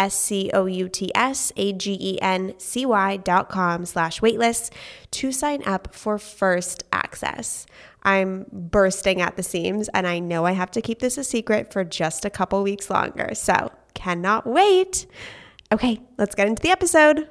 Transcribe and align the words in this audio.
S 0.00 0.14
C 0.18 0.50
O 0.54 0.64
U 0.64 0.88
T 0.88 1.12
S 1.14 1.52
A 1.56 1.74
G 1.74 1.96
E 2.00 2.18
N 2.22 2.54
C 2.56 2.86
Y 2.86 3.18
dot 3.18 3.50
com 3.50 3.84
slash 3.84 4.20
waitlist 4.20 4.72
to 5.10 5.30
sign 5.30 5.62
up 5.66 5.94
for 5.94 6.18
first 6.18 6.84
access. 6.90 7.66
I'm 8.02 8.46
bursting 8.50 9.20
at 9.20 9.36
the 9.36 9.42
seams 9.42 9.90
and 9.90 10.06
I 10.06 10.18
know 10.18 10.46
I 10.46 10.52
have 10.52 10.70
to 10.70 10.80
keep 10.80 11.00
this 11.00 11.18
a 11.18 11.24
secret 11.24 11.70
for 11.70 11.84
just 11.84 12.24
a 12.24 12.30
couple 12.30 12.62
weeks 12.62 12.88
longer. 12.88 13.34
So 13.34 13.70
cannot 13.92 14.46
wait. 14.46 15.06
Okay, 15.70 16.00
let's 16.16 16.34
get 16.34 16.48
into 16.48 16.62
the 16.62 16.70
episode. 16.70 17.28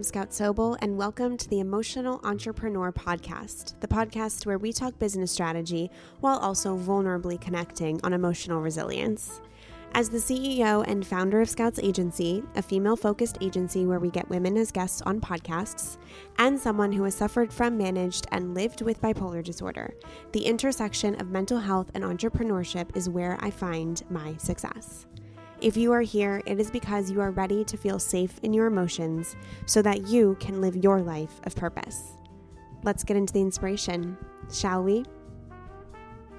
I 0.00 0.02
am 0.02 0.04
Scout 0.04 0.30
Sobel, 0.30 0.78
and 0.80 0.96
welcome 0.96 1.36
to 1.36 1.46
the 1.50 1.60
Emotional 1.60 2.22
Entrepreneur 2.24 2.90
Podcast, 2.90 3.78
the 3.80 3.86
podcast 3.86 4.46
where 4.46 4.56
we 4.56 4.72
talk 4.72 4.98
business 4.98 5.30
strategy 5.30 5.90
while 6.20 6.38
also 6.38 6.74
vulnerably 6.74 7.38
connecting 7.38 8.00
on 8.02 8.14
emotional 8.14 8.62
resilience. 8.62 9.42
As 9.92 10.08
the 10.08 10.16
CEO 10.16 10.82
and 10.88 11.06
founder 11.06 11.42
of 11.42 11.50
Scouts 11.50 11.78
Agency, 11.80 12.42
a 12.54 12.62
female 12.62 12.96
focused 12.96 13.36
agency 13.42 13.84
where 13.84 13.98
we 13.98 14.08
get 14.08 14.30
women 14.30 14.56
as 14.56 14.72
guests 14.72 15.02
on 15.02 15.20
podcasts, 15.20 15.98
and 16.38 16.58
someone 16.58 16.92
who 16.92 17.04
has 17.04 17.14
suffered 17.14 17.52
from, 17.52 17.76
managed, 17.76 18.26
and 18.32 18.54
lived 18.54 18.80
with 18.80 19.02
bipolar 19.02 19.44
disorder, 19.44 19.92
the 20.32 20.46
intersection 20.46 21.20
of 21.20 21.28
mental 21.28 21.58
health 21.58 21.90
and 21.92 22.04
entrepreneurship 22.04 22.96
is 22.96 23.10
where 23.10 23.36
I 23.40 23.50
find 23.50 24.02
my 24.08 24.34
success. 24.38 25.04
If 25.60 25.76
you 25.76 25.92
are 25.92 26.00
here, 26.00 26.40
it 26.46 26.58
is 26.58 26.70
because 26.70 27.10
you 27.10 27.20
are 27.20 27.32
ready 27.32 27.64
to 27.64 27.76
feel 27.76 27.98
safe 27.98 28.38
in 28.42 28.54
your 28.54 28.64
emotions 28.64 29.36
so 29.66 29.82
that 29.82 30.06
you 30.08 30.38
can 30.40 30.62
live 30.62 30.74
your 30.74 31.02
life 31.02 31.38
of 31.44 31.54
purpose. 31.54 32.16
Let's 32.82 33.04
get 33.04 33.18
into 33.18 33.34
the 33.34 33.42
inspiration, 33.42 34.16
shall 34.50 34.82
we? 34.82 35.04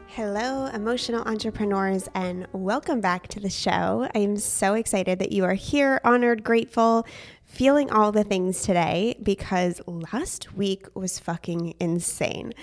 Hello, 0.07 0.65
emotional 0.65 1.21
entrepreneurs, 1.21 2.09
and 2.15 2.47
welcome 2.51 2.99
back 2.99 3.27
to 3.27 3.39
the 3.39 3.49
show. 3.51 4.09
I 4.15 4.17
am 4.17 4.37
so 4.37 4.73
excited 4.73 5.19
that 5.19 5.31
you 5.31 5.43
are 5.43 5.53
here, 5.53 6.01
honored, 6.03 6.43
grateful, 6.43 7.05
feeling 7.43 7.91
all 7.91 8.11
the 8.11 8.23
things 8.23 8.63
today 8.63 9.19
because 9.21 9.81
last 9.85 10.53
week 10.53 10.87
was 10.95 11.19
fucking 11.19 11.75
insane. 11.79 12.53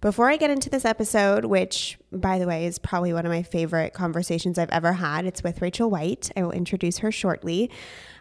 Before 0.00 0.30
I 0.30 0.36
get 0.36 0.50
into 0.50 0.70
this 0.70 0.84
episode, 0.84 1.46
which, 1.46 1.98
by 2.16 2.38
the 2.38 2.46
way, 2.46 2.66
is 2.66 2.78
probably 2.78 3.12
one 3.12 3.26
of 3.26 3.32
my 3.32 3.42
favorite 3.42 3.94
conversations 3.94 4.58
I've 4.58 4.70
ever 4.70 4.94
had, 4.94 5.26
it's 5.26 5.42
with 5.42 5.62
Rachel 5.62 5.90
White. 5.90 6.30
I 6.36 6.42
will 6.42 6.52
introduce 6.52 6.98
her 6.98 7.12
shortly. 7.12 7.70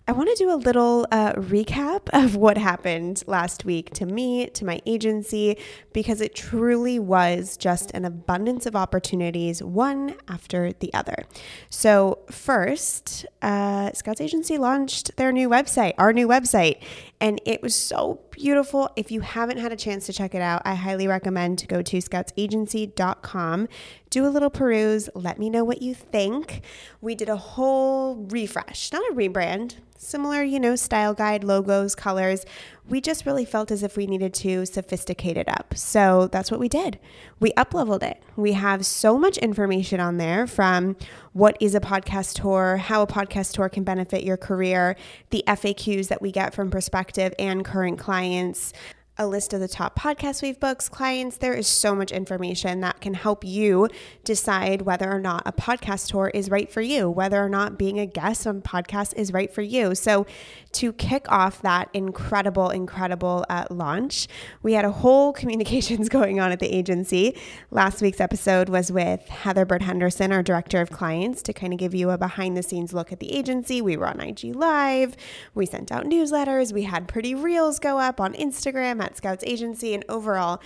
I 0.08 0.12
want 0.12 0.30
to 0.30 0.36
do 0.36 0.54
a 0.54 0.56
little 0.56 1.08
uh, 1.12 1.34
recap 1.34 2.09
of 2.14 2.36
what 2.36 2.59
happened 2.59 3.24
last 3.25 3.66
week 3.66 3.92
to 3.96 4.06
me, 4.06 4.47
to 4.47 4.64
my 4.64 4.80
agency, 4.86 5.58
because 5.94 6.22
it 6.22 6.36
truly 6.36 7.00
was 7.00 7.58
just 7.58 7.90
an 7.92 8.06
abundance 8.06 8.68
of 8.68 8.75
opportunities, 8.75 9.64
one 9.64 10.16
after 10.28 10.74
the 10.74 10.94
other. 10.94 11.25
So, 11.72 12.19
first, 12.30 13.25
uh, 13.42 13.94
Scouts 13.94 14.22
Agency 14.22 14.59
launched 14.59 15.18
their 15.18 15.31
new 15.31 15.50
website, 15.50 15.94
our 15.98 16.14
new 16.14 16.28
website, 16.28 16.81
and 17.19 17.42
it 17.46 17.64
was 17.64 17.74
so 17.74 18.19
beautiful. 18.30 18.92
If 18.96 19.09
you 19.09 19.22
haven't 19.22 19.58
had 19.58 19.72
a 19.72 19.75
chance 19.75 20.06
to 20.06 20.14
check 20.14 20.36
it 20.36 20.42
out, 20.42 20.62
I 20.66 20.75
highly 20.75 21.08
recommend 21.08 21.58
to 21.59 21.68
go 21.68 21.81
to 21.81 21.98
scoutsagency.com 21.98 23.68
do 24.09 24.25
a 24.25 24.29
little 24.29 24.50
peruse, 24.50 25.09
let 25.13 25.40
me 25.40 25.50
know 25.50 25.63
what 25.63 25.81
you 25.81 25.94
think. 25.94 26.62
We 27.01 27.16
did 27.16 27.29
a 27.29 27.38
whole 27.38 28.16
refresh, 28.16 28.91
not 28.91 29.03
a 29.12 29.13
rebrand, 29.13 29.75
similar, 29.97 30.44
you 30.44 30.59
know, 30.59 30.75
style 30.75 31.13
guide, 31.13 31.44
logos, 31.44 31.95
colors. 31.95 32.45
We 32.88 33.01
just 33.01 33.25
really 33.25 33.45
felt 33.45 33.72
as 33.72 33.84
if 33.84 33.97
we 33.97 34.06
needed 34.06 34.34
to 34.35 34.66
sophisticate 34.66 35.38
it 35.38 35.50
up. 35.50 35.74
So 35.75 36.28
that's 36.31 36.51
what 36.51 36.59
we 36.59 36.69
did. 36.69 37.00
We 37.40 37.51
up 37.53 37.74
leveled 37.74 38.03
it. 38.03 38.22
We 38.35 38.53
have 38.53 38.85
so 38.85 39.18
much 39.18 39.38
information 39.38 40.00
on 40.00 40.18
there 40.18 40.45
from 40.47 40.95
what 41.34 41.57
is 41.59 41.75
a 41.75 41.79
podcast 41.79 42.41
tour, 42.41 42.78
how 42.78 43.01
a 43.01 43.07
podcast 43.07 43.53
tour 43.53 43.69
can 43.69 43.84
benefit 43.84 44.24
your 44.24 44.38
career, 44.38 44.95
the 45.31 45.44
FAQs 45.47 46.07
that 46.09 46.22
we 46.22 46.31
get 46.31 46.53
from 46.53 46.69
prospective 46.69 47.34
and 47.40 47.66
current 47.66 48.00
clients, 48.00 48.72
a 49.18 49.26
list 49.26 49.53
of 49.53 49.62
the 49.62 49.68
top 49.68 49.98
podcasts 49.98 50.42
we've 50.42 50.59
booked, 50.59 50.92
clients. 50.92 51.38
There 51.38 51.53
is 51.53 51.68
so 51.68 51.96
much 51.96 52.12
information 52.12 52.81
that 52.81 53.00
can 53.00 53.14
help 53.14 53.46
you 53.46 53.88
decide 54.26 54.81
whether 54.81 55.09
or 55.09 55.20
not 55.20 55.44
a 55.46 55.53
podcast 55.53 56.09
tour 56.09 56.30
is 56.34 56.50
right 56.50 56.70
for 56.70 56.81
you, 56.81 57.09
whether 57.09 57.42
or 57.42 57.48
not 57.48 57.78
being 57.78 57.98
a 58.00 58.06
guest 58.06 58.46
on 58.46 58.62
podcast 58.62 59.14
is 59.16 59.31
right 59.31 59.54
for 59.54 59.62
you. 59.62 59.96
So, 59.96 60.25
to 60.74 60.92
kick 60.92 61.31
off 61.31 61.62
that 61.62 61.90
incredible, 61.94 62.70
incredible 62.70 63.46
uh, 63.50 63.66
launch, 63.70 64.28
we 64.62 64.74
had 64.74 64.84
a 64.84 64.92
whole 64.92 65.31
communications 65.46 66.09
going 66.09 66.42
on 66.42 66.52
at 66.52 66.59
the 66.59 66.74
agency. 66.74 67.38
Last 67.72 68.02
week's 68.02 68.20
episode 68.20 68.68
was 68.68 68.92
with 68.92 69.22
Heather 69.30 69.64
Bird 69.64 69.84
Henderson, 69.84 70.34
our 70.34 70.44
director 70.44 70.81
of 70.81 70.90
clients, 70.90 71.42
to 71.44 71.54
kind 71.54 71.72
of 71.72 71.80
give 71.80 71.96
you 71.96 72.09
a 72.09 72.18
behind 72.18 72.58
the 72.58 72.64
scenes 72.64 72.94
look 72.94 73.14
at 73.14 73.22
the 73.22 73.31
agency. 73.31 73.81
We 73.81 73.96
were 73.96 74.08
on 74.08 74.20
IG 74.20 74.56
Live, 74.56 75.16
we 75.54 75.66
sent 75.66 75.92
out 75.92 76.04
newsletters, 76.04 76.74
we 76.74 76.84
had 76.84 77.08
pretty 77.08 77.34
reels 77.34 77.80
go 77.80 77.98
up 77.98 78.20
on 78.20 78.34
Instagram 78.34 79.05
Scouts 79.14 79.44
Agency, 79.46 79.94
and 79.94 80.04
overall, 80.10 80.62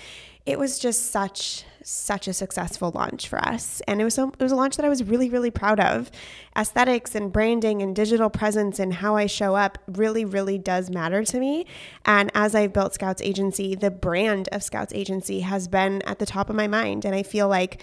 it 0.46 0.58
was 0.58 0.80
just 0.80 1.12
such 1.12 1.64
such 1.82 2.28
a 2.28 2.34
successful 2.34 2.92
launch 2.94 3.28
for 3.28 3.40
us. 3.40 3.82
And 3.88 4.02
it 4.02 4.04
was 4.04 4.18
a, 4.18 4.28
it 4.28 4.42
was 4.42 4.52
a 4.52 4.56
launch 4.56 4.76
that 4.78 4.86
I 4.86 4.90
was 4.90 5.04
really 5.04 5.30
really 5.30 5.52
proud 5.52 5.80
of. 5.80 6.10
Aesthetics 6.58 7.16
and 7.16 7.32
branding 7.32 7.82
and 7.82 7.96
digital 7.96 8.30
presence 8.30 8.80
and 8.80 8.96
how 8.96 9.16
I 9.16 9.28
show 9.28 9.56
up 9.56 9.78
really 9.88 10.26
really 10.26 10.58
does 10.58 10.90
matter 10.90 11.24
to 11.24 11.40
me. 11.40 11.66
And 12.06 12.32
as 12.34 12.56
I've 12.56 12.74
built 12.74 12.94
Scouts 12.94 13.22
Agency 13.22 13.76
the 13.76 13.92
brand 13.92 14.50
of 14.52 14.64
Scouts 14.64 14.94
Agency 14.94 15.42
has 15.42 15.68
been 15.68 16.02
at 16.04 16.20
the 16.20 16.26
top 16.26 16.50
of 16.50 16.56
my 16.56 16.68
mind. 16.68 17.06
And 17.06 17.16
I 17.16 17.24
feel 17.24 17.48
like 17.48 17.82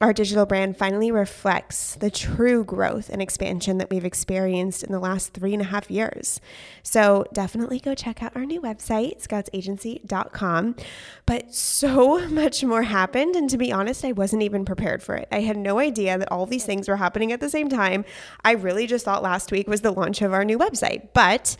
our 0.00 0.12
digital 0.12 0.44
brand 0.44 0.76
finally 0.76 1.10
reflects 1.10 1.94
the 1.94 2.10
true 2.10 2.64
growth 2.64 3.08
and 3.08 3.22
expansion 3.22 3.78
that 3.78 3.88
we've 3.88 4.04
experienced 4.04 4.82
in 4.82 4.92
the 4.92 4.98
last 4.98 5.32
three 5.32 5.54
and 5.54 5.62
a 5.62 5.66
half 5.66 5.90
years. 5.90 6.40
So 6.82 7.24
definitely 7.32 7.80
go 7.80 7.94
check 7.94 8.22
out 8.22 8.36
our 8.36 8.44
new 8.44 8.60
website, 8.60 9.26
scoutsagency.com. 9.26 10.76
But 11.24 11.54
so 11.54 12.28
much 12.28 12.62
more 12.62 12.82
happened. 12.82 13.36
And 13.36 13.48
to 13.48 13.56
be 13.56 13.72
honest, 13.72 14.04
I 14.04 14.12
wasn't 14.12 14.42
even 14.42 14.66
prepared 14.66 15.02
for 15.02 15.14
it. 15.14 15.28
I 15.32 15.40
had 15.40 15.56
no 15.56 15.78
idea 15.78 16.18
that 16.18 16.30
all 16.30 16.44
these 16.44 16.66
things 16.66 16.88
were 16.88 16.96
happening 16.96 17.32
at 17.32 17.40
the 17.40 17.50
same 17.50 17.70
time. 17.70 18.04
I 18.44 18.52
really 18.52 18.86
just 18.86 19.04
thought 19.04 19.22
last 19.22 19.50
week 19.50 19.66
was 19.66 19.80
the 19.80 19.92
launch 19.92 20.20
of 20.20 20.34
our 20.34 20.44
new 20.44 20.58
website. 20.58 21.08
But 21.14 21.56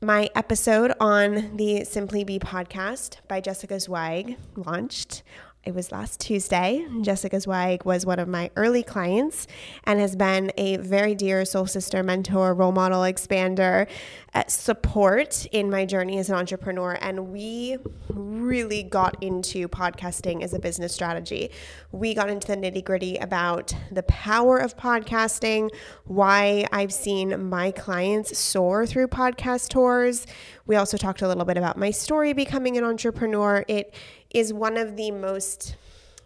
my 0.00 0.30
episode 0.36 0.92
on 1.00 1.56
the 1.56 1.84
Simply 1.84 2.22
Be 2.22 2.38
podcast 2.38 3.16
by 3.26 3.40
Jessica 3.40 3.80
Zweig 3.80 4.36
launched 4.54 5.22
it 5.68 5.74
was 5.74 5.92
last 5.92 6.18
Tuesday. 6.18 6.86
Jessica 7.02 7.38
Zweig 7.38 7.84
was 7.84 8.06
one 8.06 8.18
of 8.18 8.26
my 8.26 8.50
early 8.56 8.82
clients 8.82 9.46
and 9.84 10.00
has 10.00 10.16
been 10.16 10.50
a 10.56 10.78
very 10.78 11.14
dear 11.14 11.44
soul 11.44 11.66
sister, 11.66 12.02
mentor, 12.02 12.54
role 12.54 12.72
model, 12.72 13.02
expander, 13.02 13.86
uh, 14.32 14.44
support 14.46 15.44
in 15.52 15.68
my 15.68 15.84
journey 15.84 16.18
as 16.18 16.30
an 16.30 16.36
entrepreneur. 16.36 16.96
And 17.02 17.28
we 17.28 17.76
really 18.08 18.82
got 18.82 19.22
into 19.22 19.68
podcasting 19.68 20.42
as 20.42 20.54
a 20.54 20.58
business 20.58 20.94
strategy. 20.94 21.50
We 21.92 22.14
got 22.14 22.30
into 22.30 22.46
the 22.46 22.56
nitty 22.56 22.84
gritty 22.84 23.16
about 23.16 23.74
the 23.90 24.02
power 24.04 24.56
of 24.56 24.74
podcasting, 24.74 25.70
why 26.04 26.66
I've 26.72 26.94
seen 26.94 27.48
my 27.50 27.72
clients 27.72 28.38
soar 28.38 28.86
through 28.86 29.08
podcast 29.08 29.68
tours. 29.68 30.26
We 30.66 30.76
also 30.76 30.96
talked 30.96 31.20
a 31.22 31.28
little 31.28 31.44
bit 31.44 31.56
about 31.56 31.76
my 31.76 31.90
story 31.90 32.32
becoming 32.32 32.78
an 32.78 32.84
entrepreneur. 32.84 33.64
It 33.68 33.94
is 34.30 34.52
one 34.52 34.76
of 34.76 34.96
the 34.96 35.10
most 35.10 35.76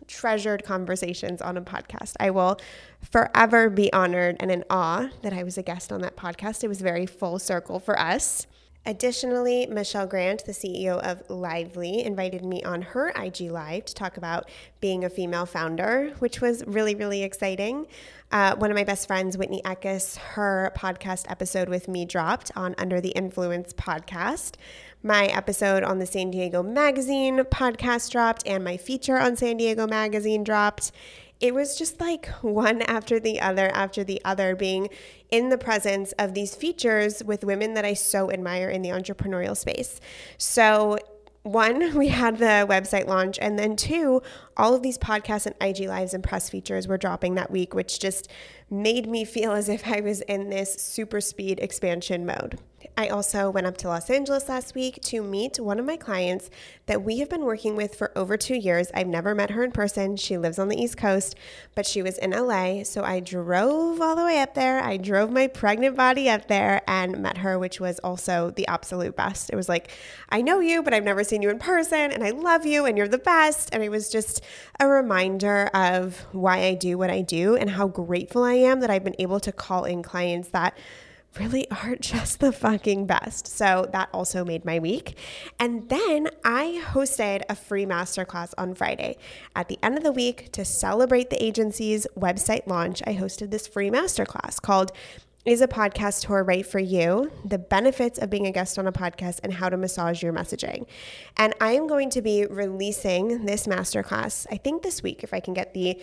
treasured 0.07 0.65
conversations 0.65 1.41
on 1.41 1.57
a 1.57 1.63
podcast. 1.63 2.15
I 2.21 2.31
will 2.31 2.59
forever 3.01 3.71
be 3.71 3.93
honored 3.93 4.37
and 4.41 4.51
in 4.51 4.65
awe 4.69 5.09
that 5.23 5.33
I 5.33 5.43
was 5.43 5.57
a 5.57 5.63
guest 5.63 5.93
on 5.93 6.01
that 6.03 6.17
podcast. 6.17 6.63
It 6.63 6.69
was 6.69 6.81
very 6.81 7.07
full 7.07 7.39
circle 7.39 7.79
for 7.81 7.99
us. 7.99 8.47
Additionally, 8.85 9.67
Michelle 9.67 10.09
Grant, 10.09 10.45
the 10.45 10.51
CEO 10.51 10.99
of 10.99 11.23
Lively, 11.31 12.03
invited 12.05 12.45
me 12.45 12.65
on 12.65 12.83
her 12.83 13.11
IG 13.11 13.43
Live 13.43 13.85
to 13.85 13.95
talk 13.95 14.17
about 14.17 14.51
being 14.81 15.05
a 15.05 15.09
female 15.09 15.47
founder, 15.47 16.13
which 16.19 16.41
was 16.41 16.65
really, 16.67 16.97
really 16.97 17.23
exciting. 17.23 17.87
Uh, 18.33 18.57
one 18.57 18.73
of 18.73 18.75
my 18.75 18.83
best 18.83 19.07
friends, 19.07 19.39
Whitney 19.39 19.63
Eckes, 19.65 20.17
her 20.17 20.73
podcast 20.77 21.31
episode 21.31 21.69
with 21.69 21.87
me 21.87 22.05
dropped 22.05 22.51
on 22.57 22.75
Under 22.77 23.01
the 23.01 23.11
Influence 23.11 23.73
podcast. 23.73 24.57
My 25.05 25.27
episode 25.27 25.83
on 25.83 25.99
the 25.99 26.07
San 26.07 26.31
Diego 26.31 26.63
Magazine 26.63 27.39
podcast 27.39 28.11
dropped, 28.11 28.47
and 28.47 28.63
my 28.63 28.77
feature 28.77 29.19
on 29.19 29.35
San 29.37 29.57
Diego 29.57 29.89
Magazine 29.89 30.45
dropped 30.45 30.93
it 31.41 31.53
was 31.53 31.77
just 31.77 32.01
like 32.01 32.27
one 32.41 32.83
after 32.83 33.19
the 33.19 33.41
other 33.41 33.69
after 33.75 34.05
the 34.05 34.23
other 34.25 34.55
being 34.55 34.89
in 35.31 35.49
the 35.49 35.59
presence 35.59 36.13
of 36.13 36.35
these 36.35 36.55
features 36.55 37.23
with 37.25 37.43
women 37.43 37.75
that 37.75 37.85
I 37.85 37.95
so 37.95 38.31
admire 38.31 38.71
in 38.71 38.83
the 38.83 38.91
entrepreneurial 38.91 39.57
space. 39.57 40.01
So 40.39 40.99
one, 41.43 41.95
we 41.99 42.09
had 42.09 42.39
the 42.39 42.65
website 42.71 43.09
launch, 43.09 43.41
and 43.43 43.59
then 43.59 43.75
two, 43.75 44.23
all 44.57 44.73
of 44.73 44.83
these 44.83 44.99
podcasts 44.99 45.47
and 45.47 45.57
IG 45.61 45.89
lives 45.89 46.15
and 46.15 46.23
press 46.23 46.49
features 46.49 46.87
were 46.87 46.97
dropping 46.97 47.35
that 47.35 47.51
week, 47.51 47.75
which 47.75 47.99
just 47.99 48.29
made 48.71 49.09
me 49.09 49.25
feel 49.25 49.51
as 49.51 49.69
if 49.69 49.89
I 49.89 50.01
was 50.01 50.21
in 50.23 50.49
this 50.49 50.75
super 50.75 51.21
speed 51.21 51.59
expansion 51.59 52.25
mode. 52.25 52.61
I 52.97 53.09
also 53.09 53.49
went 53.49 53.67
up 53.67 53.79
to 53.79 53.89
Los 53.89 54.11
Angeles 54.11 54.49
last 54.51 54.75
week 54.75 55.01
to 55.03 55.23
meet 55.23 55.59
one 55.59 55.79
of 55.79 55.87
my 55.87 55.97
clients 55.97 56.51
that 56.87 57.03
we 57.03 57.21
have 57.21 57.31
been 57.31 57.45
working 57.45 57.75
with 57.75 57.95
for 57.95 58.17
over 58.17 58.37
two 58.37 58.55
years. 58.55 58.91
I've 58.93 59.07
never 59.07 59.35
met 59.35 59.51
her 59.51 59.65
in 59.65 59.73
person. 59.73 60.17
She 60.17 60.37
lives 60.37 60.59
on 60.59 60.69
the 60.69 60.77
East 60.77 60.99
Coast, 60.99 61.35
but 61.75 61.87
she 61.87 62.03
was 62.03 62.19
in 62.19 62.33
LA. 62.33 62.85
So 62.85 63.03
I 63.03 63.21
drove 63.21 64.01
all 64.01 64.15
the 64.15 64.25
way 64.25 64.41
up 64.41 64.55
there. 64.55 64.83
I 64.83 64.99
drove 64.99 65.31
my 65.31 65.47
pregnant 65.47 65.97
body 65.97 66.29
up 66.29 66.49
there 66.49 66.83
and 66.87 67.23
met 67.23 67.39
her, 67.39 67.59
which 67.59 67.81
was 67.81 67.99
also 68.01 68.51
the 68.51 68.67
absolute 68.67 69.17
best. 69.17 69.49
It 69.49 69.57
was 69.57 69.71
like, 69.71 69.91
I 70.29 70.43
know 70.43 70.61
you, 70.61 70.83
but 70.83 70.93
I've 70.93 71.03
never 71.03 71.25
seen 71.25 71.41
you 71.41 71.49
in 71.49 71.59
person, 71.59 72.13
and 72.13 72.23
I 72.23 72.31
love 72.31 72.67
you, 72.67 72.85
and 72.85 72.99
you're 72.99 73.09
the 73.09 73.17
best. 73.17 73.71
And 73.73 73.83
it 73.83 73.91
was 73.91 74.11
just 74.11 74.43
a 74.79 74.87
reminder 74.87 75.71
of 75.73 76.27
why 76.33 76.65
I 76.65 76.75
do 76.75 76.99
what 76.99 77.11
I 77.11 77.23
do 77.23 77.57
and 77.57 77.71
how 77.71 77.89
grateful 77.89 78.45
I 78.45 78.55
am 78.55 78.81
that 78.81 78.91
I've 78.91 79.05
been 79.05 79.17
able 79.19 79.41
to 79.41 79.53
call 79.53 79.85
in 79.85 80.03
clients 80.03 80.51
that 80.51 80.77
really 81.39 81.71
aren't 81.71 82.01
just 82.13 82.41
the 82.41 82.53
fucking 82.53 83.07
best. 83.07 83.47
So 83.47 83.89
that 83.93 84.09
also 84.13 84.45
made 84.45 84.65
my 84.65 84.79
week. 84.79 85.17
And 85.59 85.89
then 85.89 86.29
I 86.45 86.83
hosted 86.85 87.43
a 87.49 87.55
free 87.55 87.87
masterclass 87.87 88.53
on 88.59 88.75
Friday. 88.75 89.17
At 89.55 89.69
the 89.69 89.79
end 89.83 89.97
of 89.97 90.05
the 90.05 90.13
week, 90.13 90.53
to 90.53 90.65
celebrate 90.65 91.31
the 91.31 91.43
agency's 91.43 92.07
website 92.17 92.67
launch, 92.67 93.03
I 93.07 93.15
hosted 93.15 93.51
this 93.51 93.67
free 93.67 93.91
masterclass 93.91 94.61
called 94.61 94.93
is 95.45 95.61
a 95.61 95.67
podcast 95.67 96.27
tour 96.27 96.45
right 96.45 96.65
for 96.65 96.79
you? 96.79 97.33
The 97.45 97.59
benefits 97.59 98.17
of 98.17 98.31
being 98.31 98.47
a 98.47 98.53
guest 98.53 98.79
on 98.79 98.87
a 98.87 98.93
podcast 98.93 99.41
and 99.43 99.53
how 99.53 99.69
to 99.69 99.77
massage 99.77 100.23
your 100.23 100.33
messaging. 100.33 100.87
And 101.37 101.53
I 101.61 101.73
am 101.73 101.89
going 101.89 102.11
to 102.11 102.23
be 102.23 102.47
releasing 102.47 103.45
this 103.45 103.67
masterclass, 103.67 104.47
I 104.53 104.57
think 104.57 104.83
this 104.83 105.03
week, 105.03 105.25
if 105.25 105.35
I 105.35 105.41
can 105.41 105.53
get 105.53 105.75
the 105.75 106.01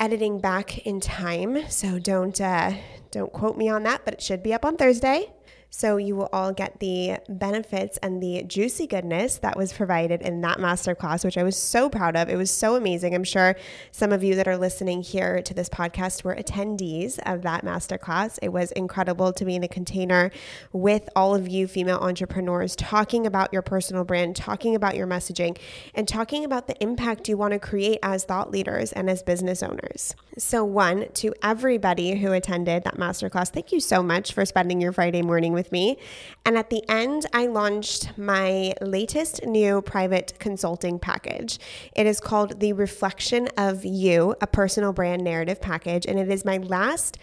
editing 0.00 0.40
back 0.40 0.78
in 0.86 1.00
time. 1.00 1.68
So 1.68 1.98
don't 1.98 2.40
uh, 2.40 2.74
don't 3.10 3.32
quote 3.32 3.56
me 3.56 3.68
on 3.68 3.82
that, 3.84 4.02
but 4.04 4.14
it 4.14 4.22
should 4.22 4.42
be 4.42 4.54
up 4.54 4.64
on 4.64 4.76
Thursday. 4.76 5.32
So 5.70 5.98
you 5.98 6.16
will 6.16 6.30
all 6.32 6.52
get 6.52 6.80
the 6.80 7.18
benefits 7.28 7.98
and 7.98 8.22
the 8.22 8.42
juicy 8.42 8.86
goodness 8.86 9.36
that 9.38 9.56
was 9.56 9.72
provided 9.72 10.22
in 10.22 10.40
that 10.40 10.58
masterclass, 10.58 11.24
which 11.24 11.36
I 11.36 11.42
was 11.42 11.56
so 11.58 11.90
proud 11.90 12.16
of. 12.16 12.30
It 12.30 12.36
was 12.36 12.50
so 12.50 12.74
amazing. 12.74 13.14
I'm 13.14 13.22
sure 13.22 13.54
some 13.90 14.10
of 14.10 14.24
you 14.24 14.34
that 14.36 14.48
are 14.48 14.56
listening 14.56 15.02
here 15.02 15.42
to 15.42 15.52
this 15.52 15.68
podcast 15.68 16.24
were 16.24 16.34
attendees 16.34 17.18
of 17.26 17.42
that 17.42 17.64
masterclass. 17.64 18.38
It 18.40 18.48
was 18.48 18.72
incredible 18.72 19.32
to 19.34 19.44
be 19.44 19.56
in 19.56 19.62
a 19.62 19.68
container 19.68 20.30
with 20.72 21.08
all 21.14 21.34
of 21.34 21.48
you 21.48 21.66
female 21.66 21.98
entrepreneurs 21.98 22.74
talking 22.74 23.26
about 23.26 23.52
your 23.52 23.62
personal 23.62 24.04
brand, 24.04 24.36
talking 24.36 24.74
about 24.74 24.96
your 24.96 25.06
messaging, 25.06 25.58
and 25.94 26.08
talking 26.08 26.44
about 26.44 26.66
the 26.66 26.82
impact 26.82 27.28
you 27.28 27.36
want 27.36 27.52
to 27.52 27.58
create 27.58 27.98
as 28.02 28.24
thought 28.24 28.50
leaders 28.50 28.92
and 28.92 29.10
as 29.10 29.22
business 29.22 29.62
owners. 29.62 30.14
So, 30.38 30.64
one, 30.64 31.08
to 31.14 31.34
everybody 31.42 32.14
who 32.14 32.32
attended 32.32 32.84
that 32.84 32.96
masterclass, 32.96 33.50
thank 33.50 33.72
you 33.72 33.80
so 33.80 34.02
much 34.02 34.32
for 34.32 34.46
spending 34.46 34.80
your 34.80 34.92
Friday 34.92 35.20
morning 35.20 35.52
with 35.58 35.72
me. 35.72 35.98
And 36.46 36.56
at 36.56 36.70
the 36.70 36.88
end, 36.88 37.26
I 37.32 37.48
launched 37.48 38.16
my 38.16 38.72
latest 38.80 39.44
new 39.44 39.82
private 39.82 40.38
consulting 40.38 41.00
package. 41.00 41.58
It 41.96 42.06
is 42.06 42.20
called 42.20 42.60
the 42.60 42.72
Reflection 42.72 43.48
of 43.58 43.84
You, 43.84 44.36
a 44.40 44.46
personal 44.46 44.92
brand 44.92 45.24
narrative 45.24 45.60
package. 45.60 46.06
And 46.06 46.16
it 46.18 46.30
is 46.30 46.44
my 46.44 46.58
last 46.58 47.18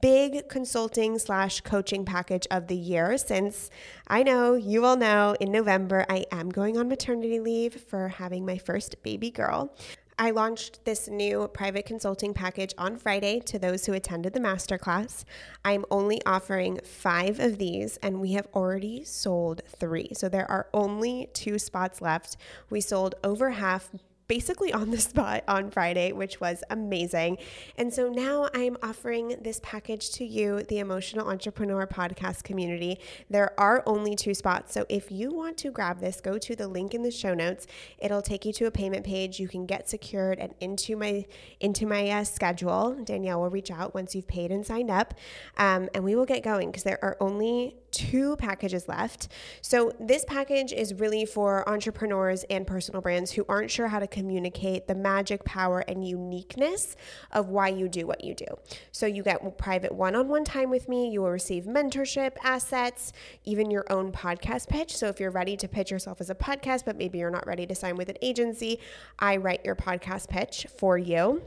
big 0.00 0.48
consulting 0.48 1.16
slash 1.18 1.60
coaching 1.60 2.04
package 2.04 2.46
of 2.50 2.66
the 2.66 2.74
year 2.74 3.16
since 3.16 3.70
I 4.08 4.24
know 4.24 4.54
you 4.54 4.84
all 4.84 4.96
know 4.96 5.36
in 5.38 5.52
November 5.52 6.04
I 6.08 6.26
am 6.32 6.50
going 6.50 6.76
on 6.76 6.88
maternity 6.88 7.38
leave 7.38 7.80
for 7.82 8.08
having 8.08 8.44
my 8.44 8.58
first 8.58 9.00
baby 9.04 9.30
girl. 9.30 9.72
I 10.18 10.30
launched 10.30 10.86
this 10.86 11.08
new 11.08 11.46
private 11.48 11.84
consulting 11.84 12.32
package 12.32 12.72
on 12.78 12.96
Friday 12.96 13.38
to 13.40 13.58
those 13.58 13.84
who 13.84 13.92
attended 13.92 14.32
the 14.32 14.40
masterclass. 14.40 15.24
I'm 15.62 15.84
only 15.90 16.22
offering 16.24 16.80
five 16.82 17.38
of 17.38 17.58
these, 17.58 17.98
and 17.98 18.18
we 18.18 18.32
have 18.32 18.48
already 18.54 19.04
sold 19.04 19.60
three. 19.78 20.08
So 20.14 20.30
there 20.30 20.50
are 20.50 20.68
only 20.72 21.28
two 21.34 21.58
spots 21.58 22.00
left. 22.00 22.38
We 22.70 22.80
sold 22.80 23.14
over 23.22 23.50
half 23.50 23.90
basically 24.28 24.72
on 24.72 24.90
the 24.90 24.98
spot 25.10 25.44
on 25.48 25.70
Friday, 25.70 26.12
which 26.12 26.40
was 26.40 26.62
amazing. 26.70 27.38
And 27.76 27.92
so 27.92 28.08
now 28.08 28.48
I'm 28.54 28.76
offering 28.82 29.36
this 29.40 29.60
package 29.62 30.10
to 30.12 30.24
you, 30.24 30.62
the 30.64 30.78
Emotional 30.78 31.28
Entrepreneur 31.28 31.86
Podcast 31.86 32.42
community. 32.42 32.98
There 33.30 33.58
are 33.58 33.82
only 33.86 34.14
two 34.14 34.34
spots. 34.34 34.72
So 34.72 34.84
if 34.88 35.10
you 35.10 35.32
want 35.32 35.56
to 35.58 35.70
grab 35.70 36.00
this, 36.00 36.20
go 36.20 36.38
to 36.38 36.56
the 36.56 36.68
link 36.68 36.94
in 36.94 37.02
the 37.02 37.10
show 37.10 37.34
notes. 37.34 37.66
It'll 37.98 38.22
take 38.22 38.44
you 38.44 38.52
to 38.54 38.66
a 38.66 38.70
payment 38.70 39.04
page. 39.04 39.38
You 39.38 39.48
can 39.48 39.66
get 39.66 39.88
secured 39.88 40.38
and 40.38 40.54
into 40.60 40.96
my 40.96 41.24
into 41.60 41.86
my 41.86 42.10
uh, 42.10 42.24
schedule. 42.24 42.96
Danielle 43.04 43.40
will 43.40 43.50
reach 43.50 43.70
out 43.70 43.94
once 43.94 44.14
you've 44.14 44.28
paid 44.28 44.50
and 44.50 44.66
signed 44.66 44.90
up, 44.90 45.14
um, 45.56 45.88
and 45.94 46.04
we 46.04 46.16
will 46.16 46.26
get 46.26 46.42
going 46.42 46.70
because 46.70 46.82
there 46.82 47.02
are 47.02 47.16
only 47.20 47.76
two 47.90 48.36
packages 48.36 48.88
left. 48.88 49.28
So, 49.62 49.92
this 49.98 50.24
package 50.26 50.72
is 50.72 50.94
really 50.94 51.24
for 51.24 51.66
entrepreneurs 51.68 52.44
and 52.50 52.66
personal 52.66 53.00
brands 53.00 53.32
who 53.32 53.44
aren't 53.48 53.70
sure 53.70 53.88
how 53.88 53.98
to 53.98 54.06
communicate 54.16 54.88
the 54.88 54.94
magic 54.94 55.44
power 55.44 55.80
and 55.80 56.06
uniqueness 56.06 56.96
of 57.32 57.48
why 57.48 57.68
you 57.68 57.88
do 57.88 58.06
what 58.06 58.24
you 58.24 58.34
do. 58.34 58.46
So, 58.92 59.06
you 59.06 59.22
get 59.22 59.58
private 59.58 59.92
one 59.92 60.14
on 60.14 60.28
one 60.28 60.44
time 60.44 60.70
with 60.70 60.88
me, 60.88 61.10
you 61.10 61.22
will 61.22 61.30
receive 61.30 61.64
mentorship, 61.64 62.32
assets, 62.42 63.12
even 63.44 63.70
your 63.70 63.84
own 63.90 64.12
podcast 64.12 64.68
pitch. 64.68 64.96
So, 64.96 65.08
if 65.08 65.20
you're 65.20 65.30
ready 65.30 65.56
to 65.56 65.68
pitch 65.68 65.90
yourself 65.90 66.20
as 66.20 66.30
a 66.30 66.34
podcast, 66.34 66.84
but 66.84 66.96
maybe 66.96 67.18
you're 67.18 67.30
not 67.30 67.46
ready 67.46 67.66
to 67.66 67.74
sign 67.74 67.96
with 67.96 68.08
an 68.08 68.16
agency, 68.22 68.78
I 69.18 69.36
write 69.36 69.64
your 69.64 69.76
podcast 69.76 70.28
pitch 70.28 70.66
for 70.78 70.96
you. 70.96 71.42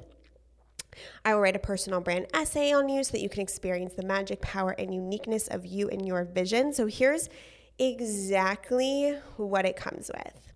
I 1.23 1.33
will 1.33 1.41
write 1.41 1.55
a 1.55 1.59
personal 1.59 2.01
brand 2.01 2.27
essay 2.33 2.73
on 2.73 2.89
you 2.89 3.03
so 3.03 3.13
that 3.13 3.21
you 3.21 3.29
can 3.29 3.41
experience 3.41 3.93
the 3.93 4.03
magic, 4.03 4.41
power, 4.41 4.71
and 4.71 4.93
uniqueness 4.93 5.47
of 5.47 5.65
you 5.65 5.89
and 5.89 6.05
your 6.05 6.23
vision. 6.23 6.73
So 6.73 6.87
here's 6.87 7.29
exactly 7.77 9.17
what 9.37 9.65
it 9.65 9.75
comes 9.75 10.11
with. 10.13 10.48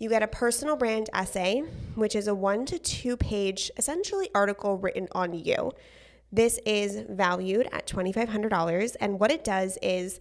You 0.00 0.08
get 0.08 0.22
a 0.22 0.26
personal 0.26 0.76
brand 0.76 1.10
essay, 1.12 1.60
which 1.94 2.16
is 2.16 2.26
a 2.26 2.34
one 2.34 2.64
to 2.64 2.78
two 2.78 3.18
page, 3.18 3.70
essentially, 3.76 4.30
article 4.34 4.78
written 4.78 5.08
on 5.12 5.34
you. 5.34 5.72
This 6.32 6.58
is 6.64 7.04
valued 7.10 7.68
at 7.70 7.86
$2,500. 7.86 8.96
And 8.98 9.20
what 9.20 9.30
it 9.30 9.44
does 9.44 9.76
is, 9.82 10.18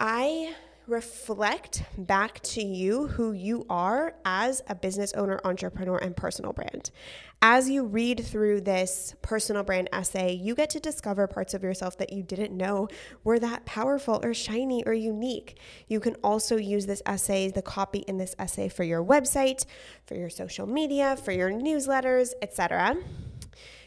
I 0.00 0.54
reflect 0.86 1.82
back 1.98 2.40
to 2.40 2.64
you 2.64 3.08
who 3.08 3.32
you 3.32 3.66
are 3.68 4.14
as 4.24 4.62
a 4.66 4.74
business 4.74 5.12
owner, 5.12 5.38
entrepreneur, 5.44 5.98
and 5.98 6.16
personal 6.16 6.54
brand. 6.54 6.90
As 7.44 7.68
you 7.68 7.82
read 7.82 8.24
through 8.24 8.60
this 8.60 9.16
personal 9.20 9.64
brand 9.64 9.88
essay, 9.92 10.32
you 10.32 10.54
get 10.54 10.70
to 10.70 10.78
discover 10.78 11.26
parts 11.26 11.54
of 11.54 11.64
yourself 11.64 11.98
that 11.98 12.12
you 12.12 12.22
didn't 12.22 12.56
know 12.56 12.86
were 13.24 13.40
that 13.40 13.64
powerful 13.64 14.20
or 14.22 14.32
shiny 14.32 14.84
or 14.86 14.92
unique. 14.92 15.58
You 15.88 15.98
can 15.98 16.14
also 16.22 16.56
use 16.56 16.86
this 16.86 17.02
essay, 17.04 17.50
the 17.50 17.60
copy 17.60 18.04
in 18.06 18.16
this 18.16 18.36
essay 18.38 18.68
for 18.68 18.84
your 18.84 19.04
website, 19.04 19.66
for 20.06 20.14
your 20.14 20.30
social 20.30 20.68
media, 20.68 21.16
for 21.16 21.32
your 21.32 21.50
newsletters, 21.50 22.30
etc. 22.42 22.94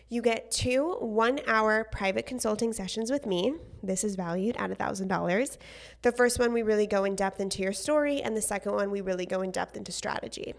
You 0.09 0.21
get 0.21 0.51
two 0.51 0.97
one 0.99 1.39
hour 1.47 1.85
private 1.85 2.25
consulting 2.25 2.73
sessions 2.73 3.09
with 3.09 3.25
me. 3.25 3.53
This 3.81 4.03
is 4.03 4.17
valued 4.17 4.57
at 4.57 4.69
$1,000. 4.69 5.57
The 6.01 6.11
first 6.11 6.39
one, 6.39 6.51
we 6.51 6.61
really 6.61 6.87
go 6.87 7.05
in 7.05 7.15
depth 7.15 7.39
into 7.39 7.63
your 7.63 7.71
story, 7.71 8.21
and 8.21 8.35
the 8.35 8.41
second 8.41 8.73
one, 8.73 8.91
we 8.91 8.99
really 8.99 9.25
go 9.25 9.41
in 9.43 9.51
depth 9.51 9.77
into 9.77 9.93
strategy. 9.93 10.55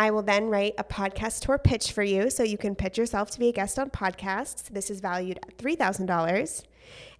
I 0.00 0.10
will 0.10 0.22
then 0.22 0.48
write 0.48 0.76
a 0.78 0.82
podcast 0.82 1.40
tour 1.40 1.58
pitch 1.58 1.92
for 1.92 2.02
you 2.02 2.30
so 2.30 2.42
you 2.42 2.56
can 2.56 2.74
pitch 2.74 2.96
yourself 2.96 3.30
to 3.32 3.38
be 3.38 3.50
a 3.50 3.52
guest 3.52 3.78
on 3.78 3.90
podcasts. 3.90 4.70
This 4.70 4.88
is 4.88 4.98
valued 4.98 5.38
at 5.42 5.58
$3,000. 5.58 6.62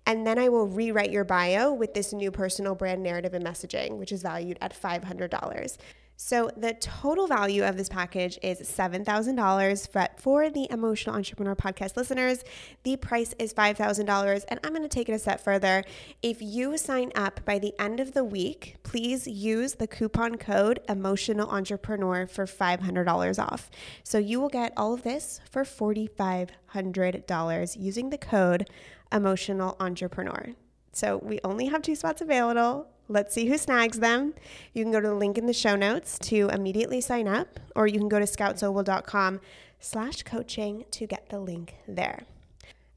And 0.06 0.26
then 0.26 0.38
I 0.38 0.48
will 0.48 0.66
rewrite 0.66 1.10
your 1.10 1.24
bio 1.24 1.74
with 1.74 1.92
this 1.92 2.14
new 2.14 2.30
personal 2.30 2.74
brand 2.74 3.02
narrative 3.02 3.34
and 3.34 3.44
messaging, 3.44 3.98
which 3.98 4.12
is 4.12 4.22
valued 4.22 4.56
at 4.62 4.72
$500. 4.72 5.76
So 6.22 6.50
the 6.54 6.74
total 6.74 7.26
value 7.26 7.64
of 7.64 7.78
this 7.78 7.88
package 7.88 8.38
is 8.42 8.60
$7,000, 8.60 9.88
but 9.90 10.20
for 10.20 10.50
the 10.50 10.70
Emotional 10.70 11.16
Entrepreneur 11.16 11.56
Podcast 11.56 11.96
listeners, 11.96 12.44
the 12.82 12.98
price 12.98 13.34
is 13.38 13.54
$5,000. 13.54 14.44
And 14.48 14.60
I'm 14.62 14.74
going 14.74 14.82
to 14.82 14.88
take 14.88 15.08
it 15.08 15.12
a 15.12 15.18
step 15.18 15.40
further. 15.40 15.82
If 16.22 16.42
you 16.42 16.76
sign 16.76 17.10
up 17.16 17.42
by 17.46 17.58
the 17.58 17.72
end 17.80 18.00
of 18.00 18.12
the 18.12 18.22
week, 18.22 18.76
please 18.82 19.26
use 19.26 19.76
the 19.76 19.86
coupon 19.86 20.36
code 20.36 20.80
Emotional 20.90 21.48
Entrepreneur 21.48 22.26
for 22.26 22.44
$500 22.44 23.42
off. 23.42 23.70
So 24.04 24.18
you 24.18 24.42
will 24.42 24.50
get 24.50 24.74
all 24.76 24.92
of 24.92 25.02
this 25.02 25.40
for 25.50 25.64
$4,500 25.64 27.76
using 27.80 28.10
the 28.10 28.18
code 28.18 28.68
Emotional 29.10 29.74
Entrepreneur. 29.80 30.48
So 30.92 31.16
we 31.16 31.40
only 31.44 31.68
have 31.68 31.80
two 31.80 31.94
spots 31.94 32.20
available. 32.20 32.88
Let's 33.10 33.34
see 33.34 33.46
who 33.46 33.58
snags 33.58 33.98
them. 33.98 34.34
You 34.72 34.84
can 34.84 34.92
go 34.92 35.00
to 35.00 35.08
the 35.08 35.14
link 35.14 35.36
in 35.36 35.46
the 35.46 35.52
show 35.52 35.74
notes 35.74 36.16
to 36.20 36.48
immediately 36.50 37.00
sign 37.00 37.26
up, 37.26 37.58
or 37.74 37.88
you 37.88 37.98
can 37.98 38.08
go 38.08 38.20
to 38.20 38.24
scoutsobel.com 38.24 39.40
slash 39.80 40.22
coaching 40.22 40.84
to 40.92 41.08
get 41.08 41.28
the 41.28 41.40
link 41.40 41.74
there. 41.88 42.22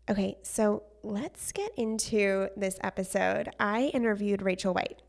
Okay, 0.08 0.38
so 0.44 0.84
let's 1.02 1.52
get 1.52 1.72
into 1.78 2.50
this 2.56 2.78
episode. 2.84 3.50
I 3.60 3.86
interviewed 3.86 4.44
Rachel 4.44 4.76
White. 4.76 5.02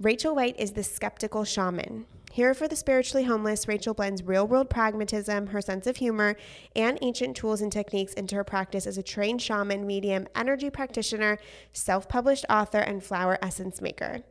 Rachel 0.00 0.34
White 0.34 0.58
is 0.58 0.72
the 0.72 0.82
skeptical 0.82 1.44
shaman. 1.44 2.06
Here 2.32 2.54
for 2.54 2.66
the 2.66 2.76
spiritually 2.76 3.24
homeless, 3.24 3.68
Rachel 3.68 3.92
blends 3.92 4.22
real 4.22 4.46
world 4.46 4.70
pragmatism, 4.70 5.48
her 5.48 5.60
sense 5.60 5.86
of 5.86 5.96
humor, 5.96 6.34
and 6.74 6.98
ancient 7.02 7.36
tools 7.36 7.60
and 7.60 7.70
techniques 7.70 8.14
into 8.14 8.36
her 8.36 8.44
practice 8.44 8.86
as 8.86 8.96
a 8.96 9.02
trained 9.02 9.42
shaman, 9.42 9.86
medium, 9.86 10.28
energy 10.34 10.70
practitioner, 10.70 11.38
self 11.74 12.08
published 12.08 12.46
author, 12.48 12.78
and 12.78 13.04
flower 13.04 13.38
essence 13.42 13.82
maker. 13.82 14.22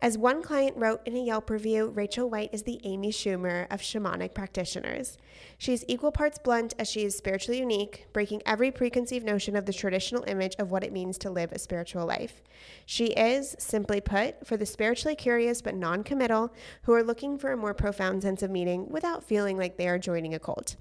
As 0.00 0.16
one 0.16 0.42
client 0.42 0.76
wrote 0.76 1.00
in 1.04 1.16
a 1.16 1.20
Yelp 1.20 1.50
review, 1.50 1.88
Rachel 1.88 2.30
White 2.30 2.50
is 2.52 2.62
the 2.62 2.80
Amy 2.84 3.10
Schumer 3.10 3.66
of 3.70 3.80
shamanic 3.80 4.34
practitioners. 4.34 5.18
She 5.58 5.72
is 5.72 5.84
equal 5.88 6.12
parts 6.12 6.38
blunt 6.38 6.74
as 6.78 6.88
she 6.88 7.04
is 7.04 7.16
spiritually 7.16 7.58
unique, 7.58 8.06
breaking 8.12 8.42
every 8.46 8.70
preconceived 8.70 9.26
notion 9.26 9.56
of 9.56 9.66
the 9.66 9.72
traditional 9.72 10.24
image 10.28 10.54
of 10.58 10.70
what 10.70 10.84
it 10.84 10.92
means 10.92 11.18
to 11.18 11.30
live 11.30 11.52
a 11.52 11.58
spiritual 11.58 12.06
life. 12.06 12.42
She 12.86 13.06
is, 13.06 13.56
simply 13.58 14.00
put, 14.00 14.46
for 14.46 14.56
the 14.56 14.66
spiritually 14.66 15.16
curious 15.16 15.60
but 15.60 15.74
non 15.74 16.04
committal 16.04 16.52
who 16.82 16.92
are 16.92 17.02
looking 17.02 17.38
for 17.38 17.52
a 17.52 17.56
more 17.56 17.74
profound 17.74 18.22
sense 18.22 18.42
of 18.42 18.50
meaning 18.50 18.88
without 18.88 19.24
feeling 19.24 19.56
like 19.56 19.76
they 19.76 19.88
are 19.88 19.98
joining 19.98 20.34
a 20.34 20.38
cult. 20.38 20.76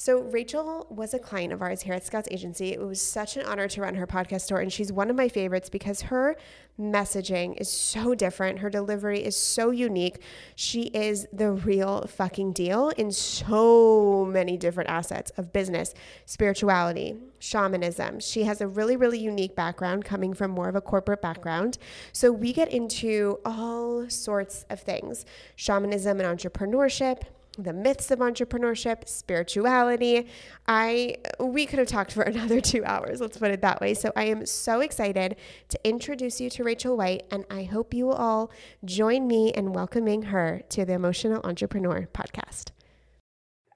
So, 0.00 0.20
Rachel 0.20 0.86
was 0.90 1.12
a 1.12 1.18
client 1.18 1.52
of 1.52 1.60
ours 1.60 1.82
here 1.82 1.92
at 1.92 2.06
Scouts 2.06 2.28
Agency. 2.30 2.72
It 2.72 2.78
was 2.78 3.02
such 3.02 3.36
an 3.36 3.44
honor 3.44 3.66
to 3.66 3.80
run 3.80 3.96
her 3.96 4.06
podcast 4.06 4.42
store, 4.42 4.60
and 4.60 4.72
she's 4.72 4.92
one 4.92 5.10
of 5.10 5.16
my 5.16 5.28
favorites 5.28 5.68
because 5.68 6.02
her 6.02 6.36
messaging 6.80 7.60
is 7.60 7.68
so 7.68 8.14
different. 8.14 8.60
Her 8.60 8.70
delivery 8.70 9.24
is 9.24 9.34
so 9.34 9.72
unique. 9.72 10.22
She 10.54 10.82
is 10.82 11.26
the 11.32 11.50
real 11.50 12.06
fucking 12.06 12.52
deal 12.52 12.90
in 12.90 13.10
so 13.10 14.24
many 14.24 14.56
different 14.56 14.88
assets 14.88 15.32
of 15.36 15.52
business, 15.52 15.94
spirituality, 16.26 17.16
shamanism. 17.40 18.20
She 18.20 18.44
has 18.44 18.60
a 18.60 18.68
really, 18.68 18.94
really 18.96 19.18
unique 19.18 19.56
background 19.56 20.04
coming 20.04 20.32
from 20.32 20.52
more 20.52 20.68
of 20.68 20.76
a 20.76 20.80
corporate 20.80 21.22
background. 21.22 21.76
So, 22.12 22.30
we 22.30 22.52
get 22.52 22.72
into 22.72 23.40
all 23.44 24.08
sorts 24.08 24.64
of 24.70 24.78
things 24.78 25.26
shamanism 25.56 26.20
and 26.20 26.38
entrepreneurship 26.38 27.22
the 27.58 27.72
myths 27.72 28.10
of 28.10 28.20
entrepreneurship, 28.20 29.08
spirituality. 29.08 30.28
I 30.66 31.16
we 31.40 31.66
could 31.66 31.80
have 31.80 31.88
talked 31.88 32.12
for 32.12 32.22
another 32.34 32.60
2 32.60 32.84
hours, 32.84 33.20
let's 33.20 33.36
put 33.36 33.50
it 33.50 33.60
that 33.62 33.80
way. 33.80 33.94
So 33.94 34.12
I 34.16 34.24
am 34.24 34.46
so 34.46 34.80
excited 34.80 35.36
to 35.68 35.80
introduce 35.84 36.40
you 36.40 36.48
to 36.50 36.64
Rachel 36.64 36.96
White 36.96 37.24
and 37.30 37.44
I 37.50 37.64
hope 37.64 37.92
you 37.92 38.06
will 38.06 38.14
all 38.14 38.50
join 38.84 39.26
me 39.26 39.50
in 39.50 39.72
welcoming 39.72 40.22
her 40.22 40.62
to 40.70 40.84
the 40.84 40.92
Emotional 40.92 41.40
Entrepreneur 41.44 42.08
podcast. 42.14 42.70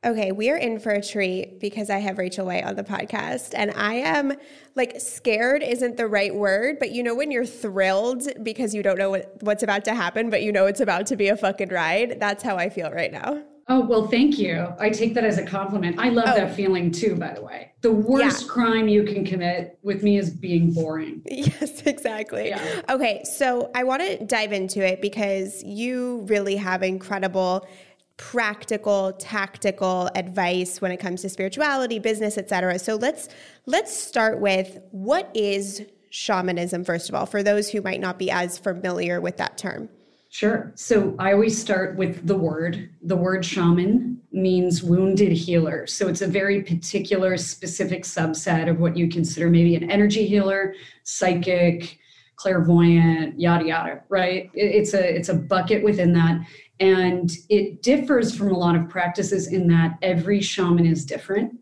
Okay, 0.05 0.33
we 0.33 0.51
are 0.51 0.57
in 0.57 0.81
for 0.81 0.91
a 0.91 1.01
treat 1.01 1.61
because 1.61 1.89
I 1.89 1.99
have 1.99 2.19
Rachel 2.19 2.45
White 2.45 2.65
on 2.65 2.75
the 2.75 2.83
podcast. 2.83 3.53
And 3.55 3.71
I 3.71 3.95
am 3.95 4.33
like 4.75 5.01
scared 5.01 5.63
isn't 5.63 5.97
the 5.97 6.09
right 6.09 6.35
word, 6.35 6.81
but 6.81 6.91
you 6.91 7.05
know, 7.05 7.15
when 7.15 7.31
you're 7.31 7.47
thrilled 7.47 8.25
because 8.43 8.75
you 8.75 8.83
don't 8.83 8.99
know 8.99 9.11
what, 9.11 9.37
what's 9.43 9.63
about 9.63 9.85
to 9.85 9.95
happen, 9.95 10.29
but 10.29 10.43
you 10.43 10.51
know 10.51 10.67
it's 10.67 10.81
about 10.81 11.07
to 11.07 11.17
be 11.17 11.29
a 11.29 11.37
fucking 11.37 11.69
ride. 11.69 12.19
That's 12.19 12.43
how 12.43 12.57
I 12.57 12.69
feel 12.69 12.91
right 12.91 13.13
now. 13.13 13.45
Oh, 13.69 13.81
well, 13.81 14.09
thank 14.09 14.39
you. 14.39 14.69
I 14.79 14.91
take 14.91 15.15
that 15.15 15.25
as 15.25 15.39
a 15.39 15.45
compliment. 15.45 15.99
I 15.99 16.09
love 16.09 16.29
oh. 16.29 16.37
that 16.37 16.55
feeling 16.55 16.91
too, 16.91 17.15
by 17.15 17.33
the 17.33 17.43
way. 17.43 17.73
The 17.83 17.93
worst 17.93 18.43
yeah. 18.43 18.49
crime 18.49 18.89
you 18.89 19.05
can 19.05 19.25
commit 19.25 19.79
with 19.83 20.03
me 20.03 20.19
is 20.19 20.31
being 20.31 20.73
boring. 20.73 21.23
Yes, 21.27 21.83
exactly. 21.87 22.49
Yeah. 22.49 22.83
Okay, 22.91 23.23
so 23.25 23.71
I 23.75 23.85
want 23.85 24.03
to 24.03 24.25
dive 24.25 24.53
into 24.53 24.85
it 24.87 25.01
because 25.01 25.63
you 25.63 26.25
really 26.29 26.57
have 26.57 26.83
incredible 26.83 27.67
practical 28.17 29.13
tactical 29.15 30.09
advice 30.15 30.81
when 30.81 30.93
it 30.93 30.99
comes 30.99 31.23
to 31.23 31.29
spirituality 31.29 31.99
business 31.99 32.37
etc 32.37 32.79
so 32.79 32.95
let's 32.97 33.29
let's 33.67 33.97
start 33.97 34.39
with 34.39 34.79
what 34.91 35.31
is 35.35 35.83
shamanism 36.11 36.85
first 36.85 37.09
of 37.09 37.15
all 37.15 37.25
for 37.25 37.43
those 37.43 37.71
who 37.71 37.81
might 37.81 38.01
not 38.01 38.19
be 38.19 38.31
as 38.31 38.59
familiar 38.59 39.21
with 39.21 39.39
that 39.39 39.57
term 39.57 39.89
Sure. 40.33 40.73
So 40.77 41.15
I 41.19 41.35
always 41.35 41.61
start 41.61 41.95
with 41.97 42.27
the 42.27 42.35
word. 42.35 42.89
The 43.03 43.15
word 43.15 43.45
shaman 43.45 44.19
means 44.33 44.83
wounded 44.83 45.31
healer. 45.31 45.87
So 45.87 46.09
it's 46.09 46.23
a 46.23 46.27
very 46.27 46.63
particular, 46.63 47.37
specific 47.37 48.05
subset 48.05 48.71
of 48.71 48.81
what 48.81 48.97
you 48.97 49.11
consider 49.11 49.51
maybe 49.51 49.77
an 49.77 49.91
energy 49.91 50.27
healer, 50.27 50.75
psychic, 51.03 51.99
clairvoyant, 52.37 53.39
yada 53.39 53.67
yada. 53.67 54.05
Right? 54.09 54.51
It's 54.55 54.95
a 54.95 55.17
it's 55.17 55.29
a 55.29 55.35
bucket 55.35 55.85
within 55.85 56.15
that, 56.15 56.41
and 56.81 57.31
it 57.51 57.83
differs 57.83 58.35
from 58.35 58.53
a 58.53 58.59
lot 58.59 58.75
of 58.75 58.89
practices 58.89 59.53
in 59.53 59.69
that 59.69 59.99
every 60.01 60.41
shaman 60.41 60.87
is 60.87 61.05
different. 61.05 61.53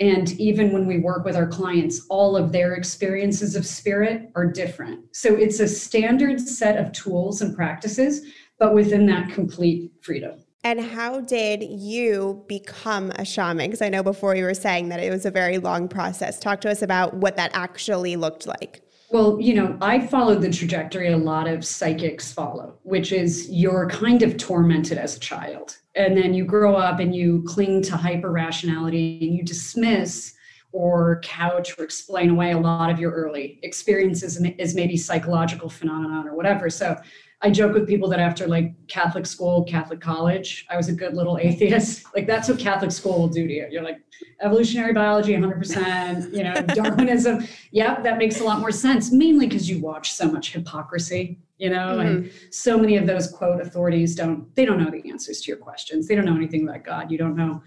And 0.00 0.32
even 0.40 0.72
when 0.72 0.86
we 0.86 0.98
work 0.98 1.26
with 1.26 1.36
our 1.36 1.46
clients, 1.46 2.06
all 2.08 2.34
of 2.34 2.52
their 2.52 2.74
experiences 2.74 3.54
of 3.54 3.66
spirit 3.66 4.30
are 4.34 4.46
different. 4.46 5.14
So 5.14 5.34
it's 5.34 5.60
a 5.60 5.68
standard 5.68 6.40
set 6.40 6.78
of 6.78 6.92
tools 6.92 7.42
and 7.42 7.54
practices, 7.54 8.22
but 8.58 8.74
within 8.74 9.04
that 9.06 9.30
complete 9.30 9.92
freedom. 10.00 10.42
And 10.64 10.80
how 10.80 11.20
did 11.20 11.62
you 11.62 12.44
become 12.46 13.12
a 13.12 13.24
shaman? 13.24 13.70
Because 13.70 13.82
I 13.82 13.88
know 13.88 14.02
before 14.02 14.34
you 14.34 14.44
were 14.44 14.54
saying 14.54 14.90
that 14.90 15.00
it 15.00 15.10
was 15.10 15.24
a 15.24 15.30
very 15.30 15.58
long 15.58 15.88
process. 15.88 16.38
Talk 16.38 16.60
to 16.62 16.70
us 16.70 16.82
about 16.82 17.14
what 17.14 17.36
that 17.36 17.50
actually 17.54 18.16
looked 18.16 18.46
like. 18.46 18.82
Well, 19.10 19.40
you 19.40 19.54
know, 19.54 19.76
I 19.80 20.06
followed 20.06 20.40
the 20.40 20.50
trajectory 20.50 21.12
a 21.12 21.16
lot 21.16 21.48
of 21.48 21.64
psychics 21.64 22.30
follow, 22.30 22.78
which 22.84 23.10
is 23.10 23.50
you're 23.50 23.88
kind 23.88 24.22
of 24.22 24.36
tormented 24.36 24.98
as 24.98 25.16
a 25.16 25.20
child. 25.20 25.78
And 25.94 26.16
then 26.16 26.34
you 26.34 26.44
grow 26.44 26.76
up 26.76 27.00
and 27.00 27.14
you 27.14 27.42
cling 27.46 27.82
to 27.82 27.96
hyper 27.96 28.30
rationality 28.30 29.18
and 29.22 29.34
you 29.34 29.44
dismiss 29.44 30.34
or 30.72 31.20
couch 31.24 31.76
or 31.78 31.84
explain 31.84 32.30
away 32.30 32.52
a 32.52 32.58
lot 32.58 32.90
of 32.90 33.00
your 33.00 33.10
early 33.10 33.58
experiences 33.62 34.40
as 34.58 34.74
maybe 34.74 34.96
psychological 34.96 35.68
phenomenon 35.68 36.28
or 36.28 36.34
whatever. 36.36 36.70
So 36.70 36.96
I 37.42 37.50
joke 37.50 37.72
with 37.72 37.88
people 37.88 38.08
that 38.10 38.20
after 38.20 38.46
like 38.46 38.74
Catholic 38.86 39.24
school, 39.24 39.64
Catholic 39.64 40.00
college, 40.00 40.66
I 40.68 40.76
was 40.76 40.88
a 40.88 40.92
good 40.92 41.14
little 41.14 41.38
atheist. 41.38 42.04
Like 42.14 42.26
that's 42.26 42.48
what 42.48 42.58
Catholic 42.58 42.90
school 42.90 43.18
will 43.18 43.28
do 43.28 43.46
to 43.46 43.52
you. 43.52 43.66
You're 43.70 43.82
like 43.82 44.00
evolutionary 44.42 44.92
biology, 44.92 45.32
100%, 45.32 46.34
you 46.36 46.42
know, 46.42 46.54
Darwinism. 46.74 47.46
Yep, 47.70 48.02
that 48.02 48.18
makes 48.18 48.40
a 48.40 48.44
lot 48.44 48.58
more 48.58 48.72
sense, 48.72 49.12
mainly 49.12 49.46
because 49.46 49.70
you 49.70 49.80
watch 49.80 50.12
so 50.12 50.30
much 50.30 50.52
hypocrisy, 50.52 51.38
you 51.60 51.70
know, 51.70 51.98
mm-hmm. 51.98 52.00
and 52.00 52.32
so 52.50 52.76
many 52.76 52.96
of 52.96 53.06
those 53.06 53.30
quote 53.30 53.60
authorities 53.60 54.14
don't, 54.14 54.52
they 54.56 54.64
don't 54.64 54.82
know 54.82 54.90
the 54.90 55.08
answers 55.08 55.40
to 55.42 55.48
your 55.48 55.58
questions. 55.58 56.08
They 56.08 56.14
don't 56.14 56.24
know 56.24 56.36
anything 56.36 56.68
about 56.68 56.84
God. 56.84 57.10
You 57.10 57.18
don't 57.18 57.36
know 57.36 57.62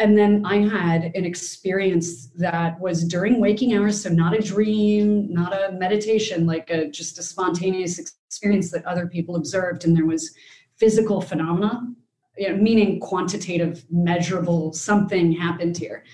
and 0.00 0.16
then 0.16 0.46
I 0.46 0.58
had 0.58 1.10
an 1.16 1.24
experience 1.24 2.28
that 2.36 2.78
was 2.80 3.04
during 3.04 3.40
waking 3.40 3.76
hours, 3.76 4.02
so 4.02 4.10
not 4.10 4.36
a 4.36 4.40
dream, 4.40 5.32
not 5.32 5.52
a 5.52 5.72
meditation, 5.72 6.46
like 6.46 6.70
a 6.70 6.88
just 6.88 7.18
a 7.18 7.22
spontaneous 7.22 7.98
experience 7.98 8.70
that 8.70 8.86
other 8.86 9.08
people 9.08 9.34
observed, 9.34 9.84
and 9.84 9.96
there 9.96 10.06
was 10.06 10.32
physical 10.76 11.20
phenomena, 11.20 11.82
you 12.36 12.48
know, 12.48 12.56
meaning 12.56 13.00
quantitative, 13.00 13.84
measurable, 13.90 14.72
something 14.72 15.32
happened 15.32 15.76
here. 15.76 16.04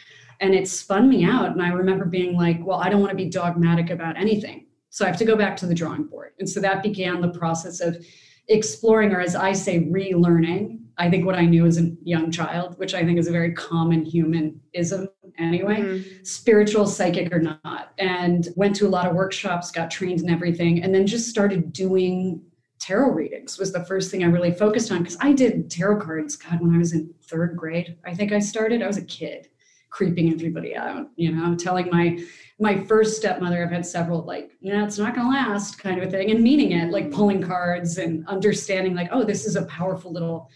And 0.41 0.55
it 0.55 0.67
spun 0.67 1.09
me 1.09 1.25
out. 1.25 1.51
And 1.51 1.63
I 1.63 1.69
remember 1.69 2.07
being 2.07 2.37
like, 2.37 2.65
well, 2.65 2.79
I 2.79 2.89
don't 2.89 3.01
want 3.01 3.11
to 3.11 3.17
be 3.17 3.29
dogmatic 3.29 3.91
about 3.91 4.17
anything. 4.17 4.64
So 4.95 5.05
I 5.05 5.09
have 5.09 5.17
to 5.19 5.25
go 5.25 5.35
back 5.35 5.57
to 5.57 5.67
the 5.67 5.75
drawing 5.75 6.05
board. 6.05 6.35
And 6.39 6.49
so 6.49 6.61
that 6.61 6.81
began 6.81 7.21
the 7.21 7.29
process 7.29 7.81
of 7.81 8.07
exploring, 8.47 9.11
or 9.11 9.21
as 9.21 9.35
I 9.35 9.53
say, 9.53 9.81
relearning 9.81 10.79
I 10.97 11.11
think 11.11 11.27
what 11.27 11.35
I 11.35 11.45
knew 11.45 11.67
as 11.67 11.77
a 11.77 11.91
young 12.05 12.31
child, 12.31 12.79
which 12.79 12.95
I 12.95 13.05
think 13.05 13.19
is 13.19 13.27
a 13.27 13.33
very 13.33 13.53
common 13.53 14.05
humanism 14.05 15.09
anyway, 15.41 15.81
mm-hmm. 15.81 16.23
spiritual, 16.23 16.87
psychic 16.87 17.33
or 17.33 17.41
not, 17.41 17.93
and 17.99 18.47
went 18.55 18.77
to 18.77 18.87
a 18.87 18.89
lot 18.89 19.09
of 19.09 19.17
workshops, 19.17 19.73
got 19.73 19.91
trained 19.91 20.21
in 20.21 20.31
everything, 20.31 20.85
and 20.85 20.95
then 20.95 21.05
just 21.05 21.29
started 21.29 21.73
doing 21.73 22.41
tarot 22.79 23.11
readings 23.11 23.59
was 23.59 23.73
the 23.73 23.85
first 23.87 24.11
thing 24.11 24.23
I 24.23 24.27
really 24.27 24.53
focused 24.53 24.93
on 24.93 24.99
because 24.99 25.17
I 25.21 25.33
did 25.33 25.71
tarot 25.71 26.01
cards, 26.01 26.37
God, 26.37 26.61
when 26.61 26.73
I 26.73 26.79
was 26.79 26.93
in 26.93 27.13
third 27.25 27.57
grade. 27.57 27.97
I 28.05 28.15
think 28.15 28.31
I 28.31 28.39
started, 28.39 28.83
I 28.83 28.87
was 28.87 28.99
a 28.99 29.05
kid 29.05 29.49
creeping 29.95 30.33
everybody 30.33 30.75
out, 30.75 31.07
you 31.15 31.31
know, 31.31 31.55
telling 31.55 31.89
my 31.91 32.19
my 32.59 32.85
first 32.85 33.17
stepmother, 33.17 33.63
I've 33.63 33.71
had 33.71 33.87
several 33.87 34.23
like, 34.23 34.51
yeah, 34.61 34.85
it's 34.85 34.99
not 34.99 35.15
gonna 35.15 35.29
last 35.29 35.79
kind 35.79 36.03
of 36.03 36.09
a 36.09 36.11
thing, 36.11 36.33
and 36.33 36.43
meaning 36.43 36.73
it, 36.73 36.91
like 36.91 37.13
pulling 37.13 37.41
cards 37.41 37.99
and 37.99 38.27
understanding 38.27 38.95
like, 38.97 39.09
oh, 39.13 39.23
this 39.23 39.47
is 39.47 39.55
a 39.55 39.67
powerful 39.67 40.13
little 40.13 40.51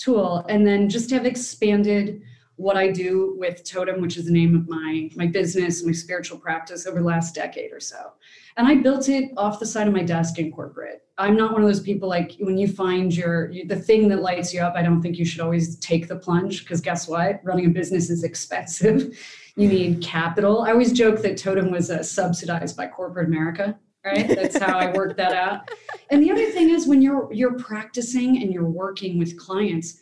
tool 0.00 0.44
and 0.48 0.66
then 0.66 0.88
just 0.88 1.10
have 1.10 1.26
expanded 1.26 2.22
what 2.60 2.76
I 2.76 2.90
do 2.90 3.34
with 3.38 3.64
Totem, 3.64 4.02
which 4.02 4.18
is 4.18 4.26
the 4.26 4.32
name 4.32 4.54
of 4.54 4.68
my 4.68 5.10
my 5.16 5.26
business, 5.26 5.82
my 5.82 5.92
spiritual 5.92 6.38
practice 6.38 6.86
over 6.86 6.98
the 6.98 7.04
last 7.04 7.34
decade 7.34 7.72
or 7.72 7.80
so. 7.80 8.12
And 8.56 8.68
I 8.68 8.74
built 8.74 9.08
it 9.08 9.30
off 9.38 9.58
the 9.58 9.66
side 9.66 9.88
of 9.88 9.94
my 9.94 10.02
desk 10.02 10.38
in 10.38 10.52
corporate. 10.52 11.02
I'm 11.16 11.36
not 11.36 11.52
one 11.52 11.62
of 11.62 11.68
those 11.68 11.80
people 11.80 12.08
like 12.08 12.36
when 12.38 12.58
you 12.58 12.68
find 12.68 13.16
your 13.16 13.50
the 13.66 13.76
thing 13.76 14.08
that 14.08 14.20
lights 14.20 14.52
you 14.52 14.60
up, 14.60 14.74
I 14.76 14.82
don't 14.82 15.00
think 15.00 15.18
you 15.18 15.24
should 15.24 15.40
always 15.40 15.78
take 15.78 16.06
the 16.06 16.16
plunge 16.16 16.62
because 16.62 16.82
guess 16.82 17.08
what? 17.08 17.40
Running 17.42 17.66
a 17.66 17.70
business 17.70 18.10
is 18.10 18.24
expensive. 18.30 19.18
you 19.56 19.68
need 19.68 20.02
capital. 20.02 20.62
I 20.62 20.72
always 20.72 20.92
joke 20.92 21.22
that 21.22 21.38
Totem 21.38 21.70
was 21.70 21.90
uh, 21.90 22.02
subsidized 22.02 22.76
by 22.76 22.88
corporate 22.88 23.26
America 23.26 23.78
right 24.02 24.28
that's 24.28 24.56
how 24.56 24.78
i 24.78 24.90
worked 24.92 25.18
that 25.18 25.34
out 25.34 25.68
and 26.10 26.22
the 26.22 26.30
other 26.30 26.50
thing 26.52 26.70
is 26.70 26.86
when 26.86 27.02
you're 27.02 27.30
you're 27.34 27.58
practicing 27.58 28.40
and 28.42 28.50
you're 28.50 28.64
working 28.64 29.18
with 29.18 29.38
clients 29.38 29.98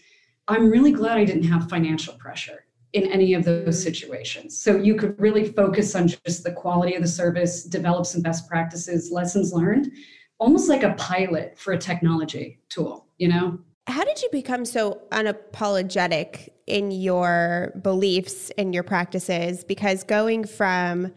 i'm 0.49 0.69
really 0.69 0.93
glad 0.93 1.19
i 1.19 1.25
didn't 1.25 1.45
have 1.45 1.69
financial 1.69 2.15
pressure 2.15 2.65
in 2.95 3.07
any 3.13 3.35
of 3.35 3.45
those 3.45 3.83
situations. 3.83 4.59
So 4.59 4.75
you 4.75 4.95
could 4.95 5.21
really 5.21 5.53
focus 5.53 5.95
on 5.95 6.09
just 6.09 6.43
the 6.43 6.53
quality 6.53 6.95
of 6.95 7.03
the 7.03 7.09
service 7.09 7.65
develop 7.65 8.07
some 8.07 8.23
best 8.23 8.49
practices 8.49 9.11
lessons 9.13 9.53
learned 9.53 9.93
almost 10.39 10.71
like 10.71 10.85
a 10.85 10.95
pilot 10.95 11.59
for 11.59 11.75
a 11.75 11.79
technology 11.79 12.61
tool 12.71 13.09
you 13.19 13.29
know? 13.29 13.59
How 13.87 14.05
did 14.05 14.23
you 14.23 14.29
become 14.31 14.65
so 14.65 15.03
unapologetic 15.11 16.49
in 16.67 16.91
your 16.91 17.73
beliefs 17.83 18.51
and 18.57 18.75
your 18.75 18.83
practices? 18.83 19.65
Because 19.65 20.05
going 20.05 20.45
from 20.45 21.13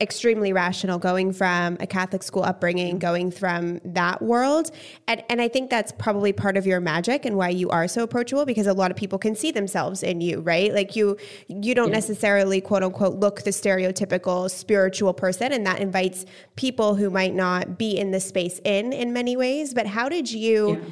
extremely 0.00 0.52
rational 0.52 0.96
going 0.96 1.32
from 1.32 1.76
a 1.80 1.86
Catholic 1.86 2.22
school 2.22 2.44
upbringing, 2.44 2.90
mm-hmm. 2.90 2.98
going 2.98 3.30
from 3.32 3.80
that 3.84 4.22
world. 4.22 4.70
And, 5.08 5.24
and 5.28 5.40
I 5.40 5.48
think 5.48 5.70
that's 5.70 5.90
probably 5.90 6.32
part 6.32 6.56
of 6.56 6.66
your 6.66 6.80
magic 6.80 7.24
and 7.24 7.36
why 7.36 7.48
you 7.48 7.68
are 7.70 7.88
so 7.88 8.04
approachable 8.04 8.44
because 8.44 8.68
a 8.68 8.72
lot 8.72 8.92
of 8.92 8.96
people 8.96 9.18
can 9.18 9.34
see 9.34 9.50
themselves 9.50 10.04
in 10.04 10.20
you, 10.20 10.40
right? 10.40 10.72
Like 10.72 10.94
you, 10.94 11.16
you 11.48 11.74
don't 11.74 11.88
yeah. 11.88 11.94
necessarily 11.94 12.60
quote 12.60 12.84
unquote 12.84 13.18
look 13.18 13.42
the 13.42 13.50
stereotypical 13.50 14.48
spiritual 14.48 15.12
person. 15.14 15.52
And 15.52 15.66
that 15.66 15.80
invites 15.80 16.24
people 16.54 16.94
who 16.94 17.10
might 17.10 17.34
not 17.34 17.76
be 17.76 17.98
in 17.98 18.12
the 18.12 18.20
space 18.20 18.60
in, 18.64 18.92
in 18.92 19.12
many 19.12 19.36
ways. 19.36 19.74
But 19.74 19.88
how 19.88 20.08
did 20.08 20.30
you 20.30 20.76
yeah. 20.76 20.88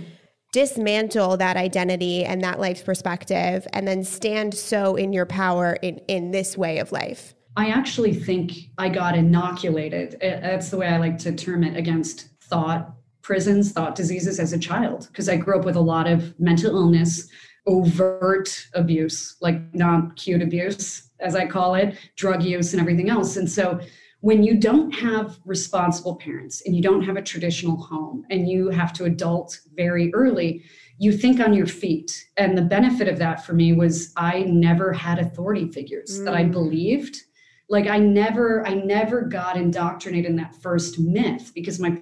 dismantle 0.51 1.37
that 1.37 1.57
identity 1.57 2.25
and 2.25 2.43
that 2.43 2.59
life's 2.59 2.83
perspective 2.83 3.69
and 3.73 3.87
then 3.87 4.03
stand 4.03 4.53
so 4.53 4.97
in 4.97 5.13
your 5.13 5.27
power 5.27 5.75
in, 5.75 5.99
in 6.09 6.33
this 6.33 6.59
way 6.59 6.79
of 6.79 6.91
life? 6.91 7.36
I 7.57 7.69
actually 7.69 8.15
think 8.15 8.53
I 8.77 8.89
got 8.91 9.17
inoculated. 9.17 10.19
That's 10.21 10.69
the 10.69 10.77
way 10.77 10.89
I 10.89 10.99
like 10.99 11.17
to 11.19 11.33
term 11.33 11.65
it 11.65 11.77
against 11.77 12.29
thought 12.43 12.95
prisons, 13.23 13.73
thought 13.73 13.95
diseases 13.95 14.39
as 14.39 14.53
a 14.53 14.59
child, 14.59 15.09
because 15.11 15.29
I 15.29 15.37
grew 15.37 15.59
up 15.59 15.65
with 15.65 15.77
a 15.77 15.81
lot 15.81 16.07
of 16.07 16.39
mental 16.39 16.77
illness, 16.77 17.29
overt 17.67 18.69
abuse, 18.75 19.37
like 19.41 19.75
not 19.75 20.17
cute 20.17 20.43
abuse, 20.43 21.11
as 21.19 21.35
I 21.35 21.47
call 21.47 21.75
it, 21.75 21.97
drug 22.15 22.43
use, 22.43 22.73
and 22.73 22.81
everything 22.81 23.09
else. 23.11 23.37
And 23.37 23.51
so 23.51 23.81
when 24.21 24.43
you 24.43 24.59
don't 24.59 24.93
have 24.93 25.39
responsible 25.45 26.17
parents 26.17 26.63
and 26.67 26.77
you 26.77 26.83
don't 26.83 27.03
have 27.03 27.17
a 27.17 27.23
traditional 27.23 27.77
home 27.77 28.25
and 28.31 28.49
you 28.49 28.69
have 28.71 28.93
to 28.95 29.05
adult 29.05 29.61
very 29.75 30.13
early, 30.15 30.63
you 30.99 31.13
think 31.13 31.41
on 31.41 31.53
your 31.53 31.67
feet. 31.67 32.27
And 32.37 32.57
the 32.57 32.63
benefit 32.63 33.09
of 33.09 33.19
that 33.19 33.45
for 33.45 33.55
me 33.55 33.73
was 33.73 34.13
I 34.17 34.43
never 34.43 34.93
had 34.93 35.19
authority 35.19 35.71
figures 35.71 36.21
mm. 36.21 36.25
that 36.27 36.35
I 36.35 36.45
mm. 36.45 36.53
believed 36.53 37.23
like 37.68 37.87
i 37.87 37.99
never 37.99 38.66
i 38.66 38.75
never 38.75 39.23
got 39.23 39.56
indoctrinated 39.56 40.30
in 40.30 40.37
that 40.37 40.54
first 40.56 40.99
myth 40.99 41.52
because 41.54 41.80
my 41.80 42.00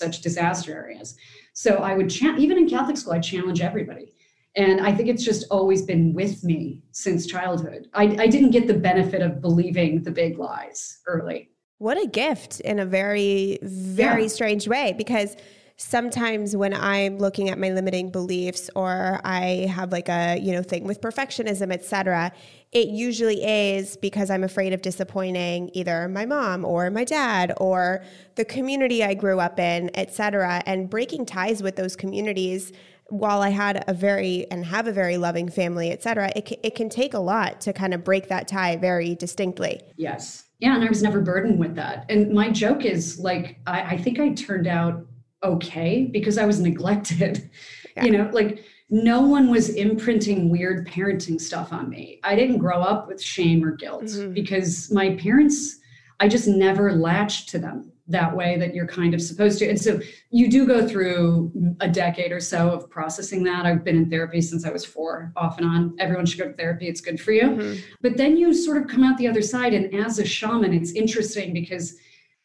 such 0.00 0.20
disaster 0.20 0.72
areas. 0.72 1.16
So 1.52 1.76
i 1.76 1.94
would 1.94 2.10
cha- 2.10 2.36
even 2.36 2.58
in 2.58 2.68
catholic 2.68 2.96
school 2.96 3.12
i 3.12 3.18
challenge 3.18 3.60
everybody. 3.60 4.12
And 4.56 4.80
i 4.80 4.94
think 4.94 5.08
it's 5.08 5.24
just 5.24 5.46
always 5.50 5.82
been 5.82 6.12
with 6.14 6.44
me 6.44 6.82
since 6.92 7.26
childhood. 7.26 7.88
I, 7.94 8.04
I 8.18 8.26
didn't 8.26 8.50
get 8.50 8.66
the 8.66 8.74
benefit 8.74 9.22
of 9.22 9.40
believing 9.40 10.02
the 10.02 10.10
big 10.10 10.38
lies 10.38 11.00
early. 11.06 11.50
What 11.78 12.00
a 12.02 12.06
gift 12.06 12.60
in 12.60 12.78
a 12.78 12.86
very 12.86 13.58
very 13.62 14.22
yeah. 14.22 14.28
strange 14.28 14.68
way 14.68 14.94
because 14.96 15.36
sometimes 15.76 16.54
when 16.56 16.72
I'm 16.72 17.18
looking 17.18 17.50
at 17.50 17.58
my 17.58 17.70
limiting 17.70 18.10
beliefs 18.10 18.70
or 18.76 19.20
I 19.24 19.66
have 19.70 19.90
like 19.90 20.08
a, 20.08 20.38
you 20.38 20.52
know, 20.52 20.62
thing 20.62 20.84
with 20.84 21.00
perfectionism, 21.00 21.72
etc., 21.72 22.32
it 22.70 22.88
usually 22.88 23.44
is 23.44 23.96
because 23.96 24.30
I'm 24.30 24.44
afraid 24.44 24.72
of 24.72 24.82
disappointing 24.82 25.70
either 25.74 26.08
my 26.08 26.26
mom 26.26 26.64
or 26.64 26.90
my 26.90 27.04
dad 27.04 27.52
or 27.56 28.04
the 28.36 28.44
community 28.44 29.02
I 29.02 29.14
grew 29.14 29.40
up 29.40 29.58
in, 29.58 29.90
etc. 29.94 30.62
And 30.66 30.88
breaking 30.88 31.26
ties 31.26 31.62
with 31.62 31.76
those 31.76 31.96
communities 31.96 32.72
while 33.08 33.42
I 33.42 33.50
had 33.50 33.84
a 33.86 33.94
very 33.94 34.50
and 34.50 34.64
have 34.64 34.86
a 34.86 34.92
very 34.92 35.18
loving 35.18 35.48
family, 35.48 35.90
et 35.90 36.02
cetera, 36.02 36.32
it, 36.34 36.58
it 36.62 36.74
can 36.74 36.88
take 36.88 37.14
a 37.14 37.18
lot 37.18 37.60
to 37.62 37.72
kind 37.72 37.94
of 37.94 38.02
break 38.02 38.28
that 38.28 38.48
tie 38.48 38.76
very 38.76 39.14
distinctly. 39.14 39.80
Yes. 39.96 40.44
Yeah. 40.58 40.74
And 40.74 40.84
I 40.84 40.88
was 40.88 41.02
never 41.02 41.20
burdened 41.20 41.58
with 41.58 41.74
that. 41.76 42.06
And 42.08 42.32
my 42.32 42.50
joke 42.50 42.84
is 42.84 43.18
like, 43.18 43.58
I, 43.66 43.82
I 43.82 43.98
think 43.98 44.18
I 44.18 44.30
turned 44.30 44.66
out 44.66 45.06
okay 45.44 46.08
because 46.10 46.38
I 46.38 46.46
was 46.46 46.60
neglected. 46.60 47.50
Yeah. 47.96 48.06
You 48.06 48.10
know, 48.10 48.30
like 48.32 48.64
no 48.90 49.22
one 49.22 49.52
was 49.52 49.68
imprinting 49.68 50.50
weird 50.50 50.88
parenting 50.88 51.40
stuff 51.40 51.72
on 51.72 51.88
me. 51.88 52.18
I 52.24 52.34
didn't 52.34 52.58
grow 52.58 52.80
up 52.80 53.06
with 53.06 53.22
shame 53.22 53.64
or 53.64 53.70
guilt 53.76 54.06
mm-hmm. 54.06 54.32
because 54.32 54.90
my 54.90 55.14
parents, 55.14 55.78
I 56.18 56.26
just 56.26 56.48
never 56.48 56.92
latched 56.92 57.50
to 57.50 57.60
them 57.60 57.92
that 58.06 58.36
way 58.36 58.58
that 58.58 58.74
you're 58.74 58.86
kind 58.86 59.14
of 59.14 59.22
supposed 59.22 59.58
to. 59.58 59.68
And 59.68 59.80
so 59.80 59.98
you 60.30 60.50
do 60.50 60.66
go 60.66 60.86
through 60.86 61.50
a 61.80 61.88
decade 61.88 62.32
or 62.32 62.40
so 62.40 62.70
of 62.70 62.90
processing 62.90 63.42
that. 63.44 63.64
I've 63.64 63.82
been 63.82 63.96
in 63.96 64.10
therapy 64.10 64.42
since 64.42 64.66
I 64.66 64.70
was 64.70 64.84
four, 64.84 65.32
off 65.36 65.56
and 65.58 65.66
on. 65.66 65.96
Everyone 65.98 66.26
should 66.26 66.40
go 66.40 66.48
to 66.48 66.52
therapy, 66.52 66.86
it's 66.86 67.00
good 67.00 67.20
for 67.20 67.32
you. 67.32 67.42
Mm-hmm. 67.48 67.80
But 68.02 68.16
then 68.16 68.36
you 68.36 68.52
sort 68.52 68.76
of 68.76 68.88
come 68.88 69.02
out 69.02 69.16
the 69.16 69.28
other 69.28 69.42
side. 69.42 69.72
And 69.72 69.94
as 69.94 70.18
a 70.18 70.26
shaman, 70.26 70.74
it's 70.74 70.92
interesting 70.92 71.54
because 71.54 71.96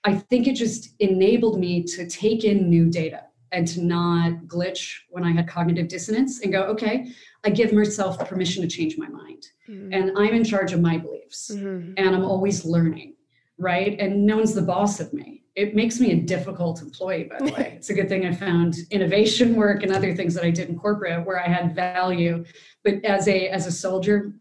I 0.03 0.15
think 0.15 0.47
it 0.47 0.53
just 0.53 0.95
enabled 0.99 1.59
me 1.59 1.83
to 1.83 2.07
take 2.07 2.43
in 2.43 2.69
new 2.69 2.89
data 2.89 3.23
and 3.51 3.67
to 3.67 3.81
not 3.81 4.33
glitch 4.45 4.99
when 5.09 5.23
I 5.23 5.31
had 5.31 5.47
cognitive 5.47 5.87
dissonance 5.87 6.41
and 6.41 6.51
go, 6.51 6.63
okay, 6.63 7.11
I 7.43 7.49
give 7.49 7.73
myself 7.73 8.19
permission 8.27 8.61
to 8.61 8.67
change 8.67 8.97
my 8.97 9.07
mind. 9.07 9.47
Mm-hmm. 9.67 9.93
And 9.93 10.11
I'm 10.17 10.33
in 10.33 10.43
charge 10.43 10.73
of 10.73 10.81
my 10.81 10.97
beliefs 10.97 11.51
mm-hmm. 11.53 11.93
and 11.97 12.15
I'm 12.15 12.23
always 12.23 12.65
learning, 12.65 13.15
right? 13.57 13.99
And 13.99 14.25
no 14.25 14.37
one's 14.37 14.53
the 14.53 14.61
boss 14.61 14.99
of 14.99 15.13
me. 15.13 15.43
It 15.55 15.75
makes 15.75 15.99
me 15.99 16.11
a 16.11 16.15
difficult 16.15 16.81
employee, 16.81 17.25
by 17.25 17.39
the 17.39 17.53
way. 17.57 17.73
it's 17.75 17.89
a 17.89 17.93
good 17.93 18.07
thing 18.07 18.25
I 18.25 18.33
found 18.33 18.75
innovation 18.91 19.55
work 19.55 19.83
and 19.83 19.91
other 19.91 20.15
things 20.15 20.33
that 20.35 20.45
I 20.45 20.51
did 20.51 20.69
in 20.69 20.77
corporate 20.77 21.25
where 21.25 21.43
I 21.43 21.47
had 21.47 21.75
value. 21.75 22.45
But 22.83 23.03
as 23.03 23.27
a 23.27 23.49
as 23.49 23.67
a 23.67 23.71
soldier, 23.71 24.33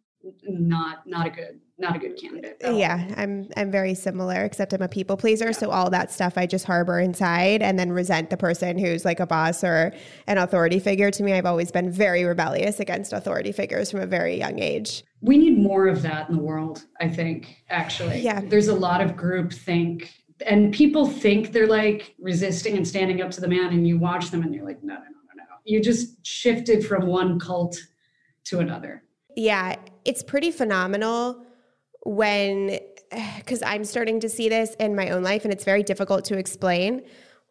not 0.42 1.07
not 1.07 1.27
a 1.27 1.31
good 1.31 1.61
not 1.79 1.97
a 1.97 1.99
good 1.99 2.17
candidate. 2.17 2.57
Yeah, 2.62 3.07
I'm 3.17 3.49
I'm 3.57 3.71
very 3.71 3.95
similar, 3.95 4.45
except 4.45 4.73
I'm 4.73 4.83
a 4.83 4.88
people 4.88 5.17
pleaser. 5.17 5.47
Yeah. 5.47 5.53
So 5.53 5.71
all 5.71 5.91
that 5.91 6.11
stuff 6.11 6.35
I 6.37 6.47
just 6.47 6.64
harbor 6.64 6.99
inside 6.99 7.62
and 7.62 7.79
then 7.79 7.93
resent 7.93 8.31
the 8.31 8.37
person 8.37 8.79
who's 8.79 9.05
like 9.05 9.21
a 9.21 9.27
boss 9.27 9.62
or 9.62 9.93
an 10.27 10.38
authority 10.38 10.81
figure. 10.81 11.11
To 11.11 11.23
me, 11.23 11.33
I've 11.33 11.47
always 11.47 11.71
been 11.71 11.91
very 11.91 12.25
rebellious 12.25 12.81
against 12.81 13.12
authority 13.12 13.53
figures 13.53 13.91
from 13.91 14.01
a 14.01 14.07
very 14.07 14.37
young 14.37 14.59
age. 14.59 15.05
We 15.21 15.38
need 15.38 15.59
more 15.59 15.87
of 15.87 16.03
that 16.03 16.29
in 16.29 16.37
the 16.37 16.43
world, 16.43 16.85
I 17.01 17.09
think, 17.09 17.62
actually. 17.71 18.21
Yeah. 18.21 18.41
There's 18.41 18.69
a 18.69 18.75
lot 18.75 19.01
of 19.01 19.17
group 19.17 19.53
think 19.53 20.12
and 20.47 20.73
people 20.73 21.07
think 21.07 21.53
they're 21.53 21.67
like 21.67 22.14
resisting 22.21 22.77
and 22.77 22.87
standing 22.87 23.23
up 23.23 23.31
to 23.33 23.41
the 23.41 23.49
man, 23.49 23.73
and 23.73 23.87
you 23.87 23.99
watch 23.99 24.31
them 24.31 24.43
and 24.43 24.55
you're 24.55 24.64
like, 24.64 24.83
no, 24.83 24.95
no, 24.95 25.01
no, 25.01 25.05
no, 25.37 25.43
no. 25.43 25.57
You 25.64 25.83
just 25.83 26.25
shifted 26.27 26.87
from 26.87 27.07
one 27.07 27.38
cult 27.38 27.77
to 28.45 28.61
another. 28.61 29.03
Yeah, 29.37 29.77
it's 30.05 30.23
pretty 30.23 30.51
phenomenal 30.51 31.45
when 32.09 32.79
because 33.37 33.62
I'm 33.62 33.85
starting 33.85 34.21
to 34.21 34.29
see 34.29 34.49
this 34.49 34.75
in 34.81 34.97
my 34.97 35.11
own 35.11 35.23
life 35.23 35.44
and 35.44 35.53
it's 35.53 35.64
very 35.64 35.83
difficult 35.83 36.25
to 36.27 36.38
explain 36.38 37.03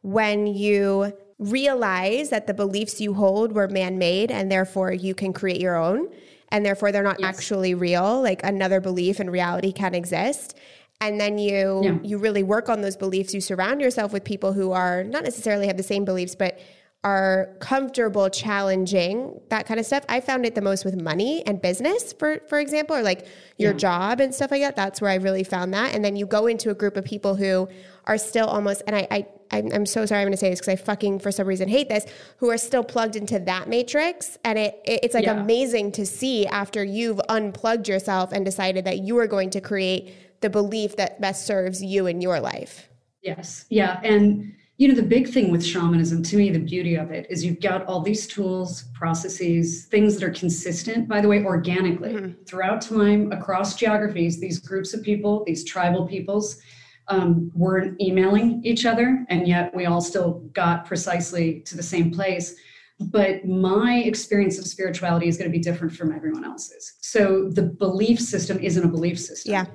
when 0.02 0.48
you 0.48 1.13
realize 1.39 2.30
that 2.30 2.48
the 2.48 2.54
beliefs 2.54 3.00
you 3.00 3.13
hold 3.13 3.52
were 3.52 3.67
man-made 3.67 4.32
and 4.32 4.52
therefore 4.52 4.91
you 4.91 5.13
can 5.13 5.34
create 5.34 5.62
your 5.62 5.76
own 5.76 6.08
and 6.50 6.65
therefore 6.65 6.91
they're 6.91 7.04
not 7.04 7.20
yes. 7.20 7.38
actually 7.38 7.76
real 7.76 8.22
like 8.22 8.43
another 8.43 8.82
belief 8.82 9.20
and 9.20 9.32
reality 9.32 9.72
can 9.72 9.93
exist 9.93 10.58
and 11.00 11.20
then 11.20 11.38
you 11.38 11.82
yeah. 11.84 11.98
you 12.02 12.17
really 12.17 12.41
work 12.41 12.70
on 12.70 12.82
those 12.82 12.98
beliefs 12.98 13.36
you 13.36 13.41
surround 13.41 13.82
yourself 13.82 14.12
with 14.12 14.24
people 14.24 14.54
who 14.54 14.72
are 14.72 15.04
not 15.04 15.24
necessarily 15.24 15.67
have 15.67 15.78
the 15.78 15.84
same 15.84 16.04
beliefs 16.06 16.34
but 16.34 16.60
are 17.08 17.56
comfortable 17.60 18.30
challenging 18.30 19.39
that 19.48 19.65
kind 19.65 19.80
of 19.80 19.86
stuff. 19.86 20.04
I 20.10 20.20
found 20.20 20.46
it 20.46 20.56
the 20.56 20.62
most 20.62 20.84
with 20.84 21.02
money 21.02 21.41
and 21.46 21.62
business, 21.62 22.12
for 22.12 22.41
for 22.50 22.60
example, 22.60 22.98
or 22.98 23.02
like 23.02 23.26
your 23.58 23.72
yeah. 23.72 23.78
job 23.78 24.20
and 24.20 24.36
stuff 24.36 24.52
like 24.52 24.62
that. 24.62 24.76
That's 24.76 25.00
where 25.00 25.10
I 25.10 25.15
really 25.15 25.46
found 25.46 25.74
that. 25.74 25.96
And 25.96 26.04
then 26.04 26.17
you 26.17 26.26
go 26.26 26.48
into 26.48 26.70
a 26.70 26.74
group 26.74 26.98
of 26.98 27.06
people 27.06 27.36
who 27.36 27.70
are 28.06 28.17
still 28.17 28.48
almost, 28.48 28.84
and 28.88 28.96
I, 28.96 29.08
I 29.10 29.26
I'm 29.52 29.86
so 29.86 30.06
sorry 30.06 30.20
I'm 30.20 30.26
going 30.26 30.34
to 30.34 30.38
say 30.38 30.50
this 30.50 30.60
because 30.60 30.74
I 30.74 30.76
fucking 30.76 31.20
for 31.20 31.32
some 31.32 31.48
reason 31.48 31.70
hate 31.70 31.88
this, 31.88 32.06
who 32.38 32.50
are 32.50 32.58
still 32.58 32.84
plugged 32.84 33.15
into 33.15 33.39
that 33.39 33.70
matrix. 33.70 34.38
And 34.43 34.60
it, 34.60 34.82
it 34.84 35.00
it's 35.04 35.15
like 35.15 35.24
yeah. 35.24 35.39
amazing 35.39 35.93
to 35.93 36.06
see 36.06 36.46
after 36.46 36.84
you've 36.84 37.22
unplugged 37.30 37.88
yourself 37.88 38.34
and 38.34 38.43
decided 38.43 38.84
that 38.84 39.00
you 39.00 39.17
are 39.20 39.28
going 39.28 39.50
to 39.52 39.62
create 39.62 40.13
the 40.41 40.50
belief 40.50 40.98
that 40.98 41.22
best 41.22 41.48
serves 41.48 41.82
you 41.82 42.06
in 42.08 42.20
your 42.20 42.41
life. 42.41 42.89
Yes. 43.22 43.65
Yeah. 43.70 44.02
And 44.04 44.57
you 44.78 44.88
know, 44.88 44.94
the 44.94 45.04
big 45.04 45.28
thing 45.28 45.52
with 45.52 45.66
shamanism, 45.66 46.22
to 46.22 46.38
me, 46.38 46.52
the 46.52 46.60
beauty 46.60 46.96
of 46.96 47.10
it 47.10 47.26
is 47.32 47.44
you've 47.44 47.60
got 47.60 47.86
all 47.88 48.00
these 48.00 48.28
tools, 48.28 48.84
processes, 48.94 49.86
things 49.86 50.16
that 50.16 50.24
are 50.24 50.32
consistent, 50.32 51.08
by 51.08 51.20
the 51.20 51.28
way, 51.28 51.44
organically 51.44 52.13
mm-hmm. 52.13 52.44
throughout 52.44 52.82
time, 52.82 53.32
across 53.32 53.76
geographies, 53.76 54.40
these 54.40 54.60
groups 54.60 54.94
of 54.94 55.02
people, 55.02 55.44
these 55.46 55.66
tribal 55.66 56.08
peoples, 56.08 56.62
um, 57.08 57.52
were 57.56 57.96
emailing 58.00 58.62
each 58.63 58.86
other, 58.86 59.26
and 59.30 59.48
yet 59.48 59.76
we 59.76 59.86
all 59.86 60.02
still 60.02 60.44
got 60.54 60.86
precisely 60.86 61.62
to 61.62 61.76
the 61.76 61.84
same 61.84 62.12
place. 62.12 62.56
But 63.00 63.46
my 63.46 64.00
experience 64.06 64.60
of 64.60 64.68
spirituality 64.68 65.28
is 65.28 65.38
going 65.38 65.50
to 65.50 65.56
be 65.56 65.63
different 65.63 65.96
from 65.96 66.12
everyone 66.12 66.44
else's. 66.44 66.98
So 67.02 67.50
the 67.50 67.63
belief 67.63 68.20
system 68.20 68.60
isn't 68.60 68.84
a 68.84 68.88
belief 68.88 69.20
system. 69.20 69.54
Yeah. 69.54 69.66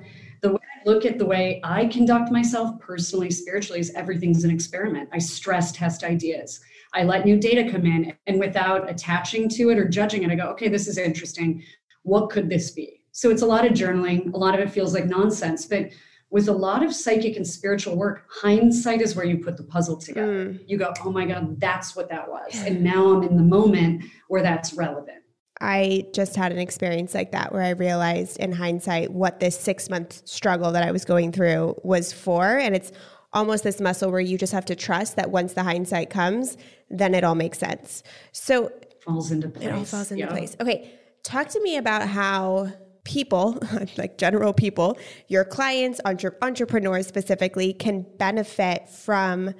The 0.41 0.51
way 0.51 0.59
look 0.85 1.05
at 1.05 1.17
the 1.17 1.25
way 1.25 1.59
I 1.63 1.85
conduct 1.85 2.31
myself 2.31 2.79
personally, 2.79 3.31
spiritually, 3.31 3.79
is 3.79 3.93
everything's 3.95 4.43
an 4.43 4.51
experiment. 4.51 5.09
I 5.11 5.19
stress 5.19 5.71
test 5.71 6.03
ideas. 6.03 6.59
I 6.93 7.03
let 7.03 7.25
new 7.25 7.39
data 7.39 7.71
come 7.71 7.85
in, 7.85 8.13
and 8.27 8.39
without 8.39 8.89
attaching 8.89 9.49
to 9.49 9.69
it 9.69 9.77
or 9.77 9.87
judging 9.87 10.23
it, 10.23 10.31
I 10.31 10.35
go, 10.35 10.47
okay, 10.49 10.69
this 10.69 10.87
is 10.87 10.97
interesting. 10.97 11.63
What 12.03 12.29
could 12.29 12.49
this 12.49 12.71
be? 12.71 13.01
So 13.11 13.29
it's 13.29 13.41
a 13.41 13.47
lot 13.47 13.65
of 13.65 13.73
journaling. 13.73 14.33
A 14.33 14.37
lot 14.37 14.53
of 14.53 14.59
it 14.59 14.71
feels 14.71 14.93
like 14.93 15.05
nonsense, 15.05 15.65
but 15.65 15.89
with 16.29 16.49
a 16.49 16.53
lot 16.53 16.83
of 16.83 16.93
psychic 16.95 17.37
and 17.37 17.47
spiritual 17.47 17.95
work, 17.95 18.25
hindsight 18.27 19.01
is 19.01 19.15
where 19.15 19.25
you 19.25 19.37
put 19.37 19.55
the 19.55 19.63
puzzle 19.63 19.97
together. 19.97 20.45
Mm. 20.45 20.63
You 20.67 20.77
go, 20.77 20.91
oh 21.05 21.11
my 21.11 21.25
God, 21.25 21.59
that's 21.59 21.95
what 21.95 22.09
that 22.09 22.27
was. 22.27 22.55
And 22.65 22.83
now 22.83 23.13
I'm 23.13 23.21
in 23.21 23.37
the 23.37 23.43
moment 23.43 24.05
where 24.29 24.41
that's 24.41 24.73
relevant. 24.73 25.22
I 25.63 26.05
just 26.13 26.35
had 26.35 26.51
an 26.51 26.59
experience 26.59 27.13
like 27.13 27.31
that 27.31 27.53
where 27.53 27.61
I 27.61 27.69
realized 27.69 28.37
in 28.37 28.51
hindsight 28.51 29.13
what 29.13 29.39
this 29.39 29.57
six 29.57 29.89
month 29.89 30.27
struggle 30.27 30.73
that 30.73 30.83
I 30.83 30.91
was 30.91 31.05
going 31.05 31.31
through 31.31 31.79
was 31.83 32.11
for. 32.11 32.57
And 32.57 32.75
it's 32.75 32.91
almost 33.31 33.63
this 33.63 33.79
muscle 33.79 34.11
where 34.11 34.19
you 34.19 34.37
just 34.37 34.51
have 34.51 34.65
to 34.65 34.75
trust 34.75 35.15
that 35.15 35.31
once 35.31 35.53
the 35.53 35.63
hindsight 35.63 36.09
comes, 36.09 36.57
then 36.89 37.15
it 37.15 37.23
all 37.23 37.33
makes 37.35 37.59
sense. 37.59 38.03
So 38.33 38.73
falls 39.05 39.31
into 39.31 39.47
place. 39.47 39.65
It 39.65 39.71
all 39.71 39.85
falls 39.85 40.11
into 40.11 40.25
yeah. 40.25 40.31
place. 40.31 40.57
Okay. 40.59 40.91
Talk 41.23 41.47
to 41.49 41.61
me 41.61 41.77
about 41.77 42.09
how 42.09 42.73
people, 43.05 43.57
like 43.97 44.17
general 44.17 44.51
people, 44.51 44.97
your 45.29 45.45
clients, 45.45 46.01
entre- 46.03 46.35
entrepreneurs 46.41 47.07
specifically, 47.07 47.71
can 47.71 48.05
benefit 48.17 48.89
from, 48.89 49.53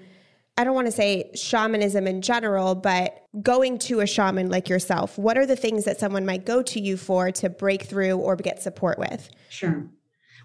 I 0.55 0.63
don't 0.63 0.75
want 0.75 0.85
to 0.85 0.91
say 0.91 1.31
shamanism 1.33 2.05
in 2.05 2.21
general, 2.21 2.75
but 2.75 3.25
going 3.41 3.79
to 3.79 4.01
a 4.01 4.05
shaman 4.05 4.49
like 4.49 4.69
yourself. 4.69 5.17
What 5.17 5.37
are 5.37 5.47
the 5.47 5.55
things 5.55 5.83
that 5.85 5.99
someone 5.99 6.25
might 6.25 6.45
go 6.45 6.61
to 6.61 6.79
you 6.79 6.95
for 6.95 7.31
to 7.31 7.49
break 7.49 7.83
through 7.83 8.17
or 8.17 8.35
get 8.35 8.61
support 8.61 8.99
with? 8.99 9.29
Sure. 9.49 9.87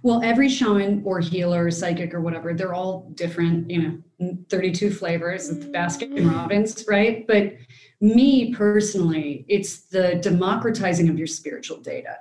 Well, 0.02 0.22
every 0.22 0.48
shaman 0.48 1.02
or 1.04 1.20
healer 1.20 1.66
or 1.66 1.70
psychic 1.70 2.14
or 2.14 2.20
whatever, 2.20 2.54
they're 2.54 2.72
all 2.72 3.10
different, 3.14 3.70
you 3.70 4.02
know, 4.20 4.38
32 4.48 4.92
flavors 4.92 5.50
of 5.50 5.58
Baskin 5.58 6.12
mm-hmm. 6.12 6.30
Robbins, 6.30 6.84
right? 6.88 7.26
But 7.26 7.54
me 8.00 8.54
personally, 8.54 9.44
it's 9.48 9.80
the 9.86 10.14
democratizing 10.22 11.08
of 11.08 11.18
your 11.18 11.26
spiritual 11.26 11.78
data 11.78 12.18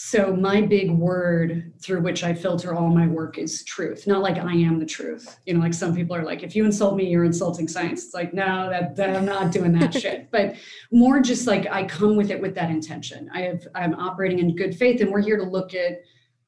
so 0.00 0.32
my 0.32 0.60
big 0.60 0.92
word 0.92 1.72
through 1.82 2.02
which 2.02 2.22
I 2.22 2.32
filter 2.32 2.72
all 2.72 2.86
my 2.86 3.08
work 3.08 3.36
is 3.36 3.64
truth. 3.64 4.06
Not 4.06 4.22
like 4.22 4.38
I 4.38 4.54
am 4.54 4.78
the 4.78 4.86
truth. 4.86 5.40
You 5.44 5.54
know, 5.54 5.60
like 5.60 5.74
some 5.74 5.92
people 5.92 6.14
are 6.14 6.22
like, 6.22 6.44
if 6.44 6.54
you 6.54 6.64
insult 6.64 6.94
me, 6.94 7.08
you're 7.08 7.24
insulting 7.24 7.66
science. 7.66 8.04
It's 8.04 8.14
like, 8.14 8.32
no, 8.32 8.70
that, 8.70 8.94
that 8.94 9.16
I'm 9.16 9.24
not 9.24 9.50
doing 9.50 9.72
that 9.72 9.92
shit. 10.00 10.30
But 10.30 10.54
more 10.92 11.18
just 11.20 11.48
like 11.48 11.66
I 11.66 11.82
come 11.82 12.14
with 12.14 12.30
it 12.30 12.40
with 12.40 12.54
that 12.54 12.70
intention. 12.70 13.28
I 13.34 13.40
have 13.40 13.66
I'm 13.74 13.92
operating 13.96 14.38
in 14.38 14.54
good 14.54 14.76
faith, 14.76 15.00
and 15.00 15.10
we're 15.10 15.20
here 15.20 15.36
to 15.36 15.42
look 15.42 15.74
at 15.74 16.00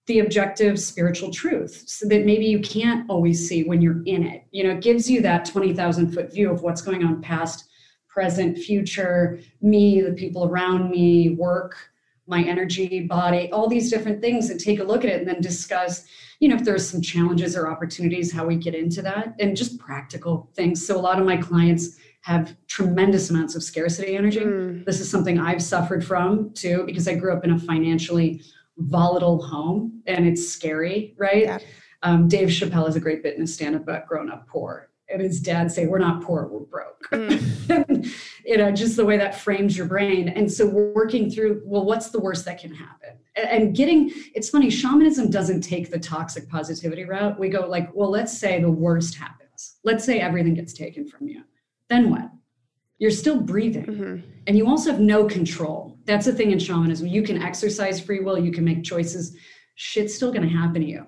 the 0.06 0.20
objective 0.20 0.78
spiritual 0.78 1.32
truth 1.32 1.82
so 1.88 2.06
that 2.06 2.24
maybe 2.24 2.46
you 2.46 2.60
can't 2.60 3.10
always 3.10 3.48
see 3.48 3.64
when 3.64 3.82
you're 3.82 4.04
in 4.04 4.24
it. 4.28 4.44
You 4.52 4.62
know, 4.62 4.70
it 4.70 4.80
gives 4.80 5.10
you 5.10 5.20
that 5.22 5.44
20,000 5.44 6.12
foot 6.12 6.32
view 6.32 6.52
of 6.52 6.62
what's 6.62 6.82
going 6.82 7.02
on 7.02 7.20
past, 7.20 7.68
present, 8.08 8.58
future, 8.58 9.40
me, 9.60 10.02
the 10.02 10.12
people 10.12 10.44
around 10.44 10.90
me, 10.90 11.30
work 11.30 11.89
my 12.30 12.42
energy, 12.42 13.00
body, 13.00 13.50
all 13.52 13.68
these 13.68 13.90
different 13.90 14.22
things, 14.22 14.48
and 14.48 14.58
take 14.58 14.80
a 14.80 14.84
look 14.84 15.04
at 15.04 15.10
it 15.10 15.18
and 15.18 15.28
then 15.28 15.40
discuss, 15.40 16.06
you 16.38 16.48
know, 16.48 16.54
if 16.54 16.64
there's 16.64 16.88
some 16.88 17.02
challenges 17.02 17.56
or 17.56 17.68
opportunities, 17.68 18.32
how 18.32 18.46
we 18.46 18.56
get 18.56 18.74
into 18.74 19.02
that, 19.02 19.34
and 19.40 19.56
just 19.56 19.78
practical 19.78 20.50
things. 20.54 20.86
So 20.86 20.96
a 20.96 21.02
lot 21.02 21.18
of 21.18 21.26
my 21.26 21.36
clients 21.36 21.98
have 22.22 22.56
tremendous 22.68 23.30
amounts 23.30 23.54
of 23.54 23.62
scarcity 23.62 24.16
energy. 24.16 24.40
Mm. 24.40 24.84
This 24.84 25.00
is 25.00 25.10
something 25.10 25.38
I've 25.38 25.62
suffered 25.62 26.04
from 26.04 26.52
too, 26.54 26.84
because 26.86 27.08
I 27.08 27.14
grew 27.14 27.32
up 27.32 27.44
in 27.44 27.50
a 27.50 27.58
financially 27.58 28.42
volatile 28.76 29.42
home 29.42 30.02
and 30.06 30.26
it's 30.26 30.46
scary, 30.48 31.14
right? 31.18 31.44
Yeah. 31.44 31.58
Um, 32.02 32.28
Dave 32.28 32.48
Chappelle 32.48 32.88
is 32.88 32.96
a 32.96 33.00
great 33.00 33.22
bit 33.22 33.34
in 33.34 33.42
his 33.42 33.54
stand 33.54 33.74
up 33.74 33.82
about 33.82 34.06
growing 34.06 34.30
up 34.30 34.46
poor 34.46 34.89
and 35.12 35.20
his 35.20 35.40
dad 35.40 35.70
say, 35.70 35.86
We're 35.86 35.98
not 35.98 36.22
poor, 36.22 36.46
we're 36.46 36.60
broke. 36.60 37.08
Mm. 37.10 38.14
you 38.44 38.56
know, 38.56 38.70
just 38.70 38.96
the 38.96 39.04
way 39.04 39.16
that 39.16 39.34
frames 39.34 39.76
your 39.76 39.86
brain. 39.86 40.28
And 40.28 40.50
so 40.50 40.66
we're 40.66 40.92
working 40.92 41.30
through, 41.30 41.62
well, 41.64 41.84
what's 41.84 42.10
the 42.10 42.20
worst 42.20 42.44
that 42.44 42.60
can 42.60 42.74
happen? 42.74 43.18
And 43.36 43.74
getting, 43.74 44.10
it's 44.34 44.50
funny, 44.50 44.70
shamanism 44.70 45.30
doesn't 45.30 45.62
take 45.62 45.90
the 45.90 45.98
toxic 45.98 46.48
positivity 46.48 47.04
route. 47.04 47.38
We 47.38 47.48
go, 47.48 47.66
like, 47.66 47.90
well, 47.94 48.10
let's 48.10 48.36
say 48.36 48.60
the 48.60 48.70
worst 48.70 49.14
happens. 49.14 49.76
Let's 49.84 50.04
say 50.04 50.20
everything 50.20 50.54
gets 50.54 50.72
taken 50.72 51.06
from 51.08 51.28
you. 51.28 51.42
Then 51.88 52.10
what? 52.10 52.30
You're 52.98 53.10
still 53.10 53.40
breathing. 53.40 53.86
Mm-hmm. 53.86 54.30
And 54.46 54.58
you 54.58 54.66
also 54.66 54.90
have 54.90 55.00
no 55.00 55.24
control. 55.24 55.98
That's 56.04 56.26
the 56.26 56.32
thing 56.32 56.50
in 56.50 56.58
shamanism. 56.58 57.06
You 57.06 57.22
can 57.22 57.42
exercise 57.42 58.00
free 58.00 58.20
will, 58.20 58.38
you 58.38 58.52
can 58.52 58.64
make 58.64 58.84
choices. 58.84 59.36
Shit's 59.76 60.14
still 60.14 60.32
going 60.32 60.46
to 60.46 60.54
happen 60.54 60.82
to 60.82 60.86
you 60.86 61.06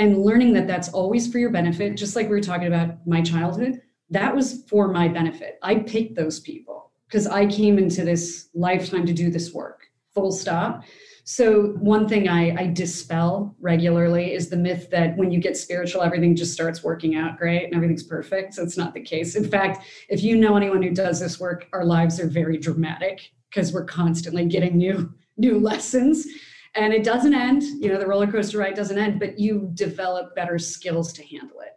and 0.00 0.24
learning 0.24 0.52
that 0.54 0.66
that's 0.66 0.88
always 0.88 1.30
for 1.30 1.38
your 1.38 1.50
benefit 1.50 1.96
just 1.96 2.16
like 2.16 2.26
we 2.26 2.34
were 2.34 2.40
talking 2.40 2.66
about 2.66 3.06
my 3.06 3.20
childhood 3.20 3.80
that 4.10 4.34
was 4.34 4.64
for 4.68 4.88
my 4.88 5.08
benefit. 5.08 5.58
I 5.62 5.76
picked 5.76 6.16
those 6.16 6.40
people 6.40 6.90
because 7.06 7.26
i 7.26 7.46
came 7.46 7.78
into 7.78 8.04
this 8.04 8.48
lifetime 8.54 9.06
to 9.06 9.12
do 9.12 9.30
this 9.30 9.52
work 9.52 9.86
full 10.12 10.32
stop. 10.32 10.82
So 11.22 11.68
one 11.78 12.08
thing 12.08 12.28
I, 12.28 12.62
I, 12.62 12.66
dispel 12.66 13.54
regularly 13.60 14.34
is 14.34 14.48
the 14.48 14.56
myth 14.56 14.90
that 14.90 15.16
when 15.16 15.30
you 15.30 15.38
get 15.38 15.56
spiritual 15.56 16.02
everything 16.02 16.34
just 16.34 16.52
starts 16.52 16.82
working 16.82 17.14
out 17.14 17.38
great 17.38 17.66
and 17.66 17.74
everything's 17.76 18.02
perfect. 18.02 18.54
So 18.54 18.64
it's 18.64 18.76
not 18.76 18.92
the 18.92 19.00
case. 19.00 19.36
In 19.36 19.48
fact 19.48 19.86
if 20.08 20.24
you 20.24 20.36
know 20.36 20.56
anyone 20.56 20.82
who 20.82 20.90
does 20.90 21.20
this 21.20 21.38
work 21.38 21.68
our 21.72 21.84
lives 21.84 22.18
are 22.18 22.26
very 22.26 22.58
dramatic 22.58 23.30
because 23.48 23.72
we're 23.72 23.84
constantly 23.84 24.46
getting 24.46 24.76
new 24.76 25.12
new 25.36 25.58
lessons 25.70 26.26
and 26.74 26.92
it 26.92 27.04
doesn't 27.04 27.34
end 27.34 27.62
you 27.62 27.88
know 27.88 27.98
the 27.98 28.06
roller 28.06 28.30
coaster 28.30 28.58
ride 28.58 28.74
doesn't 28.74 28.98
end 28.98 29.18
but 29.18 29.38
you 29.38 29.70
develop 29.74 30.34
better 30.34 30.58
skills 30.58 31.12
to 31.12 31.24
handle 31.26 31.60
it. 31.60 31.72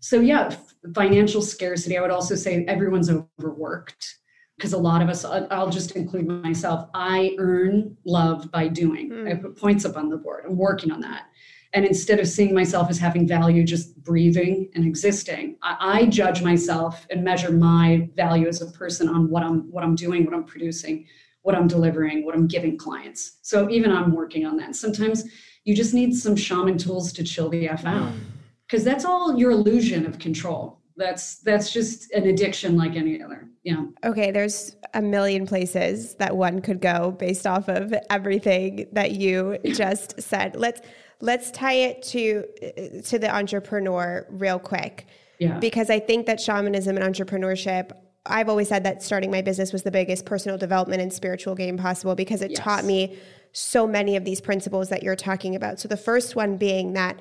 So 0.00 0.20
yeah 0.20 0.54
financial 0.94 1.42
scarcity 1.42 1.98
i 1.98 2.00
would 2.00 2.10
also 2.10 2.34
say 2.34 2.64
everyone's 2.66 3.10
overworked 3.10 4.18
because 4.56 4.72
a 4.72 4.78
lot 4.78 5.02
of 5.02 5.08
us 5.08 5.24
i'll 5.24 5.70
just 5.70 5.92
include 5.92 6.26
myself 6.26 6.88
i 6.94 7.34
earn 7.38 7.96
love 8.04 8.50
by 8.50 8.68
doing. 8.68 9.10
Mm. 9.10 9.30
i 9.30 9.34
put 9.34 9.56
points 9.56 9.84
up 9.84 9.96
on 9.96 10.08
the 10.08 10.16
board. 10.16 10.44
I'm 10.46 10.56
working 10.56 10.90
on 10.90 11.00
that. 11.00 11.26
And 11.74 11.84
instead 11.84 12.18
of 12.18 12.26
seeing 12.26 12.54
myself 12.54 12.88
as 12.88 12.98
having 12.98 13.28
value 13.28 13.62
just 13.62 14.02
breathing 14.02 14.70
and 14.74 14.86
existing 14.86 15.56
I, 15.62 15.76
I 15.80 16.06
judge 16.06 16.42
myself 16.42 17.06
and 17.10 17.22
measure 17.22 17.52
my 17.52 18.08
value 18.16 18.48
as 18.48 18.62
a 18.62 18.66
person 18.66 19.08
on 19.08 19.28
what 19.28 19.42
i'm 19.42 19.70
what 19.70 19.84
i'm 19.84 19.94
doing 19.94 20.24
what 20.24 20.34
i'm 20.34 20.44
producing 20.44 21.06
what 21.42 21.54
I'm 21.54 21.68
delivering, 21.68 22.24
what 22.24 22.34
I'm 22.34 22.46
giving 22.46 22.76
clients. 22.76 23.38
So 23.42 23.70
even 23.70 23.90
I'm 23.92 24.14
working 24.14 24.44
on 24.44 24.56
that. 24.58 24.76
Sometimes 24.76 25.24
you 25.64 25.74
just 25.74 25.94
need 25.94 26.14
some 26.14 26.36
shaman 26.36 26.78
tools 26.78 27.12
to 27.12 27.24
chill 27.24 27.48
the 27.48 27.68
F 27.68 27.84
out 27.84 28.12
mm. 28.12 28.18
because 28.66 28.84
that's 28.84 29.04
all 29.04 29.38
your 29.38 29.50
illusion 29.50 30.06
of 30.06 30.18
control. 30.18 30.80
That's 30.96 31.38
that's 31.40 31.72
just 31.72 32.10
an 32.12 32.26
addiction 32.26 32.76
like 32.76 32.96
any 32.96 33.22
other. 33.22 33.48
Yeah. 33.62 33.84
Okay, 34.04 34.32
there's 34.32 34.76
a 34.94 35.02
million 35.02 35.46
places 35.46 36.16
that 36.16 36.36
one 36.36 36.60
could 36.60 36.80
go 36.80 37.12
based 37.12 37.46
off 37.46 37.68
of 37.68 37.94
everything 38.10 38.88
that 38.92 39.12
you 39.12 39.58
just 39.66 40.20
said. 40.20 40.56
Let's 40.56 40.80
let's 41.20 41.50
tie 41.50 41.74
it 41.74 42.02
to 42.04 43.02
to 43.02 43.18
the 43.18 43.32
entrepreneur 43.32 44.26
real 44.30 44.58
quick. 44.58 45.06
Yeah. 45.38 45.58
Because 45.58 45.88
I 45.88 46.00
think 46.00 46.26
that 46.26 46.40
shamanism 46.40 46.96
and 46.96 47.14
entrepreneurship 47.14 47.92
I've 48.28 48.48
always 48.48 48.68
said 48.68 48.84
that 48.84 49.02
starting 49.02 49.30
my 49.30 49.42
business 49.42 49.72
was 49.72 49.82
the 49.82 49.90
biggest 49.90 50.24
personal 50.24 50.58
development 50.58 51.02
and 51.02 51.12
spiritual 51.12 51.54
game 51.54 51.76
possible 51.76 52.14
because 52.14 52.42
it 52.42 52.52
yes. 52.52 52.60
taught 52.60 52.84
me 52.84 53.16
so 53.52 53.86
many 53.86 54.16
of 54.16 54.24
these 54.24 54.40
principles 54.40 54.88
that 54.90 55.02
you're 55.02 55.16
talking 55.16 55.56
about. 55.56 55.80
So 55.80 55.88
the 55.88 55.96
first 55.96 56.36
one 56.36 56.56
being 56.56 56.92
that 56.92 57.18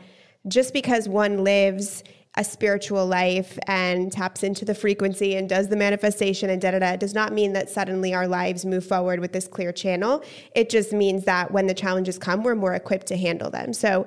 just 0.48 0.74
because 0.74 1.10
one 1.10 1.44
lives 1.44 2.04
a 2.38 2.44
spiritual 2.44 3.06
life 3.08 3.58
and 3.66 4.12
taps 4.12 4.44
into 4.44 4.64
the 4.64 4.76
frequency 4.76 5.36
and 5.36 5.50
does 5.50 5.70
the 5.70 5.76
manifestation 5.76 6.52
and 6.52 6.62
da 6.62 6.70
da 6.72 6.80
da 6.80 6.96
does 6.96 7.16
not 7.16 7.34
mean 7.34 7.54
that 7.54 7.68
suddenly 7.68 8.14
our 8.14 8.28
lives 8.28 8.64
move 8.64 8.86
forward 8.86 9.20
with 9.20 9.34
this 9.34 9.48
clear 9.48 9.72
channel. 9.72 10.24
It 10.56 10.70
just 10.70 10.94
means 10.94 11.26
that 11.26 11.52
when 11.52 11.66
the 11.66 11.74
challenges 11.74 12.20
come, 12.20 12.44
we're 12.44 12.54
more 12.54 12.76
equipped 12.76 13.08
to 13.08 13.18
handle 13.18 13.50
them. 13.50 13.74
So 13.74 14.06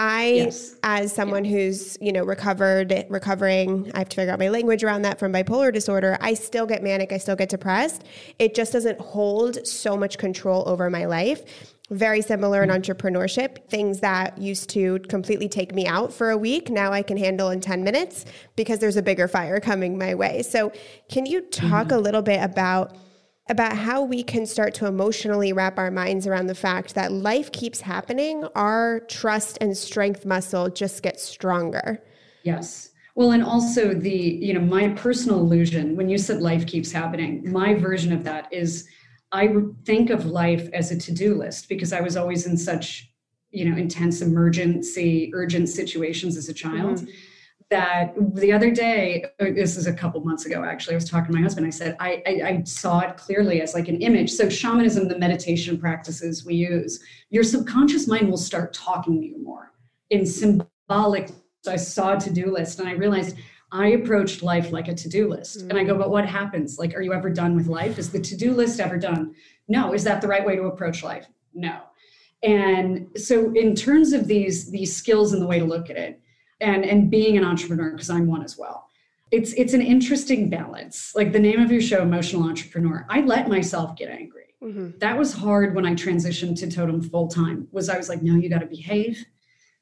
I, 0.00 0.26
yes. 0.28 0.76
as 0.82 1.12
someone 1.12 1.44
yeah. 1.44 1.50
who's 1.50 1.98
you 2.00 2.10
know 2.10 2.24
recovered, 2.24 3.04
recovering, 3.10 3.92
I 3.94 3.98
have 3.98 4.08
to 4.08 4.16
figure 4.16 4.32
out 4.32 4.38
my 4.38 4.48
language 4.48 4.82
around 4.82 5.02
that 5.02 5.18
from 5.18 5.30
bipolar 5.30 5.70
disorder. 5.70 6.16
I 6.22 6.32
still 6.32 6.64
get 6.64 6.82
manic. 6.82 7.12
I 7.12 7.18
still 7.18 7.36
get 7.36 7.50
depressed. 7.50 8.04
It 8.38 8.54
just 8.54 8.72
doesn't 8.72 8.98
hold 8.98 9.66
so 9.66 9.98
much 9.98 10.16
control 10.16 10.66
over 10.66 10.88
my 10.88 11.04
life. 11.04 11.42
very 11.90 12.22
similar 12.22 12.62
in 12.62 12.70
entrepreneurship. 12.70 13.68
Things 13.68 14.00
that 14.00 14.38
used 14.38 14.70
to 14.70 15.00
completely 15.00 15.48
take 15.48 15.74
me 15.74 15.86
out 15.86 16.12
for 16.14 16.30
a 16.30 16.36
week, 16.38 16.70
now 16.70 16.92
I 16.92 17.02
can 17.02 17.16
handle 17.16 17.50
in 17.50 17.60
10 17.60 17.82
minutes 17.84 18.24
because 18.56 18.78
there's 18.78 18.96
a 18.96 19.02
bigger 19.02 19.28
fire 19.28 19.58
coming 19.60 19.98
my 19.98 20.14
way. 20.14 20.42
So, 20.42 20.72
can 21.10 21.26
you 21.26 21.42
talk 21.42 21.88
mm-hmm. 21.88 21.94
a 21.94 21.98
little 21.98 22.22
bit 22.22 22.42
about? 22.42 22.96
About 23.50 23.76
how 23.76 24.02
we 24.02 24.22
can 24.22 24.46
start 24.46 24.72
to 24.74 24.86
emotionally 24.86 25.52
wrap 25.52 25.76
our 25.76 25.90
minds 25.90 26.26
around 26.26 26.46
the 26.46 26.54
fact 26.54 26.94
that 26.94 27.10
life 27.10 27.50
keeps 27.50 27.80
happening, 27.80 28.44
our 28.54 29.00
trust 29.00 29.58
and 29.60 29.76
strength 29.76 30.24
muscle 30.24 30.70
just 30.70 31.02
gets 31.02 31.22
stronger. 31.22 32.00
Yes. 32.44 32.90
Well, 33.16 33.32
and 33.32 33.42
also 33.42 33.92
the, 33.92 34.08
you 34.08 34.54
know, 34.54 34.60
my 34.60 34.90
personal 34.90 35.40
illusion, 35.40 35.96
when 35.96 36.08
you 36.08 36.16
said 36.16 36.40
life 36.40 36.64
keeps 36.64 36.92
happening, 36.92 37.50
my 37.50 37.74
version 37.74 38.12
of 38.12 38.22
that 38.24 38.50
is 38.52 38.88
I 39.32 39.48
think 39.84 40.10
of 40.10 40.26
life 40.26 40.68
as 40.72 40.92
a 40.92 40.98
to 40.98 41.12
do 41.12 41.34
list 41.34 41.68
because 41.68 41.92
I 41.92 42.00
was 42.00 42.16
always 42.16 42.46
in 42.46 42.56
such, 42.56 43.12
you 43.50 43.64
know, 43.68 43.76
intense 43.76 44.22
emergency, 44.22 45.32
urgent 45.34 45.68
situations 45.68 46.36
as 46.36 46.48
a 46.48 46.54
child. 46.54 46.98
Mm-hmm. 46.98 47.10
That 47.70 48.14
the 48.34 48.52
other 48.52 48.72
day, 48.72 49.26
uh, 49.38 49.46
this 49.54 49.76
is 49.76 49.86
a 49.86 49.92
couple 49.92 50.20
months 50.24 50.44
ago 50.44 50.64
actually, 50.64 50.94
I 50.94 50.96
was 50.96 51.08
talking 51.08 51.32
to 51.32 51.38
my 51.38 51.42
husband. 51.42 51.66
I 51.66 51.70
said, 51.70 51.96
I, 52.00 52.20
I, 52.26 52.30
I 52.48 52.62
saw 52.64 53.00
it 53.00 53.16
clearly 53.16 53.62
as 53.62 53.74
like 53.74 53.86
an 53.86 54.02
image. 54.02 54.32
So, 54.32 54.48
shamanism, 54.48 55.06
the 55.06 55.18
meditation 55.18 55.78
practices 55.78 56.44
we 56.44 56.56
use, 56.56 57.00
your 57.30 57.44
subconscious 57.44 58.08
mind 58.08 58.28
will 58.28 58.38
start 58.38 58.72
talking 58.72 59.20
to 59.20 59.26
you 59.26 59.40
more 59.42 59.72
in 60.10 60.26
symbolic. 60.26 61.30
So, 61.62 61.72
I 61.72 61.76
saw 61.76 62.14
a 62.14 62.20
to 62.20 62.32
do 62.32 62.52
list 62.52 62.80
and 62.80 62.88
I 62.88 62.92
realized 62.92 63.36
I 63.72 63.88
approached 63.88 64.42
life 64.42 64.72
like 64.72 64.88
a 64.88 64.94
to 64.94 65.08
do 65.08 65.28
list. 65.28 65.58
Mm-hmm. 65.58 65.70
And 65.70 65.78
I 65.78 65.84
go, 65.84 65.96
but 65.96 66.10
what 66.10 66.26
happens? 66.26 66.78
Like, 66.78 66.94
are 66.94 67.02
you 67.02 67.12
ever 67.12 67.30
done 67.30 67.54
with 67.54 67.68
life? 67.68 67.98
Is 67.98 68.10
the 68.10 68.20
to 68.20 68.36
do 68.36 68.52
list 68.52 68.80
ever 68.80 68.98
done? 68.98 69.34
No. 69.68 69.94
Is 69.94 70.02
that 70.04 70.20
the 70.20 70.28
right 70.28 70.44
way 70.44 70.56
to 70.56 70.62
approach 70.62 71.04
life? 71.04 71.26
No. 71.54 71.82
And 72.42 73.06
so, 73.16 73.52
in 73.54 73.76
terms 73.76 74.12
of 74.12 74.26
these 74.26 74.70
these 74.70 74.96
skills 74.96 75.32
and 75.32 75.42
the 75.42 75.46
way 75.46 75.58
to 75.58 75.64
look 75.64 75.90
at 75.90 75.96
it, 75.96 76.20
and 76.60 76.84
and 76.84 77.10
being 77.10 77.36
an 77.36 77.44
entrepreneur, 77.44 77.90
because 77.90 78.10
I'm 78.10 78.26
one 78.26 78.42
as 78.42 78.58
well, 78.58 78.88
it's 79.30 79.52
it's 79.54 79.74
an 79.74 79.82
interesting 79.82 80.50
balance. 80.50 81.12
Like 81.14 81.32
the 81.32 81.38
name 81.38 81.60
of 81.60 81.70
your 81.70 81.82
show, 81.82 82.02
Emotional 82.02 82.44
Entrepreneur. 82.44 83.06
I 83.08 83.20
let 83.20 83.48
myself 83.48 83.96
get 83.96 84.10
angry. 84.10 84.54
Mm-hmm. 84.62 84.98
That 84.98 85.16
was 85.16 85.32
hard 85.32 85.74
when 85.74 85.86
I 85.86 85.94
transitioned 85.94 86.58
to 86.60 86.70
Totem 86.70 87.02
full 87.02 87.28
time. 87.28 87.68
Was 87.72 87.88
I 87.88 87.96
was 87.96 88.08
like, 88.08 88.22
no, 88.22 88.34
you 88.34 88.50
got 88.50 88.60
to 88.60 88.66
behave 88.66 89.24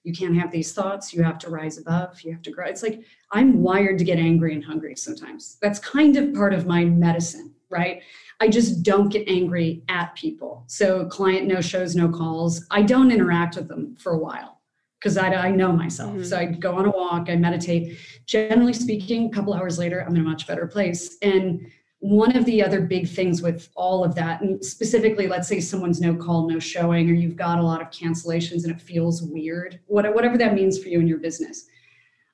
you 0.09 0.15
can't 0.15 0.37
have 0.37 0.51
these 0.51 0.73
thoughts 0.73 1.13
you 1.13 1.23
have 1.23 1.39
to 1.39 1.51
rise 1.51 1.77
above 1.77 2.21
you 2.23 2.33
have 2.33 2.43
to 2.43 2.51
grow 2.51 2.67
it's 2.67 2.83
like 2.83 3.03
i'm 3.33 3.63
wired 3.63 3.99
to 3.99 4.05
get 4.05 4.19
angry 4.19 4.55
and 4.55 4.65
hungry 4.65 4.97
sometimes 4.97 5.59
that's 5.61 5.79
kind 5.79 6.17
of 6.17 6.33
part 6.35 6.55
of 6.55 6.67
my 6.67 6.85
medicine 6.85 7.53
right 7.69 8.03
i 8.41 8.49
just 8.49 8.83
don't 8.83 9.11
get 9.11 9.29
angry 9.29 9.83
at 9.89 10.15
people 10.15 10.65
so 10.67 11.07
client 11.07 11.47
no 11.47 11.61
shows 11.61 11.95
no 11.95 12.09
calls 12.09 12.67
i 12.71 12.81
don't 12.81 13.11
interact 13.11 13.57
with 13.57 13.69
them 13.69 13.95
for 13.97 14.13
a 14.13 14.19
while 14.19 14.58
because 15.01 15.17
I, 15.17 15.33
I, 15.33 15.51
know 15.51 15.73
myself 15.73 16.13
mm-hmm. 16.13 16.25
so 16.25 16.37
i 16.39 16.45
go 16.47 16.75
on 16.75 16.87
a 16.87 16.91
walk 16.91 17.29
i 17.31 17.37
meditate 17.37 17.99
generally 18.27 18.73
speaking 18.73 19.27
a 19.27 19.31
couple 19.31 19.55
hours 19.55 19.79
later 19.79 20.05
i'm 20.05 20.15
in 20.17 20.23
a 20.23 20.25
much 20.25 20.47
better 20.47 20.67
place 20.67 21.17
and 21.23 21.67
one 22.01 22.37
of 22.37 22.45
the 22.45 22.63
other 22.63 22.81
big 22.81 23.09
things 23.09 23.43
with 23.43 23.71
all 23.75 24.05
of 24.05 24.15
that, 24.15 24.41
and 24.41 24.65
specifically, 24.65 25.27
let's 25.27 25.49
say 25.49 25.61
someone's 25.61 26.01
no 26.01 26.15
call, 26.15 26.49
no 26.49 26.61
showing, 26.61 27.11
or 27.11 27.13
you've 27.13 27.37
got 27.37 27.59
a 27.59 27.63
lot 27.63 27.83
of 27.83 27.91
cancellations 27.91 28.65
and 28.65 28.73
it 28.73 28.81
feels 28.81 29.23
weird, 29.23 29.81
whatever 29.87 30.39
that 30.39 30.55
means 30.55 30.81
for 30.81 30.89
you 30.89 31.01
in 31.01 31.09
your 31.09 31.19
business, 31.19 31.67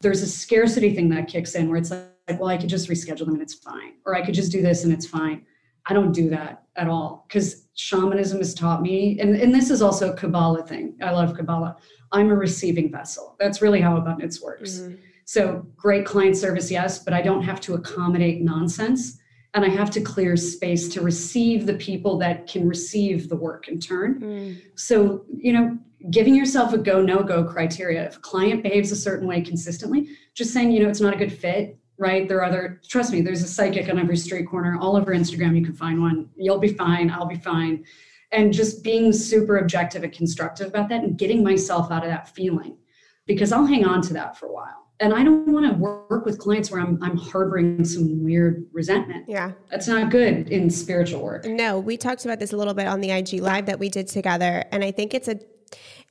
there's 0.03 0.21
a 0.21 0.27
scarcity 0.27 0.95
thing 0.95 1.09
that 1.09 1.29
kicks 1.29 1.55
in 1.55 1.69
where 1.69 1.79
it's 1.79 1.91
like, 1.91 2.39
well, 2.39 2.49
I 2.49 2.59
could 2.59 2.69
just 2.69 2.91
reschedule 2.91 3.21
them 3.25 3.35
and 3.35 3.43
it's 3.43 3.55
fine, 3.55 3.95
or 4.05 4.15
I 4.15 4.25
could 4.25 4.35
just 4.35 4.53
do 4.53 4.61
this 4.61 4.85
and 4.85 4.93
it's 4.93 5.07
fine. 5.07 5.47
I 5.87 5.95
don't 5.95 6.13
do 6.13 6.29
that 6.31 6.65
at 6.77 6.89
all 6.89 7.25
because 7.29 7.67
shamanism 7.75 8.39
has 8.39 8.55
taught 8.55 8.83
me, 8.83 9.19
and, 9.19 9.35
and 9.35 9.55
this 9.55 9.71
is 9.71 9.81
also 9.81 10.13
a 10.13 10.17
Kabbalah 10.17 10.67
thing. 10.67 10.95
I 11.03 11.11
love 11.11 11.35
Kabbalah. 11.35 11.77
I'm 12.15 12.31
a 12.31 12.35
receiving 12.35 12.91
vessel. 12.91 13.37
That's 13.39 13.61
really 13.61 13.81
how 13.81 13.97
abundance 13.97 14.41
works. 14.41 14.79
Mm-hmm. 14.79 14.95
So 15.27 15.67
great 15.77 16.07
client 16.07 16.37
service, 16.37 16.71
yes, 16.71 17.01
but 17.01 17.13
I 17.13 17.21
don't 17.21 17.43
have 17.43 17.61
to 17.63 17.75
accommodate 17.75 18.41
nonsense 18.43 19.19
and 19.55 19.65
I 19.65 19.69
have 19.69 19.91
to 19.91 20.01
clear 20.01 20.37
space 20.37 20.89
to 20.91 21.01
receive 21.01 21.67
the 21.67 21.75
people 21.75 22.19
that 22.19 22.47
can 22.47 22.69
receive 22.69 23.29
the 23.29 23.37
work 23.37 23.69
in 23.69 23.79
turn. 23.79 24.21
Mm. 24.21 24.63
So, 24.75 25.25
you 25.37 25.53
know, 25.53 25.79
giving 26.11 26.35
yourself 26.35 26.73
a 26.73 26.79
go 26.79 27.01
no 27.01 27.23
go 27.23 27.45
criteria. 27.45 28.05
If 28.05 28.17
a 28.17 28.21
client 28.21 28.63
behaves 28.63 28.91
a 28.93 28.97
certain 28.97 29.27
way 29.29 29.41
consistently, 29.43 30.09
just 30.35 30.53
saying, 30.53 30.73
you 30.73 30.83
know, 30.83 30.89
it's 30.89 31.01
not 31.01 31.15
a 31.15 31.17
good 31.17 31.33
fit, 31.33 31.79
right? 31.99 32.29
There 32.29 32.39
are 32.39 32.45
other, 32.45 32.81
trust 32.89 33.13
me, 33.13 33.21
there's 33.23 33.43
a 33.43 33.49
psychic 33.49 33.89
on 33.89 33.99
every 33.99 34.17
street 34.17 34.45
corner, 34.45 34.77
all 34.81 34.97
over 34.97 35.15
Instagram, 35.15 35.57
you 35.57 35.65
can 35.65 35.75
find 35.75 36.01
one. 36.01 36.29
You'll 36.37 36.59
be 36.59 36.75
fine, 36.75 37.11
I'll 37.11 37.27
be 37.27 37.39
fine. 37.39 37.85
And 38.35 38.53
just 38.53 38.83
being 38.83 39.13
super 39.13 39.59
objective 39.59 40.03
and 40.03 40.13
constructive 40.13 40.67
about 40.67 40.89
that 40.89 41.05
and 41.05 41.17
getting 41.17 41.43
myself 41.43 41.91
out 41.91 42.03
of 42.03 42.11
that 42.11 42.29
feeling 42.29 42.77
because 43.27 43.53
I'll 43.53 43.67
hang 43.67 43.85
on 43.85 44.03
to 44.03 44.13
that 44.15 44.37
for 44.37 44.47
a 44.47 44.53
while 44.53 44.85
and 45.01 45.13
I 45.13 45.25
don't 45.25 45.49
want 45.49 45.67
to 45.67 45.77
work 45.77 46.25
with 46.25 46.39
clients 46.39 46.71
where 46.71 46.81
I'm 46.81 47.03
I'm 47.03 47.17
harboring 47.17 47.85
some 47.85 48.23
weird 48.23 48.67
resentment. 48.73 49.29
Yeah. 49.29 49.53
That's 49.71 49.89
not 49.89 50.11
good 50.11 50.49
in 50.51 50.71
spiritual 50.71 51.23
work. 51.23 51.45
No, 51.45 51.79
we 51.79 51.97
talked 51.97 52.25
about 52.25 52.39
this 52.39 52.53
a 52.53 52.57
little 52.57 52.75
bit 52.75 52.87
on 52.87 53.01
the 53.01 53.11
IG 53.11 53.35
live 53.35 53.67
that 53.67 53.79
we 53.79 53.89
did 53.89 54.09
together 54.09 54.65
and 54.73 54.85
I 54.85 54.91
think 54.91 55.15
it's 55.15 55.29
a 55.29 55.39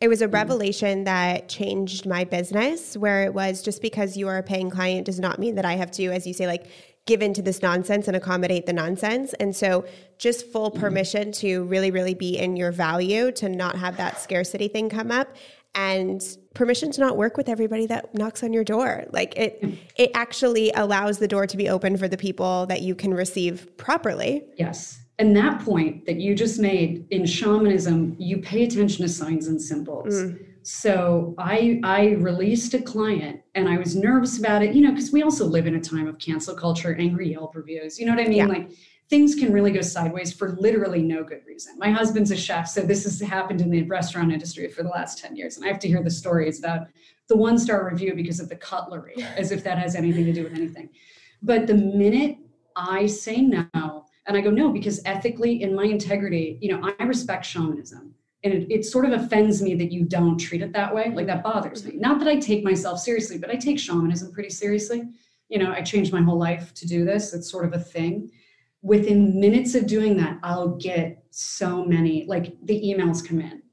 it 0.02 0.08
was 0.10 0.22
a 0.22 0.26
mm-hmm. 0.26 0.34
revelation 0.34 1.04
that 1.06 1.48
changed 1.48 2.06
my 2.06 2.26
business 2.26 2.98
where 2.98 3.24
it 3.24 3.34
was 3.34 3.62
just 3.62 3.82
because 3.82 4.18
you 4.18 4.28
are 4.28 4.38
a 4.38 4.44
paying 4.44 4.70
client 4.70 5.06
does 5.06 5.20
not 5.20 5.40
mean 5.40 5.56
that 5.56 5.66
I 5.66 5.74
have 5.74 5.92
to 5.92 6.06
as 6.08 6.28
you 6.28 6.34
say 6.34 6.48
like 6.48 6.68
give 7.06 7.22
into 7.22 7.42
this 7.42 7.62
nonsense 7.62 8.08
and 8.08 8.16
accommodate 8.16 8.66
the 8.66 8.74
nonsense. 8.74 9.34
And 9.34 9.56
so 9.56 9.86
just 10.18 10.46
full 10.48 10.72
mm-hmm. 10.72 10.80
permission 10.80 11.32
to 11.34 11.66
really 11.66 11.92
really 11.92 12.14
be 12.14 12.38
in 12.38 12.56
your 12.56 12.72
value 12.72 13.32
to 13.34 13.50
not 13.50 13.78
have 13.78 13.98
that 13.98 14.20
scarcity 14.22 14.68
thing 14.68 14.90
come 14.90 15.12
up 15.12 15.36
and 15.76 16.38
permission 16.54 16.92
to 16.92 17.02
not 17.02 17.18
work 17.18 17.36
with 17.36 17.50
everybody 17.50 17.88
that 17.88 18.14
knocks 18.14 18.44
on 18.44 18.54
your 18.54 18.64
door 18.64 19.06
like 19.12 19.36
it 19.36 19.64
it 19.98 20.12
actually 20.14 20.72
allows 20.76 21.18
the 21.18 21.28
door 21.28 21.48
to 21.48 21.58
be 21.58 21.68
open 21.68 21.98
for 21.98 22.08
the 22.08 22.18
people 22.18 22.66
that 22.68 22.82
you 22.82 22.94
can 22.94 23.14
receive 23.14 23.76
properly 23.78 24.44
yes 24.58 25.02
and 25.20 25.36
that 25.36 25.60
point 25.62 26.06
that 26.06 26.18
you 26.18 26.36
just 26.36 26.60
made 26.60 27.08
in 27.10 27.26
shamanism 27.26 28.16
you 28.20 28.38
pay 28.38 28.64
attention 28.64 29.04
to 29.04 29.10
signs 29.10 29.48
and 29.48 29.60
symbols 29.62 30.14
mm. 30.14 30.46
So 30.64 31.36
i 31.38 31.80
i 31.84 32.12
released 32.14 32.74
a 32.74 32.82
client 32.82 33.42
and 33.56 33.68
i 33.68 33.78
was 33.78 33.96
nervous 33.96 34.40
about 34.40 34.64
it 34.64 34.74
you 34.74 34.82
know 34.82 34.92
because 34.92 35.12
we 35.12 35.22
also 35.22 35.46
live 35.46 35.68
in 35.68 35.76
a 35.76 35.82
time 35.82 36.08
of 36.08 36.18
cancel 36.20 36.56
culture 36.56 36.96
angry 37.00 37.32
yelp 37.32 37.56
reviews 37.56 38.00
you 38.00 38.06
know 38.06 38.14
what 38.14 38.24
i 38.24 38.28
mean 38.28 38.38
yeah. 38.38 38.46
like 38.46 38.70
things 39.10 39.36
can 39.36 39.54
really 39.54 39.72
go 39.72 39.82
sideways 39.82 40.34
for 40.34 40.54
literally 40.54 41.04
no 41.04 41.24
good 41.24 41.42
reason. 41.46 41.78
My 41.78 41.92
husband's 41.92 42.32
a 42.32 42.36
chef, 42.36 42.68
so 42.68 42.82
this 42.82 43.04
has 43.04 43.20
happened 43.20 43.62
in 43.62 43.70
the 43.70 43.84
restaurant 43.84 44.32
industry 44.32 44.68
for 44.70 44.82
the 44.82 44.90
last 44.90 45.20
10 45.20 45.36
years. 45.36 45.56
And 45.56 45.66
I 45.66 45.68
have 45.68 45.78
to 45.82 45.88
hear 45.88 46.02
the 46.02 46.10
stories 46.10 46.58
about 46.58 46.88
the 47.28 47.38
one 47.38 47.60
star 47.60 47.88
review 47.88 48.16
because 48.16 48.40
of 48.40 48.50
the 48.50 48.56
cutlery, 48.56 49.16
as 49.38 49.52
if 49.52 49.64
that 49.66 49.78
has 49.78 49.96
anything 49.96 50.26
to 50.26 50.34
do 50.34 50.44
with 50.44 50.54
anything. 50.54 50.90
But 51.44 51.68
the 51.68 51.76
minute 51.76 52.38
I 52.76 53.06
say 53.06 53.42
no, 53.42 53.68
and 54.26 54.38
I 54.38 54.42
go, 54.42 54.50
no, 54.50 54.72
because 54.72 55.02
ethically, 55.06 55.62
in 55.62 55.76
my 55.76 55.84
integrity, 55.84 56.58
you 56.62 56.72
know, 56.72 56.94
I 56.98 57.04
respect 57.04 57.46
shamanism. 57.46 58.16
And 58.44 58.54
it, 58.54 58.72
it 58.72 58.86
sort 58.86 59.06
of 59.06 59.14
offends 59.14 59.62
me 59.62 59.76
that 59.76 59.92
you 59.92 60.04
don't 60.04 60.38
treat 60.38 60.62
it 60.62 60.74
that 60.74 60.94
way. 60.94 61.12
Like 61.14 61.28
that 61.28 61.44
bothers 61.44 61.86
me. 61.86 61.96
Not 61.96 62.20
that 62.20 62.28
I 62.28 62.38
take 62.38 62.64
myself 62.64 63.00
seriously, 63.00 63.38
but 63.38 63.50
I 63.50 63.56
take 63.56 63.80
shamanism 63.80 64.32
pretty 64.32 64.50
seriously. 64.50 65.04
You 65.50 65.60
know, 65.60 65.72
I 65.72 65.82
changed 65.82 66.12
my 66.12 66.22
whole 66.22 66.38
life 66.38 66.74
to 66.76 66.88
do 66.88 67.06
this. 67.06 67.34
It's 67.34 67.50
sort 67.50 67.66
of 67.66 67.74
a 67.74 67.80
thing 67.80 68.32
within 68.84 69.40
minutes 69.40 69.74
of 69.74 69.88
doing 69.88 70.18
that, 70.18 70.38
I'll 70.44 70.76
get 70.76 71.24
so 71.32 71.84
many, 71.86 72.26
like 72.28 72.56
the 72.66 72.80
emails 72.80 73.26
come 73.26 73.40
in 73.40 73.64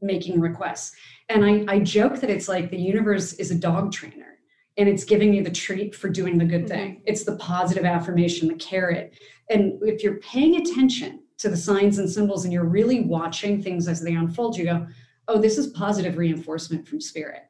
making 0.00 0.38
requests. 0.38 0.94
And 1.28 1.44
I, 1.44 1.64
I 1.66 1.78
joke 1.80 2.20
that 2.20 2.30
it's 2.30 2.48
like 2.48 2.70
the 2.70 2.78
universe 2.78 3.32
is 3.34 3.50
a 3.50 3.56
dog 3.56 3.90
trainer 3.90 4.38
and 4.76 4.88
it's 4.88 5.02
giving 5.02 5.34
you 5.34 5.42
the 5.42 5.50
treat 5.50 5.94
for 5.94 6.08
doing 6.08 6.38
the 6.38 6.44
good 6.44 6.66
mm-hmm. 6.66 6.68
thing. 6.68 7.02
It's 7.06 7.24
the 7.24 7.36
positive 7.36 7.84
affirmation, 7.84 8.46
the 8.46 8.54
carrot. 8.54 9.18
And 9.50 9.80
if 9.82 10.04
you're 10.04 10.18
paying 10.18 10.56
attention 10.56 11.24
to 11.38 11.48
the 11.48 11.56
signs 11.56 11.98
and 11.98 12.10
symbols 12.10 12.44
and 12.44 12.52
you're 12.52 12.64
really 12.64 13.00
watching 13.00 13.62
things 13.62 13.88
as 13.88 14.00
they 14.00 14.14
unfold, 14.14 14.56
you 14.56 14.64
go, 14.64 14.86
oh, 15.28 15.40
this 15.40 15.56
is 15.56 15.68
positive 15.68 16.18
reinforcement 16.18 16.86
from 16.86 17.00
spirit. 17.00 17.42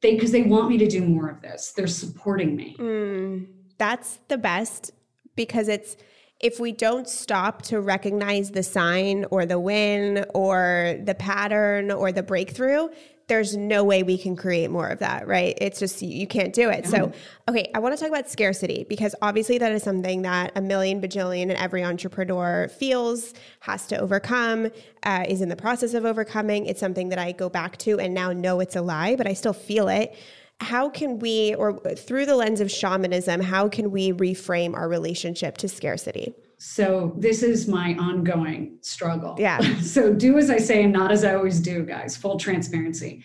They 0.00 0.14
because 0.14 0.32
they 0.32 0.42
want 0.42 0.68
me 0.68 0.78
to 0.78 0.86
do 0.86 1.04
more 1.04 1.28
of 1.28 1.40
this. 1.42 1.72
They're 1.76 1.86
supporting 1.86 2.56
me. 2.56 2.76
Mm, 2.78 3.48
that's 3.76 4.20
the 4.28 4.38
best 4.38 4.92
because 5.34 5.68
it's 5.68 5.96
if 6.40 6.60
we 6.60 6.70
don't 6.70 7.08
stop 7.08 7.62
to 7.62 7.80
recognize 7.80 8.52
the 8.52 8.62
sign 8.62 9.24
or 9.32 9.44
the 9.44 9.58
win 9.58 10.24
or 10.34 10.96
the 11.02 11.14
pattern 11.14 11.90
or 11.90 12.12
the 12.12 12.22
breakthrough, 12.22 12.88
there's 13.28 13.56
no 13.56 13.84
way 13.84 14.02
we 14.02 14.18
can 14.18 14.34
create 14.34 14.70
more 14.70 14.88
of 14.88 14.98
that, 14.98 15.28
right? 15.28 15.56
It's 15.60 15.78
just 15.78 16.02
you 16.02 16.26
can't 16.26 16.52
do 16.52 16.70
it. 16.70 16.86
So, 16.86 17.12
okay, 17.48 17.70
I 17.74 17.78
want 17.78 17.96
to 17.96 18.00
talk 18.02 18.10
about 18.10 18.28
scarcity 18.28 18.86
because 18.88 19.14
obviously 19.20 19.58
that 19.58 19.70
is 19.70 19.82
something 19.82 20.22
that 20.22 20.52
a 20.56 20.62
million 20.62 21.00
bajillion 21.00 21.42
and 21.42 21.52
every 21.52 21.84
entrepreneur 21.84 22.68
feels, 22.68 23.34
has 23.60 23.86
to 23.88 23.98
overcome, 23.98 24.70
uh, 25.02 25.24
is 25.28 25.42
in 25.42 25.50
the 25.50 25.56
process 25.56 25.94
of 25.94 26.06
overcoming. 26.06 26.66
It's 26.66 26.80
something 26.80 27.10
that 27.10 27.18
I 27.18 27.32
go 27.32 27.48
back 27.48 27.76
to 27.78 28.00
and 28.00 28.14
now 28.14 28.32
know 28.32 28.60
it's 28.60 28.76
a 28.76 28.82
lie, 28.82 29.14
but 29.14 29.26
I 29.26 29.34
still 29.34 29.52
feel 29.52 29.88
it 29.88 30.16
how 30.60 30.88
can 30.88 31.20
we, 31.20 31.54
or 31.54 31.78
through 31.94 32.26
the 32.26 32.34
lens 32.34 32.60
of 32.60 32.68
shamanism, 32.68 33.40
how 33.40 33.68
can 33.68 33.92
we 33.92 34.12
reframe 34.12 34.74
our 34.74 34.88
relationship 34.88 35.56
to 35.58 35.68
scarcity? 35.68 36.34
So 36.58 37.14
this 37.16 37.42
is 37.42 37.68
my 37.68 37.94
ongoing 37.94 38.78
struggle. 38.80 39.36
Yeah. 39.38 39.58
so 39.80 40.12
do 40.12 40.38
as 40.38 40.50
I 40.50 40.58
say 40.58 40.82
and 40.82 40.92
not 40.92 41.12
as 41.12 41.24
I 41.24 41.34
always 41.34 41.60
do, 41.60 41.84
guys. 41.84 42.16
Full 42.16 42.38
transparency. 42.38 43.24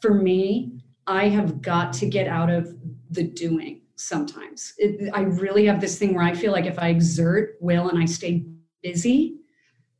For 0.00 0.12
me, 0.12 0.72
I 1.06 1.28
have 1.28 1.62
got 1.62 1.92
to 1.94 2.06
get 2.06 2.26
out 2.26 2.50
of 2.50 2.74
the 3.10 3.22
doing 3.22 3.82
sometimes. 3.94 4.74
It, 4.78 5.10
I 5.14 5.22
really 5.22 5.64
have 5.66 5.80
this 5.80 5.98
thing 5.98 6.14
where 6.14 6.24
I 6.24 6.34
feel 6.34 6.52
like 6.52 6.66
if 6.66 6.78
I 6.78 6.88
exert 6.88 7.56
will 7.60 7.88
and 7.88 7.98
I 7.98 8.04
stay 8.04 8.44
busy, 8.82 9.36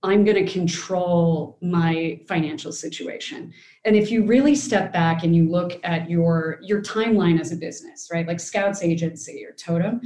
I'm 0.02 0.24
going 0.24 0.44
to 0.44 0.52
control 0.52 1.58
my 1.62 2.20
financial 2.28 2.70
situation. 2.70 3.52
And 3.84 3.96
if 3.96 4.10
you 4.10 4.24
really 4.24 4.54
step 4.54 4.92
back 4.92 5.24
and 5.24 5.34
you 5.34 5.48
look 5.48 5.80
at 5.84 6.10
your 6.10 6.58
your 6.62 6.82
timeline 6.82 7.40
as 7.40 7.50
a 7.50 7.56
business, 7.56 8.08
right? 8.12 8.26
Like 8.26 8.38
Scouts 8.38 8.82
Agency 8.82 9.44
or 9.44 9.52
Totem, 9.52 10.00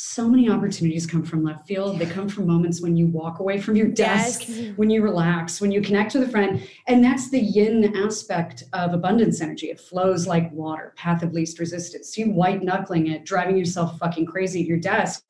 so 0.00 0.28
many 0.28 0.48
opportunities 0.48 1.06
come 1.06 1.22
from 1.22 1.44
left 1.44 1.66
field. 1.66 1.98
They 1.98 2.06
come 2.06 2.26
from 2.26 2.46
moments 2.46 2.80
when 2.80 2.96
you 2.96 3.06
walk 3.06 3.38
away 3.38 3.60
from 3.60 3.76
your 3.76 3.88
desk, 3.88 4.48
yes. 4.48 4.58
Mm-hmm. 4.58 4.72
when 4.76 4.88
you 4.88 5.02
relax, 5.02 5.60
when 5.60 5.70
you 5.70 5.82
connect 5.82 6.14
with 6.14 6.22
a 6.22 6.28
friend. 6.28 6.66
And 6.86 7.04
that's 7.04 7.28
the 7.28 7.38
yin 7.38 7.94
aspect 7.94 8.64
of 8.72 8.94
abundance 8.94 9.42
energy. 9.42 9.66
It 9.66 9.78
flows 9.78 10.26
like 10.26 10.50
water, 10.52 10.94
path 10.96 11.22
of 11.22 11.34
least 11.34 11.58
resistance. 11.58 12.16
You 12.16 12.30
white 12.30 12.62
knuckling 12.62 13.08
it, 13.08 13.26
driving 13.26 13.58
yourself 13.58 13.98
fucking 13.98 14.24
crazy 14.24 14.62
at 14.62 14.66
your 14.66 14.78
desk 14.78 15.22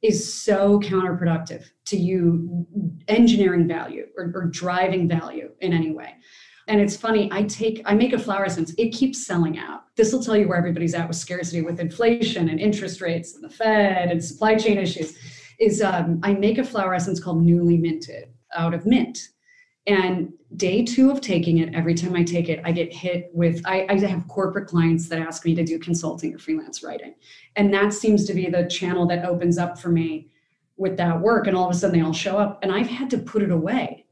is 0.00 0.32
so 0.32 0.78
counterproductive 0.80 1.64
to 1.86 1.96
you 1.96 2.66
engineering 3.08 3.66
value 3.66 4.06
or, 4.16 4.30
or 4.34 4.44
driving 4.44 5.08
value 5.08 5.50
in 5.60 5.72
any 5.72 5.92
way. 5.92 6.14
And 6.66 6.80
it's 6.80 6.96
funny, 6.96 7.28
I 7.30 7.42
take, 7.42 7.82
I 7.84 7.94
make 7.94 8.12
a 8.14 8.18
flower 8.18 8.46
essence, 8.46 8.72
it 8.78 8.90
keeps 8.90 9.26
selling 9.26 9.58
out. 9.58 9.84
This 9.96 10.12
will 10.12 10.22
tell 10.22 10.36
you 10.36 10.48
where 10.48 10.56
everybody's 10.56 10.94
at 10.94 11.06
with 11.06 11.16
scarcity, 11.16 11.60
with 11.62 11.78
inflation 11.78 12.48
and 12.48 12.58
interest 12.58 13.00
rates 13.00 13.34
and 13.34 13.44
the 13.44 13.50
Fed 13.50 14.10
and 14.10 14.24
supply 14.24 14.56
chain 14.56 14.78
issues. 14.78 15.16
Is 15.60 15.82
um, 15.82 16.18
I 16.24 16.34
make 16.34 16.58
a 16.58 16.64
flower 16.64 16.94
essence 16.94 17.20
called 17.20 17.42
Newly 17.42 17.76
Minted 17.76 18.34
out 18.56 18.74
of 18.74 18.86
mint. 18.86 19.18
And 19.86 20.32
day 20.56 20.84
two 20.84 21.10
of 21.10 21.20
taking 21.20 21.58
it, 21.58 21.74
every 21.74 21.94
time 21.94 22.16
I 22.16 22.24
take 22.24 22.48
it, 22.48 22.60
I 22.64 22.72
get 22.72 22.92
hit 22.92 23.30
with, 23.34 23.60
I, 23.66 23.86
I 23.88 23.98
have 24.06 24.26
corporate 24.28 24.66
clients 24.66 25.08
that 25.10 25.20
ask 25.20 25.44
me 25.44 25.54
to 25.54 25.64
do 25.64 25.78
consulting 25.78 26.34
or 26.34 26.38
freelance 26.38 26.82
writing. 26.82 27.14
And 27.56 27.72
that 27.74 27.92
seems 27.92 28.24
to 28.24 28.34
be 28.34 28.48
the 28.48 28.66
channel 28.66 29.06
that 29.08 29.24
opens 29.26 29.58
up 29.58 29.78
for 29.78 29.90
me 29.90 30.30
with 30.76 30.96
that 30.96 31.20
work. 31.20 31.46
And 31.46 31.56
all 31.56 31.68
of 31.68 31.74
a 31.74 31.78
sudden 31.78 31.98
they 31.98 32.04
all 32.04 32.12
show 32.12 32.38
up. 32.38 32.58
And 32.62 32.72
I've 32.72 32.88
had 32.88 33.10
to 33.10 33.18
put 33.18 33.42
it 33.42 33.50
away 33.50 34.03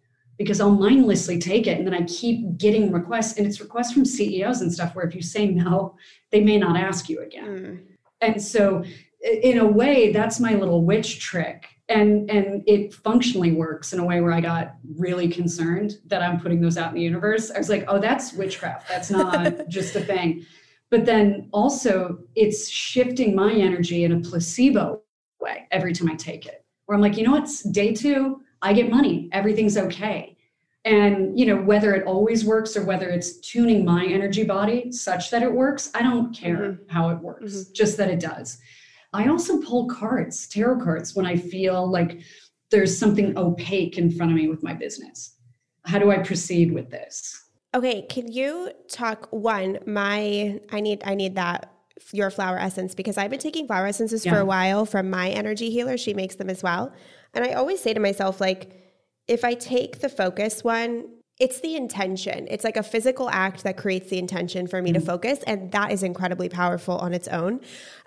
because 0.43 0.61
I'll 0.61 0.71
mindlessly 0.71 1.39
take 1.39 1.67
it 1.67 1.79
and 1.79 1.87
then 1.87 1.95
I 1.95 2.03
keep 2.03 2.59
getting 2.59 2.93
requests 2.93 3.39
and 3.39 3.47
it's 3.47 3.61
requests 3.61 3.93
from 3.93 4.05
CEOs 4.05 4.61
and 4.61 4.73
stuff 4.73 4.95
where 4.95 5.07
if 5.07 5.15
you 5.15 5.23
say 5.23 5.47
no, 5.47 5.97
they 6.31 6.41
may 6.41 6.59
not 6.59 6.77
ask 6.77 7.09
you 7.09 7.23
again. 7.23 7.47
Mm. 7.47 7.81
And 8.21 8.43
so 8.43 8.85
in 9.23 9.59
a 9.59 9.67
way 9.67 10.13
that's 10.13 10.41
my 10.41 10.55
little 10.55 10.85
witch 10.85 11.21
trick 11.21 11.69
and 11.89 12.31
and 12.31 12.63
it 12.67 12.95
functionally 12.95 13.53
works 13.53 13.93
in 13.93 13.99
a 13.99 14.05
way 14.05 14.21
where 14.21 14.33
I 14.33 14.41
got 14.41 14.75
really 14.97 15.29
concerned 15.29 15.99
that 16.07 16.23
I'm 16.23 16.41
putting 16.41 16.61
those 16.61 16.77
out 16.77 16.91
in 16.91 16.95
the 16.95 17.03
universe. 17.03 17.51
I 17.51 17.59
was 17.59 17.69
like, 17.69 17.85
"Oh, 17.89 17.99
that's 17.99 18.33
witchcraft. 18.33 18.89
That's 18.89 19.11
not 19.11 19.69
just 19.69 19.95
a 19.97 20.01
thing." 20.01 20.47
But 20.91 21.05
then 21.05 21.49
also 21.53 22.19
it's 22.35 22.69
shifting 22.69 23.35
my 23.35 23.53
energy 23.53 24.05
in 24.05 24.13
a 24.13 24.21
placebo 24.21 25.03
way 25.41 25.67
every 25.71 25.93
time 25.93 26.11
I 26.11 26.15
take 26.15 26.47
it. 26.47 26.65
Where 26.87 26.97
I'm 26.97 27.03
like, 27.03 27.17
"You 27.17 27.25
know 27.25 27.33
what's 27.33 27.63
Day 27.63 27.93
2, 27.93 28.41
I 28.63 28.73
get 28.73 28.91
money. 28.91 29.29
Everything's 29.33 29.77
okay. 29.77 30.37
And 30.85 31.39
you 31.39 31.47
know 31.47 31.57
whether 31.57 31.95
it 31.95 32.07
always 32.07 32.45
works 32.45 32.77
or 32.77 32.85
whether 32.85 33.09
it's 33.09 33.39
tuning 33.39 33.85
my 33.85 34.05
energy 34.05 34.45
body 34.45 34.91
such 34.91 35.31
that 35.31 35.43
it 35.43 35.53
works, 35.53 35.91
I 35.95 36.03
don't 36.03 36.35
care 36.35 36.57
mm-hmm. 36.57 36.89
how 36.89 37.11
it 37.11 37.19
works, 37.21 37.53
mm-hmm. 37.53 37.73
just 37.73 37.97
that 37.99 38.11
it 38.11 38.21
does. 38.21 38.59
I 39.13 39.29
also 39.29 39.61
pull 39.61 39.89
cards, 39.89 40.49
tarot 40.49 40.83
cards, 40.83 41.15
when 41.15 41.27
I 41.27 41.37
feel 41.37 41.89
like 41.89 42.23
there's 42.71 42.97
something 42.97 43.37
opaque 43.37 43.99
in 43.99 44.11
front 44.11 44.33
of 44.33 44.37
me 44.37 44.49
with 44.49 44.63
my 44.63 44.73
business. 44.73 45.37
How 45.85 45.99
do 45.99 46.11
I 46.11 46.19
proceed 46.19 46.73
with 46.73 46.91
this? 46.91 47.39
Okay, 47.75 48.03
can 48.03 48.31
you 48.31 48.71
talk 48.89 49.29
one 49.31 49.79
my 49.87 50.61
I 50.71 50.81
need 50.81 51.03
I 51.05 51.15
need 51.15 51.37
that 51.37 51.73
your 52.13 52.31
flower 52.31 52.59
essence 52.59 52.95
because 52.95 53.17
I've 53.17 53.31
been 53.31 53.39
taking 53.39 53.67
flower 53.67 53.87
essences 53.87 54.25
yeah. 54.25 54.33
for 54.33 54.41
a 54.41 54.45
while 54.45 54.85
from 54.85 55.11
my 55.11 55.31
energy 55.31 55.71
healer. 55.71 55.97
She 55.97 56.15
makes 56.15 56.35
them 56.35 56.51
as 56.51 56.63
well. 56.63 56.93
And 57.35 57.45
I 57.45 57.53
always 57.53 57.81
say 57.81 57.95
to 57.95 58.01
myself, 58.01 58.41
like, 58.41 58.79
if 59.29 59.45
I 59.45 59.55
take 59.55 60.01
the 60.01 60.09
focus 60.09 60.65
one, 60.65 61.09
it's 61.39 61.61
the 61.61 61.77
intention. 61.77 62.47
It's 62.51 62.65
like 62.65 62.77
a 62.77 62.83
physical 62.83 63.31
act 63.31 63.65
that 63.65 63.77
creates 63.77 64.11
the 64.11 64.19
intention 64.19 64.67
for 64.67 64.83
me 64.83 64.91
mm-hmm. 64.91 65.01
to 65.01 65.07
focus. 65.07 65.41
And 65.47 65.73
that 65.73 65.93
is 65.93 66.03
incredibly 66.03 66.49
powerful 66.49 66.99
on 66.99 67.15
its 67.15 67.29
own. 67.29 67.61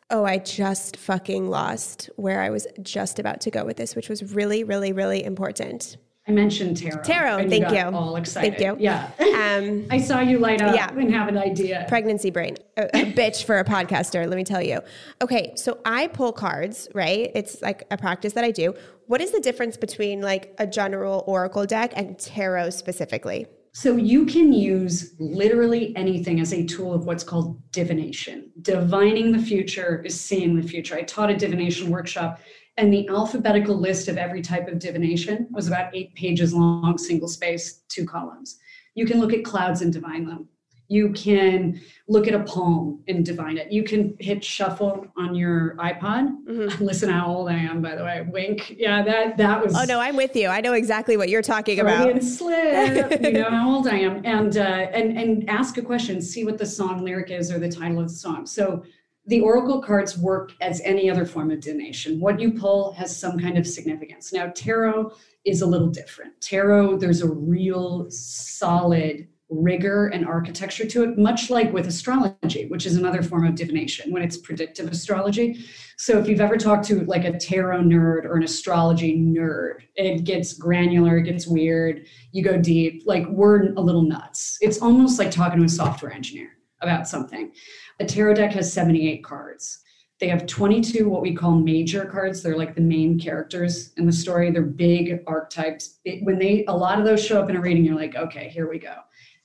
Oh, 0.10 0.24
I 0.24 0.38
just 0.38 0.98
fucking 0.98 1.50
lost 1.50 2.10
where 2.16 2.42
I 2.42 2.52
was 2.52 2.68
just 2.82 3.18
about 3.18 3.42
to 3.42 3.52
go 3.52 3.66
with 3.66 3.78
this, 3.78 3.96
which 3.96 4.08
was 4.08 4.34
really, 4.34 4.64
really, 4.64 4.94
really 4.94 5.24
important. 5.24 5.98
I 6.28 6.32
mentioned 6.32 6.78
tarot. 6.78 7.04
Tarot, 7.04 7.50
thank 7.50 7.70
you. 7.70 7.96
All 7.96 8.16
excited. 8.16 8.58
Thank 8.58 8.80
you. 8.80 8.84
Yeah. 8.84 9.12
Um, 9.20 9.86
I 9.92 10.00
saw 10.00 10.22
you 10.22 10.40
light 10.40 10.60
up 10.60 10.76
yeah. 10.76 10.90
and 10.90 11.14
have 11.14 11.28
an 11.28 11.38
idea. 11.38 11.86
Pregnancy 11.88 12.32
brain, 12.32 12.58
a, 12.78 12.86
a 12.86 13.12
bitch 13.14 13.44
for 13.44 13.60
a 13.60 13.64
podcaster. 13.64 14.28
Let 14.28 14.36
me 14.36 14.44
tell 14.44 14.62
you. 14.62 14.80
Okay, 15.22 15.54
so 15.56 15.80
I 15.86 16.08
pull 16.08 16.34
cards, 16.34 16.88
right? 16.96 17.30
It's 17.36 17.62
like 17.62 17.84
a 17.92 17.98
practice 17.98 18.34
that 18.34 18.44
I 18.44 18.50
do. 18.50 18.74
What 19.06 19.22
is 19.22 19.32
the 19.32 19.40
difference 19.40 19.78
between 19.78 20.22
like 20.22 20.56
a 20.58 20.66
general 20.66 21.24
oracle 21.28 21.68
deck 21.68 21.94
and 21.96 22.18
tarot 22.18 22.72
specifically? 22.72 23.46
So 23.74 23.98
you 23.98 24.26
can 24.26 24.54
use 24.54 25.14
literally 25.20 25.96
anything 25.98 26.40
as 26.40 26.54
a 26.54 26.66
tool 26.66 26.94
of 26.94 27.06
what's 27.06 27.26
called 27.26 27.60
divination. 27.72 28.50
Divining 28.62 29.32
the 29.32 29.38
future 29.38 30.02
is 30.06 30.20
seeing 30.20 30.56
the 30.56 30.66
future. 30.66 30.96
I 30.96 31.04
taught 31.04 31.30
a 31.30 31.36
divination 31.36 31.90
workshop 31.90 32.40
and 32.78 32.92
the 32.92 33.08
alphabetical 33.08 33.76
list 33.76 34.08
of 34.08 34.18
every 34.18 34.42
type 34.42 34.68
of 34.68 34.80
divination 34.80 35.48
was 35.52 35.68
about 35.68 35.96
eight 35.96 36.14
pages 36.16 36.54
long, 36.54 36.98
single 36.98 37.28
space, 37.28 37.84
two 37.88 38.06
columns. 38.06 38.60
You 38.96 39.06
can 39.06 39.20
look 39.20 39.34
at 39.34 39.46
clouds 39.46 39.82
and 39.82 39.94
divine 39.94 40.26
them. 40.26 40.50
You 40.88 41.14
can 41.14 41.82
look 42.08 42.28
at 42.28 42.36
a 42.36 42.44
poem 42.44 43.04
and 43.08 43.26
divine 43.26 43.58
it. 43.58 43.72
You 43.72 43.84
can 43.84 44.16
hit 44.20 44.44
shuffle 44.44 45.08
on 45.18 45.34
your 45.34 45.76
iPod. 45.78 46.36
Mm-hmm. 46.48 46.84
Listen 46.84 47.10
how 47.10 47.26
old 47.26 47.50
I 47.50 47.56
am, 47.56 47.82
by 47.82 47.96
the 47.96 48.04
way. 48.04 48.28
Wink. 48.30 48.76
Yeah, 48.78 49.02
that 49.04 49.36
that 49.38 49.64
was. 49.64 49.76
Oh 49.76 49.86
no, 49.86 50.00
I'm 50.00 50.16
with 50.16 50.36
you. 50.36 50.48
I 50.48 50.62
know 50.62 50.74
exactly 50.74 51.18
what 51.18 51.30
you're 51.30 51.42
talking 51.42 51.80
about. 51.80 52.22
Slip. 52.22 53.20
you 53.22 53.32
know 53.32 53.50
how 53.50 53.74
old 53.74 53.88
I 53.88 53.98
am, 53.98 54.22
and 54.26 54.56
uh, 54.58 54.62
and 54.62 55.18
and 55.18 55.50
ask 55.50 55.78
a 55.78 55.82
question. 55.82 56.22
See 56.22 56.46
what 56.46 56.60
the 56.60 56.68
song 56.68 57.04
lyric 57.04 57.32
is 57.32 57.52
or 57.52 57.58
the 57.58 57.70
title 57.70 58.00
of 58.00 58.10
the 58.10 58.16
song. 58.16 58.46
So 58.46 58.84
the 59.28 59.42
oracle 59.42 59.82
cards 59.82 60.18
work 60.18 60.54
as 60.62 60.82
any 60.82 61.10
other 61.10 61.26
form 61.26 61.52
of 61.52 61.60
divination. 61.60 62.20
What 62.20 62.40
you 62.40 62.52
pull 62.52 62.92
has 62.94 63.18
some 63.18 63.40
kind 63.40 63.58
of 63.58 63.66
significance. 63.66 64.32
Now, 64.32 64.52
tarot 64.56 65.14
is 65.46 65.62
a 65.62 65.66
little 65.66 65.90
different. 65.90 66.40
Tarot, 66.42 66.98
there's 66.98 67.22
a 67.22 67.30
real 67.30 68.06
solid 68.10 69.28
rigor 69.50 70.08
and 70.08 70.26
architecture 70.26 70.86
to 70.88 71.04
it, 71.04 71.18
much 71.18 71.50
like 71.50 71.72
with 71.72 71.86
astrology, 71.88 72.68
which 72.68 72.86
is 72.86 72.98
another 72.98 73.22
form 73.22 73.46
of 73.46 73.56
divination 73.56 74.12
when 74.12 74.24
it's 74.24 74.38
predictive 74.38 74.88
astrology. 74.90 75.64
So 75.98 76.18
if 76.18 76.28
you've 76.28 76.42
ever 76.42 76.58
talked 76.58 76.86
to 76.86 77.06
like 77.06 77.26
a 77.26 77.38
tarot 77.38 77.82
nerd 77.82 78.26
or 78.26 78.38
an 78.38 78.44
astrology 78.44 79.16
nerd, 79.18 79.82
it 79.96 80.24
gets 80.24 80.54
granular, 80.54 81.18
it 81.18 81.24
gets 81.24 81.48
weird, 81.48 82.08
you 82.32 82.44
go 82.44 82.58
deep, 82.58 83.04
like 83.06 83.28
we're 83.28 83.74
a 83.74 83.82
little 83.82 84.02
nuts. 84.02 84.58
It's 84.62 84.82
almost 84.82 85.20
like 85.20 85.30
talking 85.30 85.60
to 85.60 85.66
a 85.66 85.70
software 85.70 86.12
engineer 86.12 86.50
about 86.82 87.08
something. 87.08 87.52
A 88.00 88.06
tarot 88.06 88.36
deck 88.36 88.52
has 88.54 88.72
78 88.74 89.24
cards. 89.24 89.80
They 90.20 90.28
have 90.28 90.46
22 90.46 91.10
what 91.10 91.22
we 91.22 91.34
call 91.34 91.56
major 91.56 92.06
cards. 92.06 92.42
They're 92.42 92.58
like 92.58 92.76
the 92.76 92.82
main 92.82 93.20
characters 93.20 93.94
in 93.98 94.06
the 94.06 94.12
story. 94.12 94.50
They're 94.52 94.62
big 94.64 95.22
archetypes. 95.28 96.00
when 96.22 96.40
they 96.40 96.66
a 96.68 96.76
lot 96.76 97.00
of 97.00 97.06
those 97.06 97.24
show 97.24 97.42
up 97.42 97.50
in 97.50 97.56
a 97.56 97.62
reading, 97.62 97.84
you're 97.84 97.96
like, 97.96 98.16
okay, 98.16 98.50
here 98.50 98.70
we 98.70 98.80
go. 98.80 98.96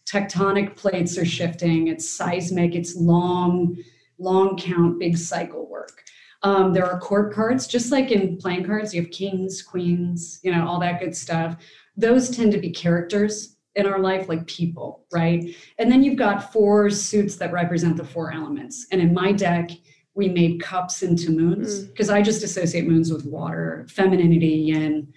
Tectonic 0.07 0.77
plates 0.77 1.19
are 1.19 1.25
shifting. 1.25 1.89
It's 1.89 2.09
seismic. 2.09 2.75
It's 2.75 2.97
long, 2.97 3.77
long 4.19 4.57
count, 4.57 4.99
big 4.99 5.17
cycle 5.17 5.69
work. 5.69 6.05
Um, 6.43 6.73
there 6.73 6.87
are 6.87 6.99
court 6.99 7.33
cards, 7.33 7.67
just 7.67 7.93
like 7.93 8.11
in 8.11 8.37
playing 8.37 8.65
cards. 8.65 8.95
You 8.95 9.03
have 9.03 9.11
kings, 9.11 9.63
queens, 9.63 10.41
you 10.43 10.53
know, 10.53 10.67
all 10.67 10.81
that 10.81 11.01
good 11.01 11.15
stuff. 11.15 11.57
Those 11.97 12.31
tend 12.31 12.53
to 12.53 12.59
be 12.59 12.71
characters 12.71 13.57
in 13.77 13.87
our 13.87 14.01
life 14.01 14.29
like 14.29 14.47
people, 14.47 15.07
right? 15.13 15.55
And 15.79 15.91
then 15.91 16.03
you've 16.03 16.19
got 16.19 16.53
four 16.53 16.91
suits 16.91 17.37
that 17.37 17.53
represent 17.53 17.97
the 17.97 18.05
four 18.05 18.33
elements. 18.33 18.87
And 18.91 19.01
in 19.01 19.15
my 19.15 19.33
deck, 19.33 19.71
we 20.15 20.29
made 20.29 20.61
cups 20.61 21.03
into 21.03 21.31
moons 21.31 21.85
because 21.85 22.09
mm. 22.09 22.15
I 22.15 22.23
just 22.23 22.43
associate 22.43 22.87
moons 22.87 23.13
with 23.13 23.25
water, 23.25 23.87
femininity, 23.89 24.49
yin. 24.49 25.13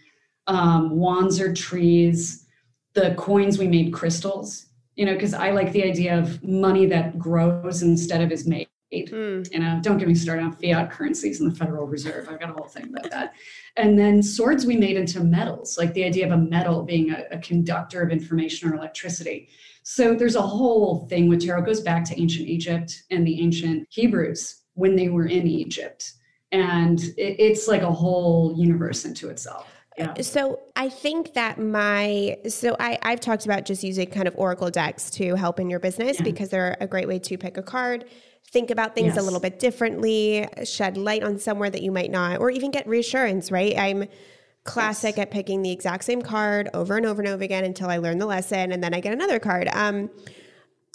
Um, 0.48 0.92
wands 0.92 1.40
are 1.40 1.54
trees. 1.54 2.46
The 2.94 3.16
coins 3.18 3.58
we 3.58 3.68
made 3.68 3.92
crystals, 3.92 4.68
you 4.96 5.06
know, 5.06 5.14
because 5.14 5.34
I 5.34 5.52
like 5.52 5.72
the 5.72 5.84
idea 5.84 6.18
of 6.18 6.44
money 6.44 6.86
that 6.88 7.18
grows 7.18 7.82
instead 7.82 8.22
of 8.22 8.32
is 8.32 8.46
made. 8.46 8.68
Mm. 8.94 9.52
You 9.52 9.60
know, 9.60 9.80
don't 9.82 9.98
get 9.98 10.08
me 10.08 10.16
started 10.16 10.44
on 10.44 10.52
fiat 10.54 10.92
currencies 10.92 11.42
and 11.42 11.52
the 11.52 11.56
Federal 11.56 11.88
Reserve. 11.88 12.30
I've 12.30 12.40
got 12.40 12.50
a 12.50 12.54
whole 12.54 12.68
thing 12.68 12.90
about 12.90 13.10
that. 13.12 13.34
And 13.76 13.98
then 13.98 14.22
swords 14.22 14.66
we 14.66 14.78
made 14.78 14.98
into 14.98 15.20
metals, 15.24 15.78
like 15.78 15.94
the 15.94 16.04
idea 16.04 16.26
of 16.26 16.32
a 16.32 16.38
metal 16.38 16.84
being 16.84 17.12
a, 17.12 17.24
a 17.32 17.40
conductor 17.40 18.02
of 18.02 18.12
information 18.12 18.70
or 18.70 18.76
electricity. 18.76 19.50
So 19.84 20.14
there's 20.16 20.36
a 20.36 20.42
whole 20.42 21.08
thing 21.10 21.28
with 21.28 21.46
tarot 21.46 21.64
goes 21.64 21.82
back 21.82 22.06
to 22.06 22.22
ancient 22.22 22.48
Egypt 22.48 23.04
and 23.12 23.26
the 23.26 23.42
ancient 23.42 23.88
Hebrews 23.90 24.62
when 24.76 24.96
they 24.96 25.10
were 25.10 25.28
in 25.28 25.48
Egypt. 25.48 26.14
and 26.54 27.02
it, 27.18 27.36
it's 27.40 27.68
like 27.68 27.82
a 27.82 27.92
whole 27.92 28.54
universe 28.56 29.04
into 29.06 29.30
itself. 29.30 29.68
Yeah. 29.98 30.14
So 30.22 30.60
I 30.76 30.90
think 30.90 31.34
that 31.34 31.60
my 31.60 32.38
so 32.48 32.76
I 32.80 32.98
I've 33.04 33.20
talked 33.20 33.46
about 33.46 33.66
just 33.66 33.84
using 33.84 34.10
kind 34.10 34.28
of 34.28 34.34
oracle 34.38 34.72
decks 34.72 35.12
to 35.12 35.36
help 35.36 35.60
in 35.60 35.70
your 35.70 35.80
business 35.80 36.18
yeah. 36.18 36.24
because 36.24 36.50
they're 36.50 36.78
a 36.80 36.88
great 36.88 37.08
way 37.08 37.20
to 37.20 37.38
pick 37.38 37.58
a 37.58 37.64
card, 37.64 38.06
think 38.52 38.72
about 38.72 38.96
things 38.96 39.16
yes. 39.16 39.18
a 39.18 39.22
little 39.22 39.40
bit 39.40 39.60
differently, 39.60 40.48
shed 40.64 40.98
light 40.98 41.24
on 41.24 41.40
somewhere 41.40 41.70
that 41.70 41.82
you 41.82 41.92
might 41.92 42.12
not, 42.12 42.40
or 42.40 42.50
even 42.50 42.72
get 42.72 42.88
reassurance. 42.88 43.52
Right? 43.52 43.78
I'm 43.78 44.08
classic 44.64 45.18
yes. 45.18 45.24
at 45.24 45.32
picking 45.32 45.62
the 45.62 45.72
exact 45.72 46.04
same 46.06 46.22
card 46.22 46.70
over 46.74 46.96
and 46.96 47.06
over 47.06 47.22
and 47.22 47.30
over 47.30 47.44
again 47.44 47.66
until 47.66 47.90
I 47.90 47.98
learn 47.98 48.18
the 48.18 48.26
lesson, 48.26 48.72
and 48.72 48.84
then 48.84 48.94
I 48.94 49.00
get 49.00 49.14
another 49.14 49.40
card. 49.40 49.68
Um, 49.74 50.10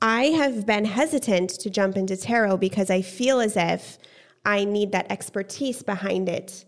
I 0.01 0.27
have 0.27 0.65
been 0.65 0.85
hesitant 0.85 1.51
to 1.51 1.71
jump 1.71 1.97
into 1.97 2.17
tarot 2.17 2.59
because 2.59 2.89
I 2.89 3.03
feel 3.03 3.41
as 3.41 3.57
if 3.57 3.99
I 4.45 4.65
need 4.65 4.93
that 4.93 5.11
expertise 5.11 5.83
behind 5.83 6.29
it 6.29 6.65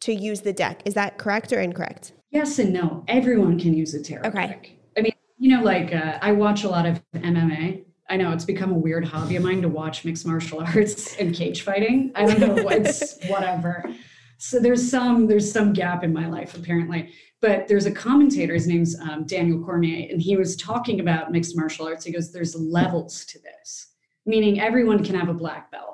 to 0.00 0.12
use 0.12 0.40
the 0.40 0.52
deck. 0.52 0.82
Is 0.84 0.94
that 0.94 1.16
correct 1.16 1.52
or 1.52 1.60
incorrect? 1.60 2.12
Yes 2.30 2.58
and 2.58 2.72
no. 2.72 3.04
Everyone 3.08 3.58
can 3.58 3.74
use 3.74 3.94
a 3.94 4.02
tarot 4.02 4.28
okay. 4.28 4.46
deck. 4.48 4.70
I 4.96 5.02
mean, 5.02 5.12
you 5.38 5.56
know, 5.56 5.62
like 5.62 5.94
uh, 5.94 6.18
I 6.20 6.32
watch 6.32 6.64
a 6.64 6.68
lot 6.68 6.86
of 6.86 7.00
MMA. 7.14 7.84
I 8.12 8.16
know 8.16 8.30
it's 8.30 8.44
become 8.44 8.70
a 8.72 8.78
weird 8.78 9.06
hobby 9.06 9.36
of 9.36 9.42
mine 9.42 9.62
to 9.62 9.70
watch 9.70 10.04
mixed 10.04 10.26
martial 10.26 10.60
arts 10.60 11.16
and 11.16 11.34
cage 11.34 11.62
fighting. 11.62 12.12
I 12.14 12.26
don't 12.26 12.40
know 12.40 12.62
what's 12.62 13.18
whatever. 13.26 13.90
So 14.36 14.60
there's 14.60 14.86
some 14.86 15.26
there's 15.26 15.50
some 15.50 15.72
gap 15.72 16.04
in 16.04 16.12
my 16.12 16.28
life 16.28 16.54
apparently. 16.54 17.14
But 17.40 17.68
there's 17.68 17.86
a 17.86 17.90
commentator, 17.90 18.52
his 18.52 18.66
name's 18.66 19.00
um, 19.00 19.24
Daniel 19.24 19.64
Cormier, 19.64 20.08
and 20.12 20.20
he 20.20 20.36
was 20.36 20.56
talking 20.56 21.00
about 21.00 21.32
mixed 21.32 21.56
martial 21.56 21.86
arts. 21.86 22.04
He 22.04 22.12
goes, 22.12 22.30
"There's 22.30 22.54
levels 22.54 23.24
to 23.24 23.38
this, 23.38 23.92
meaning 24.26 24.60
everyone 24.60 25.02
can 25.02 25.14
have 25.14 25.30
a 25.30 25.34
black 25.34 25.70
belt." 25.70 25.92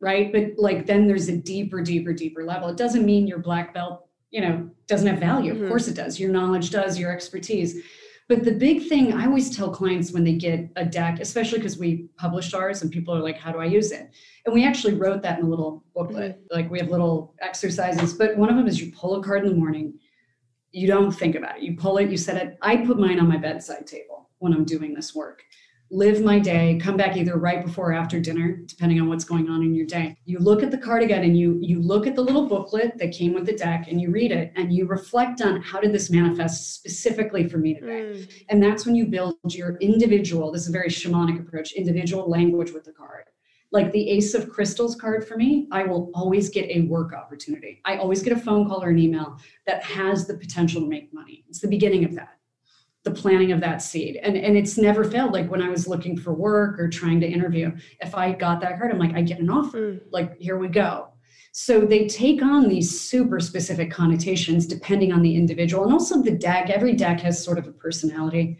right? 0.00 0.32
But 0.32 0.52
like 0.56 0.86
then 0.86 1.06
there's 1.06 1.28
a 1.28 1.36
deeper, 1.36 1.82
deeper, 1.82 2.12
deeper 2.12 2.44
level. 2.44 2.68
It 2.68 2.76
doesn't 2.76 3.04
mean 3.04 3.26
your 3.26 3.40
black 3.40 3.74
belt, 3.74 4.06
you 4.30 4.40
know, 4.40 4.70
doesn't 4.86 5.06
have 5.06 5.18
value. 5.18 5.52
Mm-hmm. 5.52 5.64
Of 5.64 5.68
course 5.68 5.88
it 5.88 5.94
does. 5.96 6.20
Your 6.20 6.30
knowledge 6.30 6.70
does, 6.70 6.98
your 6.98 7.12
expertise. 7.12 7.82
But 8.28 8.44
the 8.44 8.52
big 8.52 8.88
thing 8.88 9.14
I 9.14 9.24
always 9.24 9.56
tell 9.56 9.70
clients 9.70 10.12
when 10.12 10.22
they 10.22 10.34
get 10.34 10.68
a 10.76 10.84
deck, 10.84 11.18
especially 11.18 11.58
because 11.58 11.78
we 11.78 12.08
published 12.18 12.54
ours 12.54 12.82
and 12.82 12.90
people 12.90 13.14
are 13.14 13.22
like, 13.22 13.38
how 13.38 13.52
do 13.52 13.58
I 13.58 13.64
use 13.64 13.90
it? 13.90 14.10
And 14.44 14.54
we 14.54 14.66
actually 14.66 14.94
wrote 14.94 15.22
that 15.22 15.38
in 15.38 15.46
a 15.46 15.48
little 15.48 15.82
booklet. 15.94 16.36
Mm-hmm. 16.36 16.54
Like 16.54 16.70
we 16.70 16.78
have 16.78 16.90
little 16.90 17.34
exercises, 17.40 18.12
but 18.12 18.36
one 18.36 18.50
of 18.50 18.56
them 18.56 18.68
is 18.68 18.80
you 18.80 18.92
pull 18.92 19.18
a 19.18 19.22
card 19.22 19.44
in 19.44 19.48
the 19.48 19.56
morning, 19.56 19.94
you 20.72 20.86
don't 20.86 21.10
think 21.10 21.36
about 21.36 21.56
it. 21.56 21.62
You 21.62 21.76
pull 21.76 21.96
it, 21.96 22.10
you 22.10 22.18
set 22.18 22.36
it. 22.36 22.58
I 22.60 22.76
put 22.76 22.98
mine 22.98 23.18
on 23.18 23.28
my 23.28 23.38
bedside 23.38 23.86
table 23.86 24.28
when 24.40 24.52
I'm 24.52 24.64
doing 24.64 24.92
this 24.92 25.14
work 25.14 25.42
live 25.90 26.22
my 26.22 26.38
day 26.38 26.78
come 26.82 26.96
back 26.96 27.16
either 27.16 27.36
right 27.36 27.64
before 27.64 27.90
or 27.90 27.94
after 27.94 28.20
dinner 28.20 28.60
depending 28.66 29.00
on 29.00 29.08
what's 29.08 29.24
going 29.24 29.48
on 29.48 29.62
in 29.62 29.74
your 29.74 29.86
day. 29.86 30.16
You 30.24 30.38
look 30.38 30.62
at 30.62 30.70
the 30.70 30.78
card 30.78 31.02
again 31.02 31.24
and 31.24 31.36
you 31.36 31.58
you 31.62 31.80
look 31.80 32.06
at 32.06 32.14
the 32.14 32.22
little 32.22 32.46
booklet 32.46 32.98
that 32.98 33.12
came 33.12 33.32
with 33.32 33.46
the 33.46 33.56
deck 33.56 33.86
and 33.88 34.00
you 34.00 34.10
read 34.10 34.30
it 34.30 34.52
and 34.56 34.72
you 34.72 34.86
reflect 34.86 35.40
on 35.40 35.62
how 35.62 35.80
did 35.80 35.92
this 35.92 36.10
manifest 36.10 36.74
specifically 36.74 37.48
for 37.48 37.58
me 37.58 37.74
today. 37.74 37.88
Mm. 37.88 38.32
and 38.50 38.62
that's 38.62 38.84
when 38.84 38.94
you 38.94 39.06
build 39.06 39.36
your 39.50 39.76
individual 39.76 40.52
this 40.52 40.62
is 40.62 40.68
a 40.68 40.72
very 40.72 40.88
shamanic 40.88 41.40
approach 41.40 41.72
individual 41.72 42.28
language 42.28 42.72
with 42.72 42.84
the 42.84 42.92
card. 42.92 43.24
Like 43.70 43.92
the 43.92 44.10
ace 44.10 44.32
of 44.34 44.48
crystals 44.48 44.96
card 44.96 45.26
for 45.26 45.36
me 45.36 45.68
i 45.72 45.82
will 45.84 46.10
always 46.14 46.50
get 46.50 46.68
a 46.70 46.82
work 46.82 47.14
opportunity. 47.14 47.80
I 47.84 47.96
always 47.96 48.22
get 48.22 48.34
a 48.34 48.40
phone 48.40 48.68
call 48.68 48.82
or 48.82 48.90
an 48.90 48.98
email 48.98 49.38
that 49.66 49.82
has 49.84 50.26
the 50.26 50.34
potential 50.34 50.82
to 50.82 50.88
make 50.88 51.12
money. 51.14 51.44
It's 51.48 51.60
the 51.60 51.68
beginning 51.68 52.04
of 52.04 52.14
that 52.16 52.37
the 53.04 53.10
planting 53.10 53.52
of 53.52 53.60
that 53.60 53.80
seed. 53.80 54.16
And, 54.22 54.36
and 54.36 54.56
it's 54.56 54.76
never 54.76 55.04
failed. 55.04 55.32
Like 55.32 55.50
when 55.50 55.62
I 55.62 55.68
was 55.68 55.86
looking 55.86 56.16
for 56.16 56.34
work 56.34 56.78
or 56.78 56.88
trying 56.88 57.20
to 57.20 57.28
interview, 57.28 57.74
if 58.00 58.14
I 58.14 58.32
got 58.32 58.60
that 58.60 58.78
card, 58.78 58.90
I'm 58.90 58.98
like, 58.98 59.14
I 59.14 59.22
get 59.22 59.40
an 59.40 59.50
offer. 59.50 59.94
Mm. 59.94 60.00
Like, 60.10 60.36
here 60.38 60.58
we 60.58 60.68
go. 60.68 61.08
So 61.52 61.80
they 61.80 62.06
take 62.06 62.42
on 62.42 62.68
these 62.68 63.00
super 63.00 63.40
specific 63.40 63.90
connotations 63.90 64.66
depending 64.66 65.12
on 65.12 65.22
the 65.22 65.34
individual. 65.34 65.84
And 65.84 65.92
also 65.92 66.22
the 66.22 66.30
deck, 66.30 66.70
every 66.70 66.94
deck 66.94 67.20
has 67.20 67.42
sort 67.42 67.58
of 67.58 67.66
a 67.66 67.72
personality. 67.72 68.58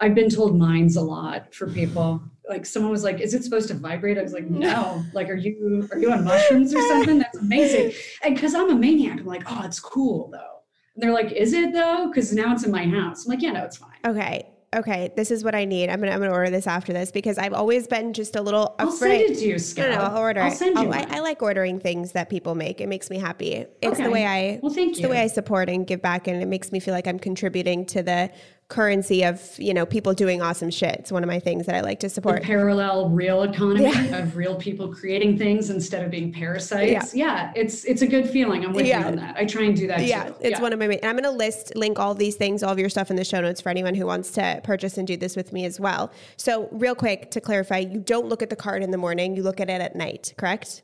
I've 0.00 0.14
been 0.14 0.28
told 0.28 0.58
mine's 0.58 0.96
a 0.96 1.00
lot 1.00 1.54
for 1.54 1.66
people. 1.66 2.20
Like 2.48 2.66
someone 2.66 2.92
was 2.92 3.02
like, 3.02 3.20
"Is 3.20 3.32
it 3.32 3.42
supposed 3.42 3.68
to 3.68 3.74
vibrate?" 3.74 4.18
I 4.18 4.22
was 4.22 4.32
like, 4.32 4.48
"No." 4.50 5.02
Like, 5.14 5.30
are 5.30 5.34
you 5.34 5.88
are 5.90 5.98
you 5.98 6.12
on 6.12 6.24
mushrooms 6.24 6.74
or 6.74 6.82
something? 6.88 7.18
That's 7.18 7.38
amazing. 7.38 7.92
And 8.22 8.34
because 8.34 8.54
I'm 8.54 8.70
a 8.70 8.74
maniac, 8.74 9.20
I'm 9.20 9.26
like, 9.26 9.42
"Oh, 9.46 9.62
it's 9.64 9.80
cool 9.80 10.28
though." 10.30 10.55
They're 10.96 11.12
like, 11.12 11.32
"Is 11.32 11.52
it 11.52 11.72
though?" 11.72 12.08
Because 12.08 12.32
now 12.32 12.52
it's 12.52 12.64
in 12.64 12.70
my 12.70 12.86
house. 12.86 13.24
I'm 13.24 13.30
like, 13.30 13.42
"Yeah, 13.42 13.52
no, 13.52 13.64
it's 13.64 13.76
fine." 13.76 13.98
Okay. 14.06 14.46
Okay, 14.74 15.10
this 15.16 15.30
is 15.30 15.44
what 15.44 15.54
I 15.54 15.64
need. 15.64 15.88
I'm 15.88 16.00
gonna 16.00 16.12
I'm 16.12 16.18
gonna 16.18 16.32
order 16.32 16.50
this 16.50 16.66
after 16.66 16.92
this 16.92 17.10
because 17.10 17.38
I've 17.38 17.54
always 17.54 17.86
been 17.86 18.12
just 18.12 18.36
a 18.36 18.42
little 18.42 18.74
afraid. 18.78 18.86
I'll 18.86 18.92
send 18.92 19.22
it 19.22 19.38
to 19.38 19.46
you, 19.46 19.58
Scott. 19.58 19.90
No, 19.90 19.96
no, 19.96 20.02
I'll 20.02 20.18
order 20.18 20.42
I'll 20.42 20.50
send 20.50 20.76
you. 20.76 20.88
Oh, 20.88 20.90
I, 20.92 21.06
I, 21.08 21.20
like 21.20 21.40
ordering 21.40 21.78
things 21.78 22.12
that 22.12 22.28
people 22.28 22.54
make. 22.54 22.80
It 22.80 22.88
makes 22.88 23.08
me 23.08 23.16
happy. 23.16 23.52
It's 23.52 23.70
okay. 23.84 24.02
the 24.02 24.10
way 24.10 24.26
I. 24.26 24.58
Well, 24.62 24.72
thank 24.72 24.96
you. 24.96 25.02
the 25.02 25.08
way 25.08 25.20
I 25.20 25.28
support 25.28 25.70
and 25.70 25.86
give 25.86 26.02
back, 26.02 26.26
and 26.26 26.42
it 26.42 26.46
makes 26.46 26.72
me 26.72 26.80
feel 26.80 26.92
like 26.92 27.06
I'm 27.06 27.18
contributing 27.18 27.86
to 27.86 28.02
the 28.02 28.30
currency 28.68 29.22
of 29.22 29.56
you 29.58 29.72
know 29.72 29.86
people 29.86 30.12
doing 30.12 30.42
awesome 30.42 30.70
shit. 30.70 30.96
It's 30.96 31.12
one 31.12 31.22
of 31.22 31.28
my 31.28 31.38
things 31.38 31.66
that 31.66 31.74
I 31.74 31.80
like 31.82 32.00
to 32.00 32.08
support. 32.08 32.40
The 32.40 32.46
parallel 32.46 33.10
real 33.10 33.42
economy 33.42 33.84
yeah. 33.84 34.16
of 34.22 34.36
real 34.36 34.56
people 34.56 34.92
creating 34.92 35.38
things 35.38 35.70
instead 35.70 36.04
of 36.04 36.10
being 36.10 36.32
parasites. 36.32 37.14
Yeah, 37.14 37.52
yeah 37.52 37.52
it's 37.54 37.84
it's 37.84 38.02
a 38.02 38.06
good 38.06 38.28
feeling. 38.28 38.64
I'm 38.64 38.72
with 38.72 38.86
yeah. 38.86 39.00
you 39.00 39.06
on 39.06 39.16
that. 39.16 39.36
I 39.36 39.44
try 39.44 39.62
and 39.62 39.76
do 39.76 39.86
that 39.86 40.04
yeah, 40.04 40.24
too. 40.24 40.34
It's 40.40 40.60
one 40.60 40.72
of 40.72 40.78
my. 40.78 40.86
And 40.86 41.04
I'm 41.04 41.16
going 41.16 41.24
to 41.24 41.30
list 41.30 41.76
link 41.76 41.98
all 41.98 42.14
these 42.14 42.36
things, 42.36 42.62
all 42.62 42.72
of 42.72 42.78
your 42.78 42.88
stuff 42.88 43.10
in 43.10 43.16
the 43.16 43.24
show 43.24 43.40
notes 43.40 43.60
for 43.60 43.68
anyone 43.68 43.94
who 43.94 44.06
wants 44.06 44.30
to 44.32 44.60
purchase 44.64 44.98
and 44.98 45.06
do 45.06 45.16
this 45.16 45.36
with 45.36 45.52
me 45.52 45.64
as 45.64 45.78
well. 45.78 46.10
So 46.36 46.68
real 46.72 46.94
quick 46.94 47.30
to 47.32 47.40
clarify, 47.40 47.78
you 47.78 48.00
don't 48.00 48.26
look 48.26 48.42
at 48.42 48.50
the 48.50 48.56
card 48.56 48.82
in 48.82 48.90
the 48.90 48.98
morning. 48.98 49.36
You 49.36 49.42
look 49.42 49.60
at 49.60 49.70
it 49.70 49.80
at 49.80 49.94
night, 49.94 50.34
correct? 50.36 50.82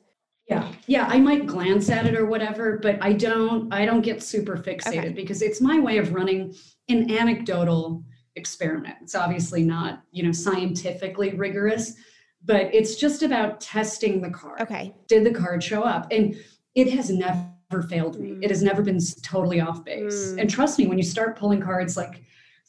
Yeah. 0.53 0.73
Yeah, 0.87 1.07
I 1.09 1.19
might 1.19 1.47
glance 1.47 1.91
at 1.91 2.07
it 2.07 2.15
or 2.17 2.27
whatever, 2.27 2.79
but 2.79 2.99
I 3.03 3.13
don't 3.13 3.73
I 3.73 3.85
don't 3.85 4.03
get 4.03 4.23
super 4.23 4.57
fixated 4.57 4.99
okay. 4.99 5.09
because 5.11 5.43
it's 5.43 5.61
my 5.61 5.79
way 5.79 5.99
of 5.99 6.13
running 6.13 6.55
an 6.89 7.11
anecdotal 7.11 8.05
experiment. 8.37 8.97
It's 9.03 9.15
obviously 9.15 9.63
not, 9.63 10.03
you 10.11 10.23
know, 10.23 10.33
scientifically 10.33 11.35
rigorous, 11.35 11.95
but 12.45 12.75
it's 12.75 12.97
just 12.97 13.23
about 13.23 13.61
testing 13.61 14.21
the 14.21 14.31
card. 14.31 14.61
Okay. 14.61 14.95
Did 15.09 15.25
the 15.25 15.33
card 15.33 15.63
show 15.63 15.83
up? 15.83 16.09
And 16.11 16.37
it 16.75 16.93
has 16.93 17.11
never 17.11 17.83
failed 17.89 18.19
me. 18.19 18.31
Mm. 18.31 18.45
It 18.45 18.51
has 18.51 18.63
never 18.63 18.83
been 18.83 18.99
totally 19.23 19.61
off 19.61 19.85
base. 19.85 20.33
Mm. 20.33 20.41
And 20.41 20.51
trust 20.51 20.79
me, 20.79 20.87
when 20.87 20.99
you 20.99 21.05
start 21.05 21.39
pulling 21.39 21.61
cards 21.61 21.97
like 21.97 22.23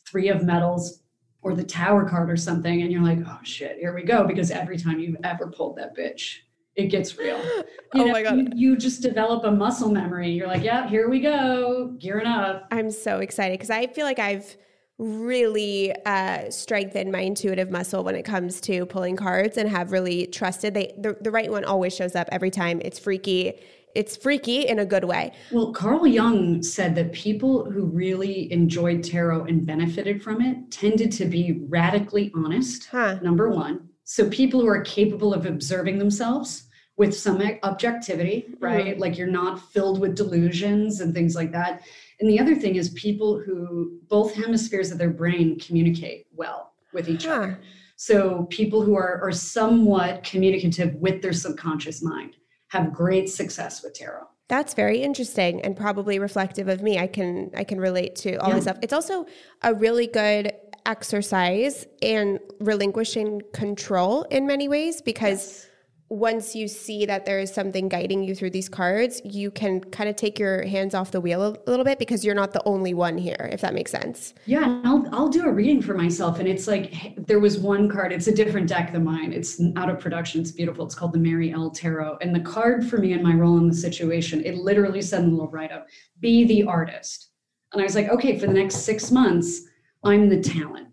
three 0.06 0.30
of 0.30 0.44
metals 0.44 1.02
or 1.42 1.56
the 1.56 1.64
tower 1.64 2.08
card 2.08 2.30
or 2.30 2.38
something, 2.38 2.82
and 2.82 2.92
you're 2.92 3.02
like, 3.02 3.20
oh 3.28 3.40
shit, 3.44 3.78
here 3.78 3.94
we 3.94 4.04
go. 4.04 4.26
Because 4.26 4.52
every 4.52 4.78
time 4.78 5.00
you've 5.00 5.18
ever 5.24 5.48
pulled 5.48 5.78
that 5.78 5.96
bitch, 5.96 6.38
it 6.76 6.88
gets 6.88 7.18
real. 7.18 7.40
You 7.96 8.02
oh 8.02 8.06
know, 8.06 8.12
my 8.14 8.24
god! 8.24 8.38
You, 8.38 8.50
you, 8.56 8.76
just 8.76 9.04
develop 9.04 9.44
a 9.44 9.52
muscle 9.52 9.92
memory. 9.92 10.32
You're 10.32 10.48
like, 10.48 10.64
yeah, 10.64 10.90
here 10.90 11.10
we 11.10 11.20
go, 11.20 11.96
gearing 12.00 12.26
up. 12.26 12.68
I'm 12.72 12.90
so 12.90 13.20
excited 13.20 13.60
because 13.60 13.70
I 13.70 13.86
feel 13.86 14.04
like 14.04 14.18
I've 14.18 14.58
really 14.98 15.94
uh, 16.08 16.50
strengthened 16.50 17.12
my 17.12 17.20
intuitive 17.20 17.70
muscle 17.70 18.04
when 18.04 18.16
it 18.16 18.24
comes 18.24 18.60
to 18.62 18.88
pulling 18.88 19.16
cards 19.16 19.58
and 19.58 19.70
have 19.70 19.92
really 19.92 20.26
trusted 20.28 20.74
they 20.74 20.94
the, 20.98 21.16
the 21.22 21.30
right 21.30 21.52
one 21.52 21.66
always 21.66 21.96
shows 21.96 22.16
up 22.16 22.28
every 22.32 22.50
time. 22.50 22.82
It's 22.84 22.98
freaky. 22.98 23.54
It's 23.94 24.18
freaky 24.18 24.62
in 24.66 24.80
a 24.80 24.86
good 24.86 25.04
way. 25.04 25.34
Well, 25.52 25.72
Carl 25.72 26.08
Jung 26.08 26.64
said 26.64 26.96
that 26.96 27.14
people 27.14 27.70
who 27.70 27.86
really 27.86 28.52
enjoyed 28.52 29.04
tarot 29.04 29.44
and 29.44 29.68
benefited 29.68 30.24
from 30.24 30.42
it 30.42 30.72
tended 30.72 31.12
to 31.12 31.26
be 31.26 31.64
radically 31.70 32.32
honest. 32.34 32.88
Huh. 32.90 33.20
Number 33.22 33.52
one 33.52 33.90
so 34.04 34.30
people 34.30 34.62
who 34.62 34.68
are 34.68 34.82
capable 34.82 35.34
of 35.34 35.46
observing 35.46 35.98
themselves 35.98 36.68
with 36.98 37.16
some 37.18 37.42
objectivity, 37.64 38.46
right? 38.60 38.94
Mm-hmm. 38.94 39.02
Like 39.02 39.18
you're 39.18 39.28
not 39.28 39.72
filled 39.72 40.00
with 40.00 40.16
delusions 40.16 41.02
and 41.02 41.14
things 41.14 41.36
like 41.36 41.52
that. 41.52 41.82
And 42.20 42.30
the 42.30 42.40
other 42.40 42.56
thing 42.56 42.76
is 42.76 42.90
people 42.92 43.40
who 43.40 44.00
both 44.08 44.36
hemispheres 44.36 44.92
of 44.92 44.98
their 44.98 45.10
brain 45.10 45.60
communicate 45.60 46.28
well 46.36 46.74
with 46.94 47.10
each 47.10 47.26
huh. 47.26 47.32
other. 47.32 47.60
So 47.96 48.48
people 48.50 48.84
who 48.84 48.96
are, 48.96 49.22
are 49.22 49.32
somewhat 49.32 50.24
communicative 50.24 50.94
with 50.96 51.22
their 51.22 51.34
subconscious 51.34 52.04
mind 52.04 52.36
have 52.68 52.94
great 52.94 53.30
success 53.30 53.84
with 53.84 53.94
tarot. 53.94 54.28
That's 54.50 54.74
very 54.74 55.02
interesting 55.02 55.62
and 55.62 55.76
probably 55.76 56.20
reflective 56.20 56.68
of 56.68 56.84
me. 56.84 57.00
I 57.00 57.08
can 57.08 57.50
I 57.56 57.64
can 57.64 57.80
relate 57.80 58.16
to 58.18 58.36
all 58.36 58.50
yeah. 58.50 58.56
this 58.56 58.66
stuff. 58.66 58.78
It's 58.82 58.94
also 58.94 59.26
a 59.62 59.74
really 59.74 60.06
good 60.06 60.54
exercise 60.86 61.86
and 62.02 62.40
relinquishing 62.60 63.42
control 63.54 64.24
in 64.24 64.46
many 64.46 64.68
ways 64.68 65.02
because 65.02 65.64
yes. 65.64 65.70
once 66.10 66.56
you 66.56 66.68
see 66.68 67.06
that 67.06 67.26
there 67.26 67.40
is 67.40 67.54
something 67.54 67.88
guiding 67.90 68.24
you 68.24 68.36
through 68.36 68.50
these 68.50 68.70
cards, 68.70 69.22
you 69.24 69.50
can 69.50 69.80
kind 69.82 70.10
of 70.10 70.16
take 70.16 70.38
your 70.38 70.64
hands 70.64 70.94
off 70.94 71.12
the 71.12 71.22
wheel 71.22 71.42
a 71.42 71.70
little 71.70 71.86
bit 71.86 72.00
because 72.00 72.24
you're 72.24 72.36
not 72.36 72.54
the 72.54 72.62
only 72.66 72.94
one 72.94 73.18
here, 73.18 73.50
if 73.52 73.62
that 73.62 73.74
makes 73.74 73.92
sense. 73.92 74.34
Yeah, 74.46 74.82
I'll, 74.84 75.08
I'll 75.12 75.30
do 75.30 75.46
a 75.46 75.52
reading 75.52 75.82
for 75.82 75.94
myself. 75.94 76.40
And 76.40 76.48
it's 76.48 76.68
like, 76.68 77.16
there 77.18 77.40
was 77.40 77.58
one 77.58 77.90
card, 77.90 78.12
it's 78.12 78.28
a 78.28 78.36
different 78.36 78.68
deck 78.68 78.92
than 78.92 79.04
mine. 79.04 79.34
It's 79.34 79.62
out 79.76 79.90
of 79.90 80.00
production, 80.00 80.42
it's 80.42 80.52
beautiful. 80.52 80.86
It's 80.86 80.96
called 80.96 81.14
the 81.14 81.20
Mary-El 81.20 81.72
Tarot. 81.72 82.18
And 82.22 82.36
the 82.36 82.42
card 82.42 82.88
for 82.88 82.98
me 82.98 83.14
and 83.14 83.24
my 83.24 83.34
role 83.34 83.58
in 83.58 83.68
the 83.68 83.76
situation, 83.76 84.44
it 84.46 84.56
literally 84.56 85.02
said 85.02 85.24
in 85.24 85.30
the 85.30 85.36
little 85.36 85.50
write 85.50 85.72
up, 85.72 85.88
be 86.20 86.46
the 86.46 86.64
artist. 86.64 87.30
And 87.72 87.82
I 87.82 87.86
was 87.86 87.96
like, 87.96 88.10
okay, 88.10 88.38
for 88.38 88.46
the 88.46 88.54
next 88.54 88.78
six 88.78 89.10
months, 89.10 89.64
I'm 90.04 90.30
the 90.30 90.42
talent. 90.42 90.88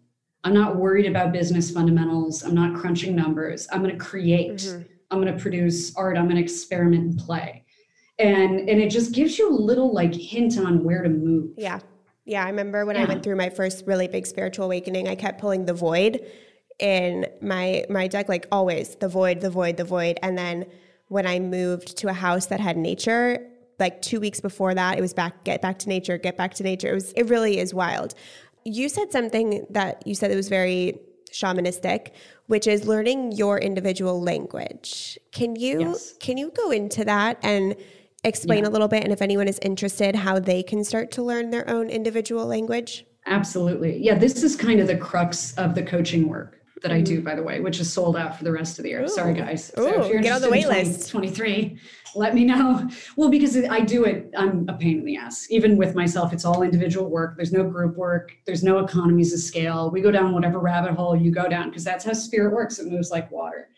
I'm 0.45 0.55
not 0.55 0.77
worried 0.77 1.07
about 1.07 1.33
business 1.33 1.71
fundamentals. 1.71 2.43
I'm 2.43 2.55
not 2.55 2.75
crunching 2.75 3.15
numbers. 3.15 3.69
I'm 3.71 3.83
going 3.83 3.97
to 3.97 4.03
create. 4.03 4.57
Mm-hmm. 4.57 4.83
I'm 5.11 5.21
going 5.21 5.35
to 5.35 5.41
produce 5.41 5.95
art. 5.97 6.17
I'm 6.17 6.25
going 6.25 6.37
to 6.37 6.43
experiment 6.43 7.05
and 7.05 7.19
play. 7.19 7.65
and 8.21 8.69
and 8.69 8.81
it 8.81 8.91
just 8.91 9.13
gives 9.13 9.39
you 9.39 9.51
a 9.51 9.57
little 9.57 9.93
like 9.93 10.15
hint 10.15 10.59
on 10.59 10.85
where 10.85 11.03
to 11.03 11.09
move 11.09 11.51
yeah 11.57 11.81
yeah 12.27 12.45
i 12.45 12.49
remember 12.49 12.85
when 12.85 12.97
yeah. 12.97 13.03
i 13.03 13.05
went 13.07 13.23
through 13.23 13.37
my 13.37 13.49
first 13.49 13.85
really 13.87 14.07
big 14.09 14.27
spiritual 14.27 14.67
awakening 14.67 15.09
i 15.09 15.15
kept 15.15 15.41
pulling 15.41 15.65
the 15.65 15.73
void 15.75 16.21
in 16.79 17.27
my 17.41 17.85
my 17.89 18.07
deck 18.07 18.29
like 18.29 18.47
always 18.53 18.97
the 18.97 19.09
void 19.09 19.41
the 19.41 19.51
void 19.51 19.77
the 19.77 19.85
void 19.85 20.19
and 20.23 20.37
then 20.37 20.67
when 21.09 21.27
i 21.27 21.39
moved 21.39 21.97
to 21.97 22.09
a 22.09 22.13
house 22.13 22.47
that 22.47 22.61
had 22.61 22.77
nature 22.77 23.47
like 23.79 24.03
two 24.03 24.21
weeks 24.21 24.41
before 24.41 24.75
that 24.75 24.99
it 24.99 25.01
was 25.01 25.15
back 25.15 25.43
get 25.45 25.63
back 25.63 25.79
to 25.79 25.89
nature 25.89 26.19
get 26.19 26.37
back 26.37 26.53
to 26.53 26.63
nature 26.63 26.89
it 26.89 26.95
was 26.95 27.13
it 27.13 27.29
really 27.29 27.59
is 27.59 27.73
wild 27.73 28.15
you 28.71 28.89
said 28.89 29.11
something 29.13 29.67
that 29.71 30.07
you 30.07 30.15
said 30.15 30.31
it 30.31 30.37
was 30.37 30.49
very 30.49 30.99
shamanistic 31.33 32.11
which 32.47 32.67
is 32.67 32.87
learning 32.87 33.33
your 33.33 33.59
individual 33.59 34.21
language 34.21 35.19
can 35.33 35.55
you 35.57 35.81
yes. 35.81 36.15
can 36.21 36.37
you 36.37 36.51
go 36.57 36.71
into 36.71 37.05
that 37.05 37.39
and 37.43 37.77
explain 38.25 38.65
yeah. 38.65 38.69
a 38.69 38.73
little 38.73 38.89
bit 38.89 39.05
and 39.05 39.13
if 39.13 39.23
anyone 39.23 39.47
is 39.47 39.59
interested 39.63 40.17
how 40.17 40.39
they 40.39 40.63
can 40.63 40.83
start 40.83 41.11
to 41.11 41.23
learn 41.23 41.51
their 41.51 41.69
own 41.71 41.89
individual 41.89 42.47
language 42.47 43.07
absolutely 43.27 43.97
yeah 43.99 44.15
this 44.15 44.43
is 44.43 44.57
kind 44.57 44.81
of 44.81 44.87
the 44.87 44.97
crux 44.97 45.55
of 45.55 45.75
the 45.75 45.83
coaching 45.83 46.29
work 46.29 46.61
that 46.83 46.93
I 46.93 47.01
do, 47.01 47.17
mm-hmm. 47.17 47.25
by 47.25 47.35
the 47.35 47.43
way, 47.43 47.61
which 47.61 47.81
is 47.81 47.93
sold 47.93 48.17
out 48.17 48.37
for 48.37 48.45
the 48.45 48.53
rest 48.53 48.79
of 48.79 48.85
the 48.85 48.91
year. 48.91 49.03
Ooh. 49.03 49.09
Sorry, 49.09 49.35
guys. 49.35 49.73
So 49.75 49.83
Ooh, 49.83 50.03
if 50.03 50.11
you're 50.11 50.23
get 50.23 50.33
on 50.33 50.41
the 50.41 50.51
wait 50.51 50.67
list. 50.67 51.11
23, 51.11 51.79
let 52.15 52.35
me 52.35 52.45
know. 52.45 52.89
Well, 53.17 53.29
because 53.29 53.57
I 53.57 53.81
do 53.81 54.05
it, 54.05 54.31
I'm 54.37 54.69
a 54.69 54.75
pain 54.75 54.99
in 54.99 55.05
the 55.05 55.17
ass. 55.17 55.47
Even 55.51 55.77
with 55.77 55.95
myself, 55.95 56.33
it's 56.33 56.45
all 56.45 56.63
individual 56.63 57.09
work. 57.09 57.37
There's 57.37 57.53
no 57.53 57.65
group 57.65 57.97
work. 57.97 58.33
There's 58.47 58.63
no 58.63 58.79
economies 58.79 59.33
of 59.33 59.41
scale. 59.41 59.91
We 59.91 60.01
go 60.01 60.11
down 60.11 60.33
whatever 60.33 60.59
rabbit 60.59 60.93
hole 60.93 61.17
you 61.17 61.31
go 61.31 61.49
down 61.49 61.69
because 61.69 61.85
that's 61.85 62.05
how 62.05 62.13
spirit 62.13 62.55
works. 62.55 62.79
It 62.79 62.87
moves 62.87 63.11
like 63.11 63.31
water. 63.31 63.69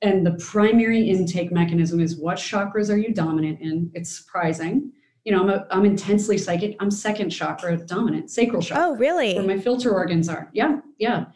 And 0.00 0.24
the 0.24 0.32
primary 0.32 1.08
intake 1.08 1.50
mechanism 1.50 2.00
is 2.00 2.16
what 2.16 2.38
chakras 2.38 2.92
are 2.92 2.96
you 2.96 3.12
dominant 3.12 3.60
in? 3.60 3.90
It's 3.94 4.16
surprising. 4.16 4.92
You 5.24 5.32
know, 5.32 5.42
I'm, 5.42 5.50
a, 5.50 5.66
I'm 5.70 5.84
intensely 5.84 6.38
psychic. 6.38 6.76
I'm 6.80 6.90
second 6.90 7.30
chakra 7.30 7.76
dominant, 7.76 8.30
sacral 8.30 8.58
oh, 8.58 8.62
chakra. 8.62 8.84
Oh, 8.84 8.96
really? 8.96 9.34
Where 9.34 9.44
my 9.44 9.58
filter 9.58 9.92
organs 9.92 10.28
are. 10.28 10.50
Yeah, 10.52 10.80
yeah. 10.98 11.26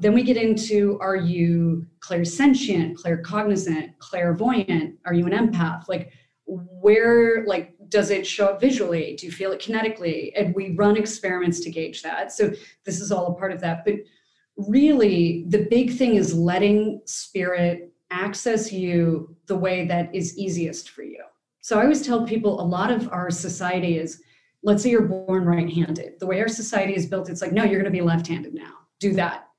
Then 0.00 0.14
we 0.14 0.22
get 0.22 0.38
into 0.38 0.98
are 1.00 1.16
you 1.16 1.86
clairsentient, 2.00 2.94
claircognizant, 2.94 3.98
clairvoyant? 3.98 4.98
Are 5.04 5.12
you 5.12 5.26
an 5.26 5.32
empath? 5.32 5.88
Like, 5.88 6.12
where, 6.46 7.44
like, 7.44 7.74
does 7.90 8.10
it 8.10 8.26
show 8.26 8.46
up 8.46 8.60
visually? 8.60 9.14
Do 9.16 9.26
you 9.26 9.32
feel 9.32 9.52
it 9.52 9.60
kinetically? 9.60 10.32
And 10.34 10.54
we 10.54 10.74
run 10.74 10.96
experiments 10.96 11.60
to 11.60 11.70
gauge 11.70 12.02
that. 12.02 12.32
So, 12.32 12.50
this 12.84 13.00
is 13.00 13.12
all 13.12 13.26
a 13.26 13.34
part 13.34 13.52
of 13.52 13.60
that. 13.60 13.84
But 13.84 13.96
really, 14.56 15.44
the 15.48 15.66
big 15.70 15.92
thing 15.92 16.14
is 16.14 16.34
letting 16.34 17.02
spirit 17.04 17.92
access 18.10 18.72
you 18.72 19.36
the 19.46 19.56
way 19.56 19.86
that 19.86 20.12
is 20.14 20.36
easiest 20.38 20.90
for 20.90 21.02
you. 21.02 21.22
So, 21.60 21.78
I 21.78 21.82
always 21.82 22.06
tell 22.06 22.26
people 22.26 22.58
a 22.58 22.64
lot 22.64 22.90
of 22.90 23.12
our 23.12 23.30
society 23.30 23.98
is 23.98 24.22
let's 24.62 24.82
say 24.82 24.90
you're 24.90 25.02
born 25.02 25.44
right 25.44 25.70
handed. 25.70 26.20
The 26.20 26.26
way 26.26 26.40
our 26.40 26.48
society 26.48 26.94
is 26.94 27.06
built, 27.06 27.30
it's 27.30 27.40
like, 27.40 27.52
no, 27.52 27.64
you're 27.64 27.80
going 27.80 27.90
to 27.90 27.98
be 27.98 28.02
left 28.02 28.26
handed 28.26 28.52
now. 28.52 28.72
Do 28.98 29.14
that 29.14 29.49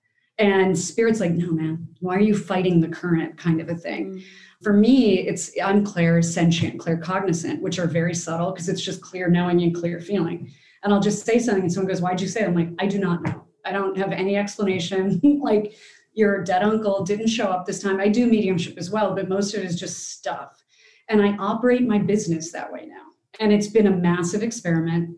and 0.42 0.78
spirit's 0.78 1.20
like 1.20 1.32
no 1.32 1.52
man 1.52 1.88
why 2.00 2.16
are 2.16 2.22
you 2.22 2.36
fighting 2.36 2.82
the 2.82 2.88
current 2.88 3.38
kind 3.38 3.62
of 3.62 3.70
a 3.70 3.76
thing? 3.76 4.16
Mm. 4.16 4.24
for 4.64 4.74
me 4.74 5.20
it's 5.20 5.52
i'm 5.64 5.86
clair 5.86 6.22
sentient 6.22 6.82
claircognizant 6.82 7.62
which 7.62 7.78
are 7.78 7.88
very 7.88 8.16
subtle 8.16 8.52
because 8.52 8.68
it's 8.68 8.82
just 8.82 9.02
clear 9.02 9.30
knowing 9.30 9.62
and 9.62 9.76
clear 9.76 10.00
feeling. 10.00 10.52
And 10.84 10.92
i'll 10.94 11.00
just 11.00 11.26
say 11.26 11.38
something 11.38 11.64
and 11.64 11.72
someone 11.72 11.92
goes 11.92 12.02
why'd 12.02 12.20
you 12.20 12.28
say 12.28 12.42
it? 12.42 12.48
I'm 12.48 12.56
like 12.56 12.70
i 12.80 12.88
do 12.88 12.98
not 12.98 13.22
know. 13.24 13.46
I 13.64 13.72
don't 13.72 13.98
have 13.98 14.12
any 14.12 14.36
explanation. 14.36 15.22
Like 15.42 15.74
your 16.14 16.44
dead 16.44 16.64
uncle 16.64 17.06
didn't 17.06 17.28
show 17.28 17.46
up 17.46 17.66
this 17.66 17.82
time. 17.82 18.02
I 18.02 18.10
do 18.10 18.26
mediumship 18.26 18.78
as 18.78 18.90
well 18.90 19.14
but 19.14 19.30
most 19.30 19.54
of 19.54 19.62
it 19.62 19.68
is 19.68 19.80
just 19.80 20.10
stuff. 20.10 20.62
And 21.10 21.22
i 21.22 21.36
operate 21.38 21.88
my 21.88 22.00
business 22.00 22.52
that 22.52 22.72
way 22.72 22.88
now. 22.88 23.06
And 23.40 23.54
it's 23.54 23.68
been 23.68 23.88
a 23.88 23.96
massive 23.96 24.42
experiment. 24.42 25.16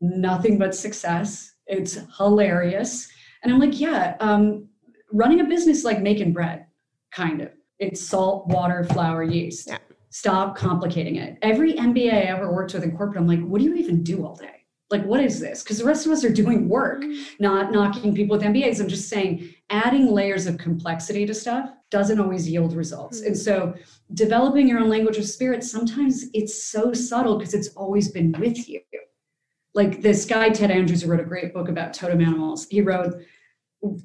Nothing 0.00 0.58
but 0.58 0.74
success. 0.74 1.54
It's 1.66 1.98
hilarious 2.18 3.08
and 3.42 3.52
I'm 3.52 3.58
like, 3.58 3.78
yeah, 3.78 4.16
um, 4.20 4.68
running 5.12 5.40
a 5.40 5.44
business 5.44 5.84
like 5.84 6.00
making 6.00 6.32
bread, 6.32 6.66
kind 7.12 7.40
of. 7.40 7.50
It's 7.78 8.00
salt, 8.00 8.48
water, 8.48 8.84
flour, 8.84 9.22
yeast. 9.22 9.68
Yeah. 9.68 9.78
Stop 10.10 10.56
complicating 10.56 11.16
it. 11.16 11.38
Every 11.42 11.74
MBA 11.74 12.12
I 12.12 12.22
ever 12.22 12.52
worked 12.52 12.74
with 12.74 12.82
in 12.82 12.96
corporate, 12.96 13.18
I'm 13.18 13.28
like, 13.28 13.40
what 13.40 13.60
do 13.60 13.64
you 13.66 13.74
even 13.74 14.02
do 14.02 14.26
all 14.26 14.34
day? 14.34 14.64
Like, 14.90 15.04
what 15.04 15.20
is 15.20 15.38
this? 15.38 15.62
Because 15.62 15.78
the 15.78 15.84
rest 15.84 16.06
of 16.06 16.12
us 16.12 16.24
are 16.24 16.32
doing 16.32 16.66
work, 16.66 17.02
mm-hmm. 17.02 17.22
not 17.38 17.72
knocking 17.72 18.14
people 18.14 18.38
with 18.38 18.46
MBAs. 18.46 18.80
I'm 18.80 18.88
just 18.88 19.10
saying 19.10 19.54
adding 19.68 20.10
layers 20.10 20.46
of 20.46 20.56
complexity 20.56 21.26
to 21.26 21.34
stuff 21.34 21.70
doesn't 21.90 22.18
always 22.18 22.48
yield 22.48 22.72
results. 22.72 23.18
Mm-hmm. 23.18 23.26
And 23.26 23.36
so 23.36 23.74
developing 24.14 24.66
your 24.66 24.80
own 24.80 24.88
language 24.88 25.18
of 25.18 25.26
spirit, 25.26 25.62
sometimes 25.62 26.24
it's 26.32 26.64
so 26.64 26.94
subtle 26.94 27.36
because 27.36 27.52
it's 27.52 27.68
always 27.68 28.10
been 28.10 28.32
with 28.38 28.66
you 28.66 28.80
like 29.78 30.02
this 30.02 30.24
guy 30.24 30.50
ted 30.50 30.70
andrews 30.72 31.02
who 31.02 31.08
wrote 31.10 31.20
a 31.20 31.24
great 31.32 31.54
book 31.54 31.68
about 31.68 31.94
totem 31.94 32.20
animals 32.20 32.66
he 32.68 32.80
wrote 32.82 33.14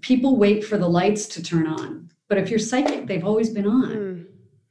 people 0.02 0.38
wait 0.38 0.64
for 0.64 0.78
the 0.78 0.88
lights 0.88 1.26
to 1.26 1.42
turn 1.42 1.66
on 1.68 2.10
but 2.30 2.38
if 2.38 2.50
you're 2.50 2.60
psychic 2.60 3.08
they've 3.08 3.26
always 3.26 3.50
been 3.50 3.68
on. 3.68 3.90
Mm. 3.92 4.26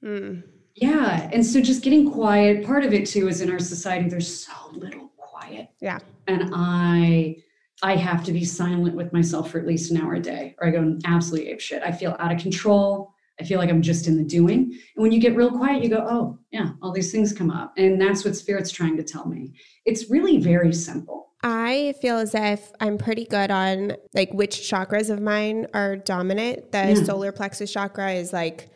Mm. 0.05 0.42
yeah 0.76 1.28
and 1.32 1.44
so 1.44 1.61
just 1.61 1.82
getting 1.82 2.11
quiet 2.11 2.64
part 2.64 2.84
of 2.84 2.92
it 2.94 3.05
too 3.07 3.28
is 3.28 3.40
in 3.40 3.50
our 3.50 3.59
society 3.59 4.09
there's 4.09 4.46
so 4.46 4.53
little 4.72 5.12
quiet. 5.16 5.68
Yeah. 5.80 5.98
And 6.28 6.50
i 6.55 7.36
i 7.82 7.96
have 7.96 8.22
to 8.24 8.32
be 8.32 8.44
silent 8.44 8.94
with 8.94 9.12
myself 9.12 9.50
for 9.50 9.59
at 9.59 9.66
least 9.66 9.90
an 9.90 10.00
hour 10.00 10.14
a 10.14 10.20
day 10.20 10.55
or 10.61 10.68
i 10.68 10.70
go 10.70 10.98
absolutely 11.05 11.50
ape 11.50 11.61
shit 11.61 11.82
i 11.82 11.90
feel 11.90 12.16
out 12.20 12.32
of 12.32 12.40
control 12.40 13.11
I 13.40 13.44
feel 13.44 13.58
like 13.58 13.70
I'm 13.70 13.82
just 13.82 14.06
in 14.06 14.16
the 14.16 14.24
doing. 14.24 14.78
And 14.94 15.02
when 15.02 15.12
you 15.12 15.20
get 15.20 15.34
real 15.36 15.50
quiet, 15.50 15.82
you 15.82 15.88
go, 15.88 16.06
oh, 16.08 16.38
yeah, 16.50 16.70
all 16.82 16.92
these 16.92 17.10
things 17.10 17.32
come 17.32 17.50
up. 17.50 17.72
And 17.76 18.00
that's 18.00 18.24
what 18.24 18.36
Spirit's 18.36 18.70
trying 18.70 18.96
to 18.98 19.02
tell 19.02 19.26
me. 19.26 19.54
It's 19.84 20.10
really 20.10 20.38
very 20.38 20.72
simple. 20.72 21.30
I 21.42 21.94
feel 22.00 22.18
as 22.18 22.34
if 22.34 22.70
I'm 22.78 22.98
pretty 22.98 23.24
good 23.24 23.50
on 23.50 23.96
like 24.14 24.32
which 24.32 24.70
chakras 24.70 25.10
of 25.10 25.20
mine 25.20 25.66
are 25.74 25.96
dominant. 25.96 26.70
The 26.70 26.94
yeah. 26.94 27.04
solar 27.04 27.32
plexus 27.32 27.72
chakra 27.72 28.12
is 28.12 28.32
like 28.32 28.70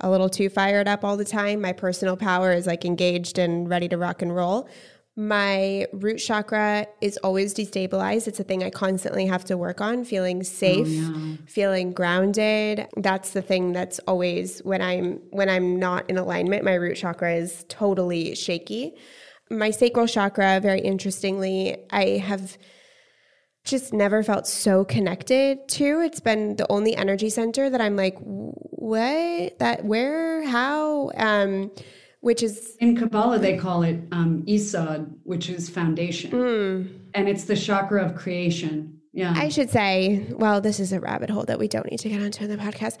a 0.00 0.10
little 0.10 0.28
too 0.28 0.48
fired 0.48 0.88
up 0.88 1.04
all 1.04 1.16
the 1.16 1.24
time. 1.24 1.60
My 1.60 1.72
personal 1.72 2.16
power 2.16 2.52
is 2.52 2.66
like 2.66 2.84
engaged 2.84 3.38
and 3.38 3.68
ready 3.68 3.88
to 3.88 3.96
rock 3.96 4.22
and 4.22 4.34
roll. 4.34 4.68
My 5.20 5.86
root 5.92 6.16
chakra 6.16 6.86
is 7.02 7.18
always 7.18 7.52
destabilized. 7.52 8.26
It's 8.26 8.40
a 8.40 8.42
thing 8.42 8.64
I 8.64 8.70
constantly 8.70 9.26
have 9.26 9.44
to 9.44 9.58
work 9.58 9.82
on, 9.82 10.02
feeling 10.02 10.42
safe, 10.42 10.88
oh, 10.98 11.36
feeling 11.46 11.92
grounded. 11.92 12.88
That's 12.96 13.32
the 13.32 13.42
thing 13.42 13.74
that's 13.74 13.98
always 14.08 14.60
when 14.60 14.80
I'm 14.80 15.20
when 15.28 15.50
I'm 15.50 15.78
not 15.78 16.08
in 16.08 16.16
alignment, 16.16 16.64
my 16.64 16.72
root 16.72 16.96
chakra 16.96 17.34
is 17.34 17.66
totally 17.68 18.34
shaky. 18.34 18.94
My 19.50 19.72
sacral 19.72 20.06
chakra, 20.06 20.58
very 20.58 20.80
interestingly, 20.80 21.76
I 21.90 22.16
have 22.16 22.56
just 23.64 23.92
never 23.92 24.22
felt 24.22 24.46
so 24.46 24.86
connected 24.86 25.68
to. 25.68 26.00
It's 26.00 26.20
been 26.20 26.56
the 26.56 26.66
only 26.72 26.96
energy 26.96 27.28
center 27.28 27.68
that 27.68 27.82
I'm 27.82 27.94
like, 27.94 28.16
what? 28.22 29.58
That 29.58 29.84
where? 29.84 30.48
How? 30.48 31.10
Um 31.14 31.72
which 32.20 32.42
is 32.42 32.76
in 32.80 32.96
Kabbalah 32.96 33.38
they 33.38 33.56
call 33.56 33.82
it 33.82 34.00
um, 34.12 34.42
Yesod, 34.46 35.10
which 35.24 35.48
is 35.48 35.68
foundation, 35.68 36.30
mm. 36.30 37.00
and 37.14 37.28
it's 37.28 37.44
the 37.44 37.56
chakra 37.56 38.04
of 38.04 38.14
creation. 38.14 39.00
Yeah, 39.12 39.34
I 39.36 39.48
should 39.48 39.70
say. 39.70 40.26
Well, 40.30 40.60
this 40.60 40.78
is 40.78 40.92
a 40.92 41.00
rabbit 41.00 41.30
hole 41.30 41.44
that 41.44 41.58
we 41.58 41.66
don't 41.66 41.90
need 41.90 41.98
to 42.00 42.08
get 42.08 42.22
onto 42.22 42.44
in 42.44 42.50
the 42.50 42.56
podcast. 42.56 42.98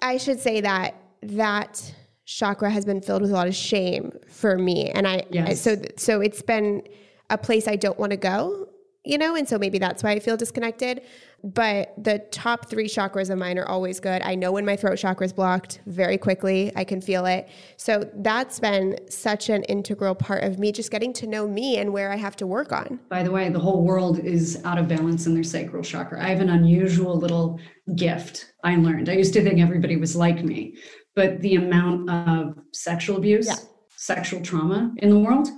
I 0.00 0.16
should 0.16 0.40
say 0.40 0.60
that 0.60 0.94
that 1.22 1.94
chakra 2.24 2.70
has 2.70 2.84
been 2.84 3.00
filled 3.00 3.22
with 3.22 3.30
a 3.30 3.34
lot 3.34 3.46
of 3.46 3.54
shame 3.54 4.12
for 4.28 4.58
me, 4.58 4.90
and 4.90 5.06
I 5.06 5.24
yes. 5.30 5.60
so 5.60 5.76
so 5.96 6.20
it's 6.20 6.42
been 6.42 6.82
a 7.30 7.38
place 7.38 7.68
I 7.68 7.76
don't 7.76 7.98
want 7.98 8.10
to 8.10 8.16
go 8.16 8.68
you 9.04 9.18
know, 9.18 9.34
and 9.34 9.48
so 9.48 9.58
maybe 9.58 9.78
that's 9.78 10.02
why 10.02 10.12
I 10.12 10.20
feel 10.20 10.36
disconnected. 10.36 11.02
But 11.44 11.92
the 11.98 12.20
top 12.30 12.70
three 12.70 12.86
chakras 12.86 13.28
of 13.28 13.38
mine 13.38 13.58
are 13.58 13.66
always 13.66 13.98
good. 13.98 14.22
I 14.22 14.34
know 14.34 14.52
when 14.52 14.64
my 14.64 14.76
throat 14.76 14.96
chakra 14.96 15.26
is 15.26 15.32
blocked 15.32 15.80
very 15.86 16.16
quickly, 16.16 16.70
I 16.76 16.84
can 16.84 17.00
feel 17.00 17.26
it. 17.26 17.48
So 17.76 18.08
that's 18.16 18.60
been 18.60 18.98
such 19.10 19.48
an 19.48 19.64
integral 19.64 20.14
part 20.14 20.44
of 20.44 20.58
me 20.58 20.70
just 20.70 20.90
getting 20.90 21.12
to 21.14 21.26
know 21.26 21.48
me 21.48 21.78
and 21.78 21.92
where 21.92 22.12
I 22.12 22.16
have 22.16 22.36
to 22.36 22.46
work 22.46 22.72
on. 22.72 23.00
By 23.08 23.24
the 23.24 23.30
way, 23.30 23.48
the 23.48 23.58
whole 23.58 23.82
world 23.82 24.20
is 24.20 24.62
out 24.64 24.78
of 24.78 24.86
balance 24.86 25.26
in 25.26 25.34
their 25.34 25.42
sacral 25.42 25.82
chakra. 25.82 26.24
I 26.24 26.28
have 26.28 26.40
an 26.40 26.50
unusual 26.50 27.18
little 27.18 27.58
gift 27.96 28.52
I 28.62 28.76
learned. 28.76 29.08
I 29.08 29.14
used 29.14 29.34
to 29.34 29.42
think 29.42 29.60
everybody 29.60 29.96
was 29.96 30.14
like 30.14 30.44
me, 30.44 30.76
but 31.16 31.40
the 31.40 31.56
amount 31.56 32.08
of 32.08 32.56
sexual 32.72 33.16
abuse, 33.16 33.46
yeah. 33.46 33.56
sexual 33.96 34.40
trauma 34.42 34.94
in 34.98 35.10
the 35.10 35.18
world 35.18 35.48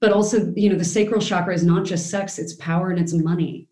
but 0.00 0.12
also 0.12 0.52
you 0.56 0.70
know 0.70 0.78
the 0.78 0.84
sacral 0.84 1.20
chakra 1.20 1.54
is 1.54 1.64
not 1.64 1.84
just 1.84 2.10
sex 2.10 2.38
it's 2.38 2.54
power 2.56 2.90
and 2.90 2.98
it's 2.98 3.12
money 3.12 3.67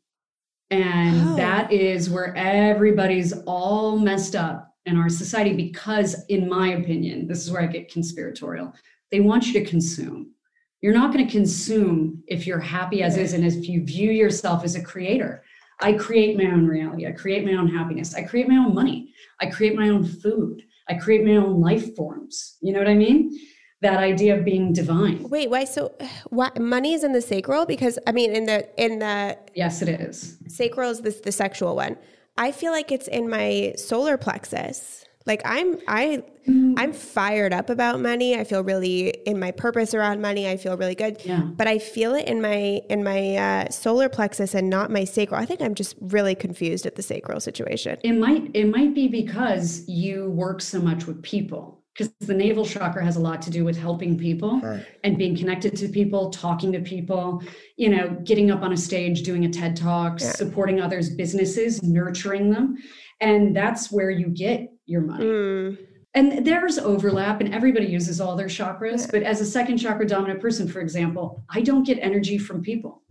and 0.70 1.28
oh. 1.28 1.36
that 1.36 1.72
is 1.72 2.10
where 2.10 2.34
everybody's 2.36 3.32
all 3.46 3.98
messed 3.98 4.34
up 4.34 4.74
in 4.86 4.96
our 4.96 5.08
society 5.08 5.54
because 5.54 6.24
in 6.28 6.48
my 6.48 6.72
opinion 6.74 7.26
this 7.26 7.44
is 7.44 7.50
where 7.50 7.62
i 7.62 7.66
get 7.66 7.92
conspiratorial. 7.92 8.72
They 9.10 9.20
want 9.20 9.46
you 9.46 9.52
to 9.54 9.64
consume. 9.64 10.32
You're 10.80 10.94
not 10.94 11.12
going 11.12 11.24
to 11.26 11.32
consume 11.32 12.22
if 12.26 12.46
you're 12.46 12.60
happy 12.60 13.02
as 13.02 13.16
is 13.16 13.32
and 13.32 13.44
if 13.44 13.68
you 13.68 13.84
view 13.84 14.10
yourself 14.10 14.64
as 14.64 14.74
a 14.74 14.82
creator. 14.82 15.44
I 15.80 15.92
create 15.92 16.36
my 16.36 16.44
own 16.44 16.66
reality. 16.66 17.06
I 17.06 17.12
create 17.12 17.44
my 17.44 17.52
own 17.52 17.68
happiness. 17.68 18.14
I 18.14 18.22
create 18.22 18.48
my 18.48 18.56
own 18.56 18.74
money. 18.74 19.12
I 19.40 19.46
create 19.46 19.76
my 19.76 19.88
own 19.90 20.04
food. 20.04 20.62
I 20.88 20.94
create 20.94 21.24
my 21.24 21.36
own 21.36 21.60
life 21.60 21.94
forms. 21.94 22.56
You 22.60 22.72
know 22.72 22.78
what 22.78 22.88
i 22.88 22.94
mean 22.94 23.38
that 23.82 23.98
idea 23.98 24.36
of 24.36 24.44
being 24.44 24.72
divine. 24.72 25.28
Wait, 25.28 25.50
why? 25.50 25.64
So, 25.64 25.94
why, 26.30 26.50
money 26.58 26.94
is 26.94 27.04
in 27.04 27.12
the 27.12 27.22
sacral? 27.22 27.66
Because 27.66 27.98
I 28.06 28.12
mean, 28.12 28.34
in 28.34 28.46
the 28.46 28.68
in 28.82 28.98
the 28.98 29.38
yes, 29.54 29.82
it 29.82 29.88
is. 29.88 30.38
Sacral 30.48 30.90
is 30.90 31.00
this 31.00 31.20
the 31.20 31.32
sexual 31.32 31.76
one. 31.76 31.96
I 32.38 32.52
feel 32.52 32.72
like 32.72 32.92
it's 32.92 33.08
in 33.08 33.28
my 33.28 33.74
solar 33.76 34.16
plexus. 34.16 35.04
Like 35.26 35.42
I'm 35.44 35.78
I 35.88 36.22
mm. 36.48 36.74
I'm 36.76 36.92
fired 36.92 37.52
up 37.52 37.68
about 37.68 38.00
money. 38.00 38.38
I 38.38 38.44
feel 38.44 38.62
really 38.62 39.08
in 39.26 39.40
my 39.40 39.50
purpose 39.50 39.92
around 39.92 40.22
money. 40.22 40.48
I 40.48 40.56
feel 40.56 40.76
really 40.76 40.94
good. 40.94 41.20
Yeah. 41.24 41.40
But 41.40 41.66
I 41.66 41.78
feel 41.78 42.14
it 42.14 42.28
in 42.28 42.40
my 42.40 42.80
in 42.88 43.02
my 43.02 43.36
uh, 43.36 43.70
solar 43.70 44.08
plexus 44.08 44.54
and 44.54 44.70
not 44.70 44.90
my 44.90 45.04
sacral. 45.04 45.40
I 45.40 45.44
think 45.44 45.60
I'm 45.60 45.74
just 45.74 45.96
really 46.00 46.36
confused 46.36 46.86
at 46.86 46.94
the 46.94 47.02
sacral 47.02 47.40
situation. 47.40 47.98
It 48.04 48.12
might 48.12 48.50
it 48.54 48.66
might 48.66 48.94
be 48.94 49.08
because 49.08 49.86
you 49.88 50.30
work 50.30 50.62
so 50.62 50.80
much 50.80 51.06
with 51.06 51.22
people 51.22 51.75
because 51.96 52.12
the 52.20 52.34
navel 52.34 52.64
chakra 52.64 53.02
has 53.04 53.16
a 53.16 53.20
lot 53.20 53.40
to 53.42 53.50
do 53.50 53.64
with 53.64 53.76
helping 53.76 54.18
people 54.18 54.60
right. 54.60 54.84
and 55.04 55.16
being 55.16 55.36
connected 55.36 55.74
to 55.76 55.88
people, 55.88 56.30
talking 56.30 56.70
to 56.72 56.80
people, 56.80 57.42
you 57.76 57.88
know, 57.88 58.08
getting 58.24 58.50
up 58.50 58.62
on 58.62 58.72
a 58.72 58.76
stage, 58.76 59.22
doing 59.22 59.44
a 59.44 59.48
TED 59.48 59.76
talk, 59.76 60.20
yeah. 60.20 60.32
supporting 60.32 60.80
others' 60.80 61.10
businesses, 61.10 61.82
nurturing 61.82 62.50
them. 62.50 62.76
And 63.20 63.56
that's 63.56 63.90
where 63.90 64.10
you 64.10 64.26
get 64.26 64.68
your 64.84 65.00
money. 65.00 65.24
Mm. 65.24 65.78
And 66.14 66.46
there's 66.46 66.78
overlap, 66.78 67.40
and 67.40 67.54
everybody 67.54 67.86
uses 67.86 68.20
all 68.20 68.36
their 68.36 68.46
chakras. 68.46 69.02
Yeah. 69.02 69.08
But 69.12 69.22
as 69.22 69.40
a 69.40 69.44
second 69.44 69.78
chakra 69.78 70.06
dominant 70.06 70.40
person, 70.40 70.68
for 70.68 70.80
example, 70.80 71.44
I 71.50 71.60
don't 71.60 71.84
get 71.84 71.98
energy 72.00 72.38
from 72.38 72.62
people. 72.62 73.02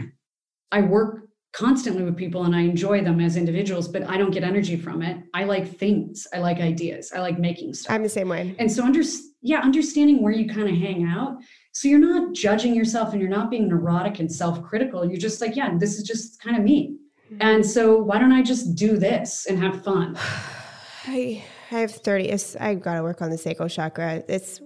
I 0.71 0.81
work 0.81 1.24
constantly 1.55 2.03
with 2.03 2.17
people 2.17 2.43
and 2.43 2.53
I 2.53 2.61
enjoy 2.61 3.01
them 3.01 3.21
as 3.21 3.37
individuals, 3.37 3.87
but 3.87 4.03
I 4.03 4.17
don't 4.17 4.31
get 4.31 4.43
energy 4.43 4.75
from 4.75 5.01
it. 5.01 5.17
I 5.33 5.45
like 5.45 5.77
things. 5.77 6.27
I 6.33 6.39
like 6.39 6.59
ideas. 6.59 7.13
I 7.15 7.19
like 7.19 7.39
making 7.39 7.73
stuff. 7.73 7.93
I'm 7.93 8.03
the 8.03 8.09
same 8.09 8.27
way. 8.27 8.53
And 8.59 8.69
so 8.69 8.83
under 8.83 9.01
yeah, 9.41 9.59
understanding 9.59 10.21
where 10.21 10.33
you 10.33 10.49
kind 10.49 10.67
of 10.67 10.75
hang 10.75 11.05
out. 11.05 11.37
So 11.71 11.87
you're 11.87 11.99
not 11.99 12.33
judging 12.33 12.75
yourself 12.75 13.13
and 13.13 13.21
you're 13.21 13.29
not 13.29 13.49
being 13.49 13.69
neurotic 13.69 14.19
and 14.19 14.29
self-critical. 14.29 15.05
You're 15.05 15.19
just 15.19 15.39
like, 15.39 15.55
yeah, 15.55 15.77
this 15.77 15.97
is 15.97 16.03
just 16.03 16.41
kind 16.41 16.57
of 16.57 16.63
me. 16.63 16.97
Mm-hmm. 17.31 17.37
And 17.41 17.65
so 17.65 17.97
why 17.97 18.19
don't 18.19 18.33
I 18.33 18.41
just 18.41 18.75
do 18.75 18.97
this 18.97 19.45
and 19.45 19.57
have 19.59 19.81
fun? 19.81 20.17
I 21.07 21.43
I 21.71 21.79
have 21.79 21.91
30 21.91 22.33
I've 22.59 22.81
got 22.81 22.95
to 22.95 23.03
work 23.03 23.21
on 23.21 23.29
the 23.29 23.37
sacral 23.37 23.69
chakra. 23.69 24.23
It's 24.27 24.59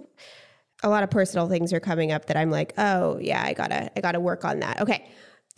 a 0.82 0.90
lot 0.90 1.04
of 1.04 1.12
personal 1.12 1.48
things 1.48 1.72
are 1.72 1.80
coming 1.80 2.12
up 2.12 2.26
that 2.26 2.38
I'm 2.38 2.50
like, 2.50 2.74
"Oh, 2.78 3.20
yeah, 3.20 3.44
I 3.44 3.54
got 3.54 3.68
to 3.68 3.92
I 3.98 4.02
got 4.02 4.14
to 4.14 4.20
work 4.20 4.46
on 4.46 4.60
that." 4.60 4.82
Okay. 4.82 5.10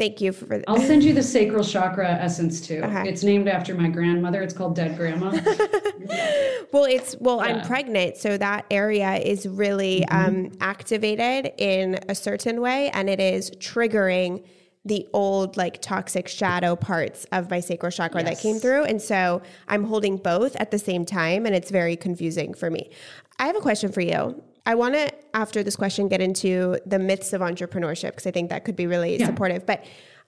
Thank 0.01 0.19
you 0.19 0.31
for. 0.31 0.45
The 0.45 0.67
I'll 0.67 0.79
send 0.79 1.03
you 1.03 1.13
the 1.13 1.21
sacral 1.21 1.63
chakra 1.63 2.09
essence 2.09 2.59
too. 2.59 2.81
Uh-huh. 2.83 3.03
It's 3.05 3.21
named 3.21 3.47
after 3.47 3.75
my 3.75 3.87
grandmother. 3.87 4.41
It's 4.41 4.51
called 4.51 4.75
Dead 4.75 4.97
Grandma. 4.97 5.29
well, 6.71 6.85
it's 6.85 7.15
well, 7.19 7.37
yeah. 7.37 7.43
I'm 7.43 7.61
pregnant, 7.67 8.17
so 8.17 8.35
that 8.35 8.65
area 8.71 9.17
is 9.17 9.45
really 9.45 10.03
mm-hmm. 10.09 10.47
um, 10.47 10.51
activated 10.59 11.53
in 11.59 11.99
a 12.09 12.15
certain 12.15 12.61
way, 12.61 12.89
and 12.95 13.11
it 13.11 13.19
is 13.19 13.51
triggering 13.51 14.43
the 14.85 15.07
old 15.13 15.55
like 15.55 15.79
toxic 15.83 16.27
shadow 16.27 16.75
parts 16.75 17.27
of 17.31 17.51
my 17.51 17.59
sacral 17.59 17.91
chakra 17.91 18.23
yes. 18.23 18.29
that 18.31 18.41
came 18.41 18.57
through. 18.57 18.85
And 18.85 18.99
so 18.99 19.43
I'm 19.67 19.83
holding 19.83 20.17
both 20.17 20.55
at 20.55 20.71
the 20.71 20.79
same 20.79 21.05
time 21.05 21.45
and 21.45 21.53
it's 21.53 21.69
very 21.69 21.95
confusing 21.95 22.55
for 22.55 22.71
me. 22.71 22.89
I 23.37 23.45
have 23.45 23.55
a 23.55 23.59
question 23.59 23.91
for 23.91 24.01
you. 24.01 24.41
I 24.65 24.75
want 24.75 24.93
to, 24.93 25.11
after 25.33 25.63
this 25.63 25.75
question, 25.75 26.07
get 26.07 26.21
into 26.21 26.79
the 26.85 26.99
myths 26.99 27.33
of 27.33 27.41
entrepreneurship 27.41 28.11
because 28.11 28.27
I 28.27 28.31
think 28.31 28.49
that 28.49 28.63
could 28.63 28.75
be 28.75 28.87
really 28.87 29.17
yeah. 29.17 29.25
supportive. 29.25 29.65
But 29.65 29.85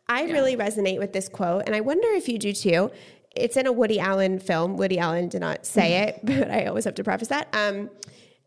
I 0.08 0.26
yeah. 0.26 0.34
really 0.34 0.56
resonate 0.56 1.00
with 1.00 1.14
this 1.14 1.30
quote, 1.30 1.64
and 1.66 1.76
I 1.76 1.82
wonder 1.82 2.08
if 2.10 2.28
you 2.28 2.38
do 2.38 2.54
too. 2.54 2.92
It's 3.36 3.58
in 3.58 3.68
a 3.68 3.72
Woody 3.72 4.00
Allen 4.00 4.40
film. 4.40 4.78
Woody 4.78 5.00
Allen 5.00 5.30
did 5.30 5.42
not 5.42 5.66
say 5.66 6.04
it, 6.04 6.20
but 6.24 6.52
I 6.52 6.66
always 6.66 6.86
have 6.86 6.96
to 6.96 7.04
preface 7.04 7.30
that. 7.30 7.48
Um, 7.54 7.90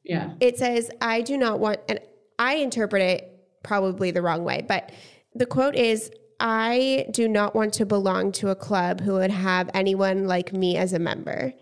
yeah. 0.04 0.32
It 0.40 0.58
says, 0.58 0.90
I 1.00 1.22
do 1.22 1.36
not 1.36 1.58
want, 1.58 1.80
and 1.88 2.00
I 2.38 2.56
interpret 2.56 3.02
it 3.02 3.32
probably 3.62 4.10
the 4.10 4.22
wrong 4.22 4.44
way, 4.44 4.64
but 4.66 4.92
the 5.34 5.46
quote 5.46 5.74
is 5.74 6.10
I 6.38 7.06
do 7.10 7.28
not 7.28 7.54
want 7.54 7.74
to 7.74 7.86
belong 7.86 8.32
to 8.32 8.50
a 8.50 8.54
club 8.54 9.00
who 9.00 9.14
would 9.14 9.30
have 9.30 9.70
anyone 9.74 10.26
like 10.26 10.52
me 10.52 10.76
as 10.76 10.92
a 10.92 10.98
member. 10.98 11.52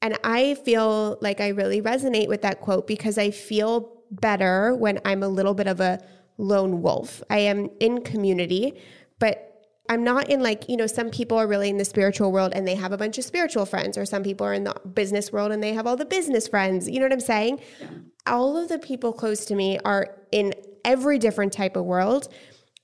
And 0.00 0.16
I 0.22 0.54
feel 0.54 1.18
like 1.20 1.40
I 1.40 1.48
really 1.48 1.82
resonate 1.82 2.28
with 2.28 2.42
that 2.42 2.60
quote 2.60 2.86
because 2.86 3.18
I 3.18 3.30
feel 3.30 3.92
better 4.10 4.74
when 4.74 5.00
I'm 5.04 5.22
a 5.22 5.28
little 5.28 5.54
bit 5.54 5.66
of 5.66 5.80
a 5.80 6.00
lone 6.38 6.82
wolf. 6.82 7.22
I 7.28 7.38
am 7.38 7.70
in 7.80 8.02
community, 8.02 8.80
but 9.18 9.44
I'm 9.90 10.04
not 10.04 10.28
in 10.28 10.42
like, 10.42 10.68
you 10.68 10.76
know, 10.76 10.86
some 10.86 11.10
people 11.10 11.38
are 11.38 11.46
really 11.46 11.68
in 11.68 11.78
the 11.78 11.84
spiritual 11.84 12.30
world 12.30 12.52
and 12.54 12.68
they 12.68 12.74
have 12.74 12.92
a 12.92 12.96
bunch 12.96 13.18
of 13.18 13.24
spiritual 13.24 13.66
friends, 13.66 13.96
or 13.98 14.04
some 14.04 14.22
people 14.22 14.46
are 14.46 14.54
in 14.54 14.64
the 14.64 14.74
business 14.94 15.32
world 15.32 15.50
and 15.50 15.62
they 15.62 15.72
have 15.72 15.86
all 15.86 15.96
the 15.96 16.04
business 16.04 16.46
friends. 16.46 16.88
You 16.88 17.00
know 17.00 17.06
what 17.06 17.12
I'm 17.12 17.20
saying? 17.20 17.60
Yeah. 17.80 17.88
All 18.26 18.56
of 18.56 18.68
the 18.68 18.78
people 18.78 19.12
close 19.12 19.46
to 19.46 19.54
me 19.54 19.78
are 19.84 20.14
in 20.30 20.54
every 20.84 21.18
different 21.18 21.52
type 21.52 21.74
of 21.74 21.84
world. 21.84 22.28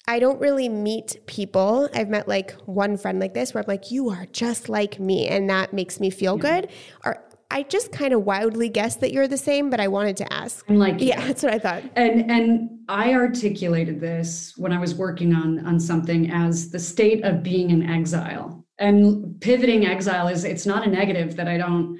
I 0.06 0.18
don't 0.18 0.38
really 0.40 0.68
meet 0.68 1.16
people. 1.26 1.88
I've 1.94 2.08
met 2.08 2.28
like 2.28 2.52
one 2.66 2.96
friend 2.96 3.18
like 3.18 3.32
this 3.32 3.54
where 3.54 3.62
I'm 3.62 3.68
like, 3.68 3.90
you 3.90 4.10
are 4.10 4.26
just 4.32 4.68
like 4.68 5.00
me. 5.00 5.28
And 5.28 5.48
that 5.48 5.72
makes 5.72 5.98
me 5.98 6.10
feel 6.10 6.36
yeah. 6.36 6.60
good. 6.60 6.70
Or 7.04 7.24
I 7.50 7.62
just 7.62 7.92
kind 7.92 8.12
of 8.12 8.24
wildly 8.24 8.68
guessed 8.68 9.00
that 9.00 9.12
you're 9.12 9.28
the 9.28 9.38
same, 9.38 9.70
but 9.70 9.80
I 9.80 9.88
wanted 9.88 10.16
to 10.18 10.32
ask. 10.32 10.64
I'm 10.68 10.76
like, 10.76 10.96
yeah, 10.98 11.24
that's 11.26 11.42
what 11.42 11.54
I 11.54 11.58
thought. 11.58 11.84
And 11.94 12.30
and 12.30 12.70
I 12.88 13.14
articulated 13.14 14.00
this 14.00 14.54
when 14.56 14.72
I 14.72 14.78
was 14.78 14.94
working 14.94 15.34
on 15.34 15.64
on 15.64 15.78
something 15.78 16.30
as 16.30 16.70
the 16.70 16.78
state 16.78 17.24
of 17.24 17.42
being 17.42 17.70
in 17.70 17.88
exile. 17.88 18.66
And 18.78 19.40
pivoting 19.40 19.86
exile 19.86 20.26
is 20.28 20.44
it's 20.44 20.66
not 20.66 20.86
a 20.86 20.90
negative 20.90 21.36
that 21.36 21.46
I 21.46 21.56
don't 21.56 21.98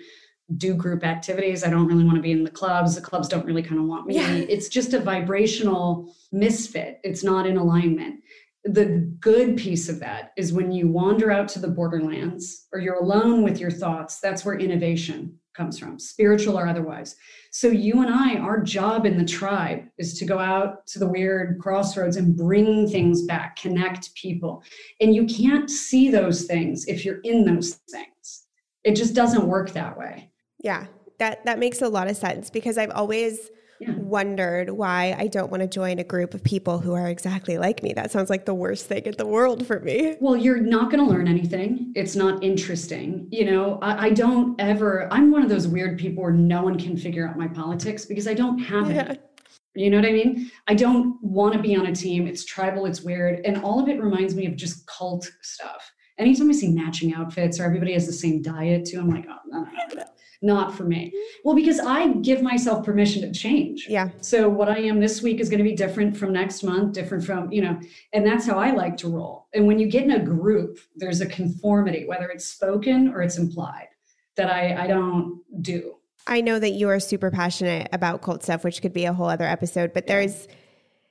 do 0.57 0.75
group 0.75 1.05
activities. 1.05 1.65
I 1.65 1.71
don't 1.71 1.87
really 1.87 2.05
want 2.05 2.17
to 2.17 2.23
be 2.23 2.33
in 2.33 2.45
the 2.45 2.51
clubs. 2.51 2.95
The 2.95 3.01
clubs 3.01 3.29
don't 3.29 3.47
really 3.47 3.63
kind 3.63 3.81
of 3.81 3.87
want 3.87 4.07
me. 4.07 4.17
Yeah. 4.17 4.31
It's 4.33 4.69
just 4.69 4.93
a 4.93 5.01
vibrational 5.01 6.15
misfit. 6.33 7.01
It's 7.03 7.25
not 7.25 7.47
in 7.47 7.57
alignment. 7.57 8.21
The 8.65 9.11
good 9.21 9.57
piece 9.57 9.89
of 9.89 10.01
that 10.01 10.33
is 10.37 10.53
when 10.53 10.73
you 10.73 10.89
wander 10.89 11.31
out 11.31 11.49
to 11.49 11.59
the 11.59 11.69
borderlands 11.69 12.67
or 12.73 12.81
you're 12.81 13.03
alone 13.03 13.43
with 13.43 13.59
your 13.59 13.71
thoughts, 13.71 14.21
that's 14.21 14.45
where 14.45 14.59
innovation 14.59 15.39
comes 15.55 15.79
from, 15.79 15.99
spiritual 15.99 16.59
or 16.59 16.67
otherwise. 16.67 17.17
So, 17.51 17.69
you 17.69 18.03
and 18.03 18.13
I, 18.13 18.37
our 18.39 18.61
job 18.61 19.07
in 19.07 19.17
the 19.17 19.25
tribe 19.25 19.85
is 19.99 20.19
to 20.19 20.25
go 20.25 20.39
out 20.39 20.87
to 20.89 20.99
the 20.99 21.07
weird 21.07 21.59
crossroads 21.61 22.17
and 22.17 22.37
bring 22.37 22.89
things 22.89 23.23
back, 23.23 23.57
connect 23.57 24.15
people. 24.15 24.63
And 25.01 25.15
you 25.15 25.27
can't 25.27 25.71
see 25.71 26.11
those 26.11 26.45
things 26.45 26.87
if 26.87 27.05
you're 27.05 27.21
in 27.21 27.45
those 27.45 27.75
things. 27.91 28.47
It 28.83 28.97
just 28.97 29.15
doesn't 29.15 29.47
work 29.47 29.71
that 29.73 29.97
way. 29.97 30.31
Yeah, 30.65 30.87
that 31.19 31.45
that 31.45 31.59
makes 31.59 31.83
a 31.83 31.89
lot 31.89 32.09
of 32.09 32.17
sense 32.17 32.49
because 32.49 32.79
I've 32.79 32.91
always 32.91 33.51
yeah. 33.81 33.93
wondered 33.97 34.71
why 34.71 35.15
I 35.19 35.27
don't 35.27 35.51
want 35.51 35.63
to 35.63 35.67
join 35.67 35.99
a 35.99 36.05
group 36.05 36.33
of 36.33 36.43
people 36.43 36.79
who 36.79 36.95
are 36.95 37.09
exactly 37.09 37.59
like 37.59 37.83
me. 37.83 37.93
That 37.93 38.11
sounds 38.11 38.31
like 38.31 38.47
the 38.47 38.55
worst 38.55 38.87
thing 38.87 39.05
in 39.05 39.15
the 39.19 39.27
world 39.27 39.67
for 39.67 39.81
me. 39.81 40.17
Well, 40.21 40.37
you're 40.37 40.61
not 40.61 40.91
going 40.91 41.05
to 41.05 41.11
learn 41.11 41.29
anything. 41.29 41.93
It's 41.95 42.17
not 42.17 42.43
interesting. 42.43 43.29
You 43.31 43.45
know, 43.45 43.79
I, 43.83 44.07
I, 44.07 44.11
don't 44.11 44.59
ever, 44.61 45.13
I'm 45.13 45.31
one 45.31 45.43
of 45.43 45.49
those 45.49 45.69
weird 45.69 45.99
people 45.99 46.23
where 46.23 46.33
no 46.33 46.63
one 46.63 46.79
can 46.79 46.97
figure 46.97 47.29
out 47.29 47.37
my 47.37 47.49
politics 47.49 48.07
because 48.07 48.27
I 48.27 48.35
don't 48.35 48.59
have 48.59 48.91
yeah. 48.91 49.13
it. 49.13 49.41
You 49.75 49.91
know 49.91 49.99
what 49.99 50.07
I 50.07 50.13
mean? 50.13 50.51
I 50.69 50.75
don't 50.75 51.23
want 51.23 51.53
to 51.55 51.59
be 51.59 51.77
on 51.77 51.87
a 51.87 51.95
team. 51.95 52.27
It's 52.27 52.45
tribal, 52.45 52.87
it's 52.87 53.03
weird. 53.03 53.45
And 53.45 53.63
all 53.63 53.83
of 53.83 53.89
it 53.89 54.01
reminds 54.01 54.35
me 54.35 54.47
of 54.47 54.57
just 54.57 54.87
cult 54.87 55.31
stuff. 55.43 55.93
Anytime 56.17 56.49
I 56.49 56.53
see 56.53 56.71
matching 56.71 57.13
outfits 57.13 57.59
or 57.59 57.65
everybody 57.65 57.93
has 57.95 58.07
the 58.07 58.13
same 58.13 58.41
diet 58.41 58.85
too, 58.85 59.01
I'm 59.01 59.11
like, 59.11 59.27
oh, 59.29 59.39
no, 59.49 59.65
no, 59.65 59.97
no 59.97 60.05
not 60.45 60.75
for 60.75 60.85
me. 60.85 61.11
Well, 61.43 61.57
because 61.57 61.81
I 61.81 62.09
give 62.09 62.43
myself 62.43 62.85
permission 62.85 63.23
to 63.23 63.33
change. 63.33 63.87
Yeah. 63.89 64.11
So 64.21 64.49
what 64.49 64.69
I 64.69 64.79
am 64.79 65.01
this 65.01 65.23
week 65.23 65.41
is 65.41 65.49
going 65.49 65.59
to 65.59 65.65
be 65.65 65.75
different 65.75 66.15
from 66.17 66.35
next 66.35 66.63
month, 66.63 66.93
different 66.93 67.25
from, 67.25 67.51
you 67.51 67.63
know, 67.63 67.81
and 68.13 68.27
that's 68.27 68.47
how 68.47 68.59
I 68.59 68.73
like 68.73 68.99
to 68.99 69.09
roll. 69.09 69.49
And 69.55 69.67
when 69.67 69.79
you 69.79 69.89
get 69.89 70.05
in 70.05 70.11
a 70.11 70.23
group, 70.23 70.79
there's 70.97 71.23
a 71.23 71.27
conformity, 71.27 72.05
whether 72.07 72.29
it's 72.29 72.45
spoken 72.45 73.09
or 73.09 73.23
it's 73.23 73.39
implied, 73.39 73.89
that 74.37 74.51
I, 74.51 74.85
I 74.85 74.87
don't 74.87 75.41
do. 75.63 75.95
I 76.27 76.43
know 76.43 76.59
that 76.59 76.73
you 76.73 76.91
are 76.91 77.01
super 77.01 77.31
passionate 77.31 77.89
about 77.93 78.21
cult 78.21 78.43
stuff, 78.43 78.65
which 78.65 78.83
could 78.83 78.93
be 78.93 79.07
a 79.07 79.15
whole 79.15 79.29
other 79.29 79.47
episode, 79.47 79.95
but 79.95 80.07
there's, 80.07 80.47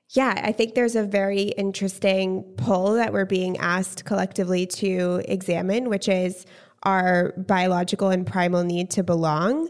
yeah, 0.10 0.40
I 0.44 0.52
think 0.52 0.76
there's 0.76 0.96
a 0.96 1.04
very 1.04 1.46
interesting 1.58 2.44
pull 2.58 2.94
that 2.94 3.14
we're 3.14 3.26
being 3.26 3.58
asked 3.58 4.06
collectively 4.06 4.68
to 4.68 5.24
examine, 5.26 5.90
which 5.90 6.08
is 6.08 6.46
our 6.84 7.34
biological 7.38 8.10
and 8.10 8.26
primal 8.26 8.64
need 8.64 8.92
to 8.92 9.04
belong 9.04 9.70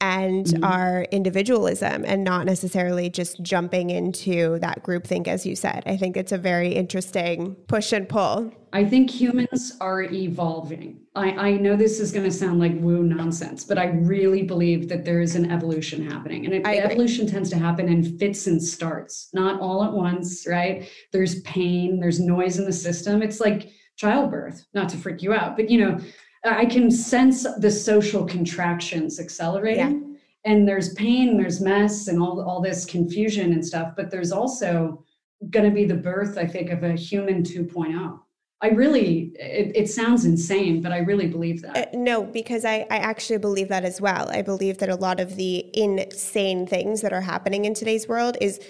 and 0.00 0.46
mm-hmm. 0.46 0.64
our 0.64 1.02
individualism 1.10 2.04
and 2.06 2.22
not 2.22 2.44
necessarily 2.44 3.08
just 3.08 3.42
jumping 3.42 3.90
into 3.90 4.58
that 4.58 4.82
group 4.82 5.04
groupthink 5.04 5.26
as 5.26 5.46
you 5.46 5.56
said. 5.56 5.82
I 5.86 5.96
think 5.96 6.16
it's 6.16 6.32
a 6.32 6.38
very 6.38 6.72
interesting 6.72 7.54
push 7.66 7.92
and 7.92 8.08
pull. 8.08 8.52
I 8.72 8.84
think 8.84 9.10
humans 9.10 9.76
are 9.80 10.02
evolving. 10.02 11.00
I, 11.14 11.30
I 11.30 11.52
know 11.52 11.76
this 11.76 11.98
is 11.98 12.12
going 12.12 12.24
to 12.24 12.30
sound 12.30 12.60
like 12.60 12.72
woo 12.76 13.02
nonsense, 13.02 13.64
but 13.64 13.78
I 13.78 13.86
really 13.86 14.42
believe 14.42 14.88
that 14.90 15.04
there 15.04 15.20
is 15.20 15.34
an 15.34 15.50
evolution 15.50 16.10
happening. 16.10 16.44
And 16.44 16.54
it, 16.54 16.66
evolution 16.66 17.26
tends 17.26 17.48
to 17.50 17.58
happen 17.58 17.88
in 17.88 18.18
fits 18.18 18.46
and 18.46 18.62
starts, 18.62 19.30
not 19.32 19.60
all 19.60 19.82
at 19.82 19.92
once, 19.92 20.46
right? 20.46 20.90
There's 21.12 21.40
pain, 21.40 22.00
there's 22.00 22.20
noise 22.20 22.58
in 22.58 22.66
the 22.66 22.72
system. 22.72 23.22
It's 23.22 23.40
like 23.40 23.70
childbirth, 23.96 24.66
not 24.74 24.90
to 24.90 24.98
freak 24.98 25.22
you 25.22 25.32
out, 25.32 25.56
but 25.56 25.70
you 25.70 25.78
know, 25.78 25.98
I 26.46 26.64
can 26.66 26.90
sense 26.90 27.46
the 27.58 27.70
social 27.70 28.24
contractions 28.24 29.18
accelerating. 29.18 29.78
Yeah. 29.92 30.52
and 30.52 30.68
there's 30.68 30.94
pain 30.94 31.36
there's 31.36 31.60
mess 31.60 32.08
and 32.08 32.20
all, 32.20 32.40
all 32.40 32.60
this 32.60 32.84
confusion 32.84 33.52
and 33.52 33.64
stuff 33.64 33.94
but 33.96 34.10
there's 34.10 34.32
also 34.32 35.02
going 35.50 35.68
to 35.68 35.74
be 35.74 35.84
the 35.84 35.94
birth 35.94 36.38
i 36.38 36.46
think 36.46 36.70
of 36.70 36.82
a 36.84 36.92
human 36.92 37.42
2.0 37.42 38.18
i 38.62 38.68
really 38.68 39.32
it, 39.34 39.72
it 39.74 39.88
sounds 39.88 40.24
insane 40.24 40.80
but 40.80 40.92
i 40.92 40.98
really 40.98 41.26
believe 41.26 41.62
that 41.62 41.76
uh, 41.76 41.86
no 41.92 42.22
because 42.22 42.64
I, 42.64 42.86
I 42.90 42.98
actually 42.98 43.38
believe 43.38 43.68
that 43.68 43.84
as 43.84 44.00
well 44.00 44.30
i 44.30 44.40
believe 44.40 44.78
that 44.78 44.88
a 44.88 44.96
lot 44.96 45.20
of 45.20 45.36
the 45.36 45.66
insane 45.74 46.66
things 46.66 47.00
that 47.00 47.12
are 47.12 47.22
happening 47.22 47.64
in 47.64 47.74
today's 47.74 48.06
world 48.08 48.36
is 48.40 48.60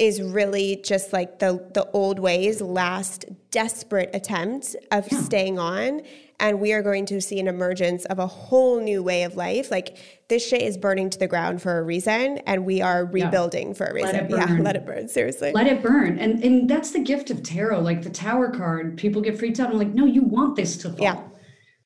is 0.00 0.22
really 0.22 0.80
just 0.82 1.12
like 1.12 1.38
the 1.38 1.64
the 1.74 1.88
old 1.92 2.18
ways 2.18 2.60
last 2.62 3.26
desperate 3.50 4.10
attempt 4.14 4.74
of 4.90 5.06
yeah. 5.12 5.20
staying 5.20 5.58
on. 5.58 6.00
And 6.40 6.58
we 6.58 6.72
are 6.72 6.82
going 6.82 7.04
to 7.06 7.20
see 7.20 7.38
an 7.38 7.46
emergence 7.46 8.06
of 8.06 8.18
a 8.18 8.26
whole 8.26 8.80
new 8.80 9.02
way 9.02 9.24
of 9.24 9.36
life. 9.36 9.70
Like 9.70 9.98
this 10.30 10.48
shit 10.48 10.62
is 10.62 10.78
burning 10.78 11.10
to 11.10 11.18
the 11.18 11.28
ground 11.28 11.60
for 11.60 11.78
a 11.78 11.82
reason 11.82 12.38
and 12.46 12.64
we 12.64 12.80
are 12.80 13.04
rebuilding 13.04 13.68
yeah. 13.68 13.74
for 13.74 13.84
a 13.84 13.94
reason. 13.94 14.28
let 14.30 14.48
yeah 14.48 14.56
let 14.58 14.74
it 14.74 14.86
burn 14.86 15.06
seriously. 15.06 15.52
Let 15.52 15.66
it 15.66 15.82
burn. 15.82 16.18
And 16.18 16.42
and 16.42 16.68
that's 16.68 16.92
the 16.92 17.00
gift 17.00 17.30
of 17.30 17.42
tarot. 17.42 17.80
Like 17.80 18.02
the 18.02 18.10
tower 18.10 18.50
card 18.50 18.96
people 18.96 19.20
get 19.20 19.38
freaked 19.38 19.60
out. 19.60 19.70
I'm 19.70 19.76
like 19.76 19.88
no 19.88 20.06
you 20.06 20.22
want 20.22 20.56
this 20.56 20.78
to 20.78 20.88
fall. 20.88 21.02
Yeah. 21.02 21.22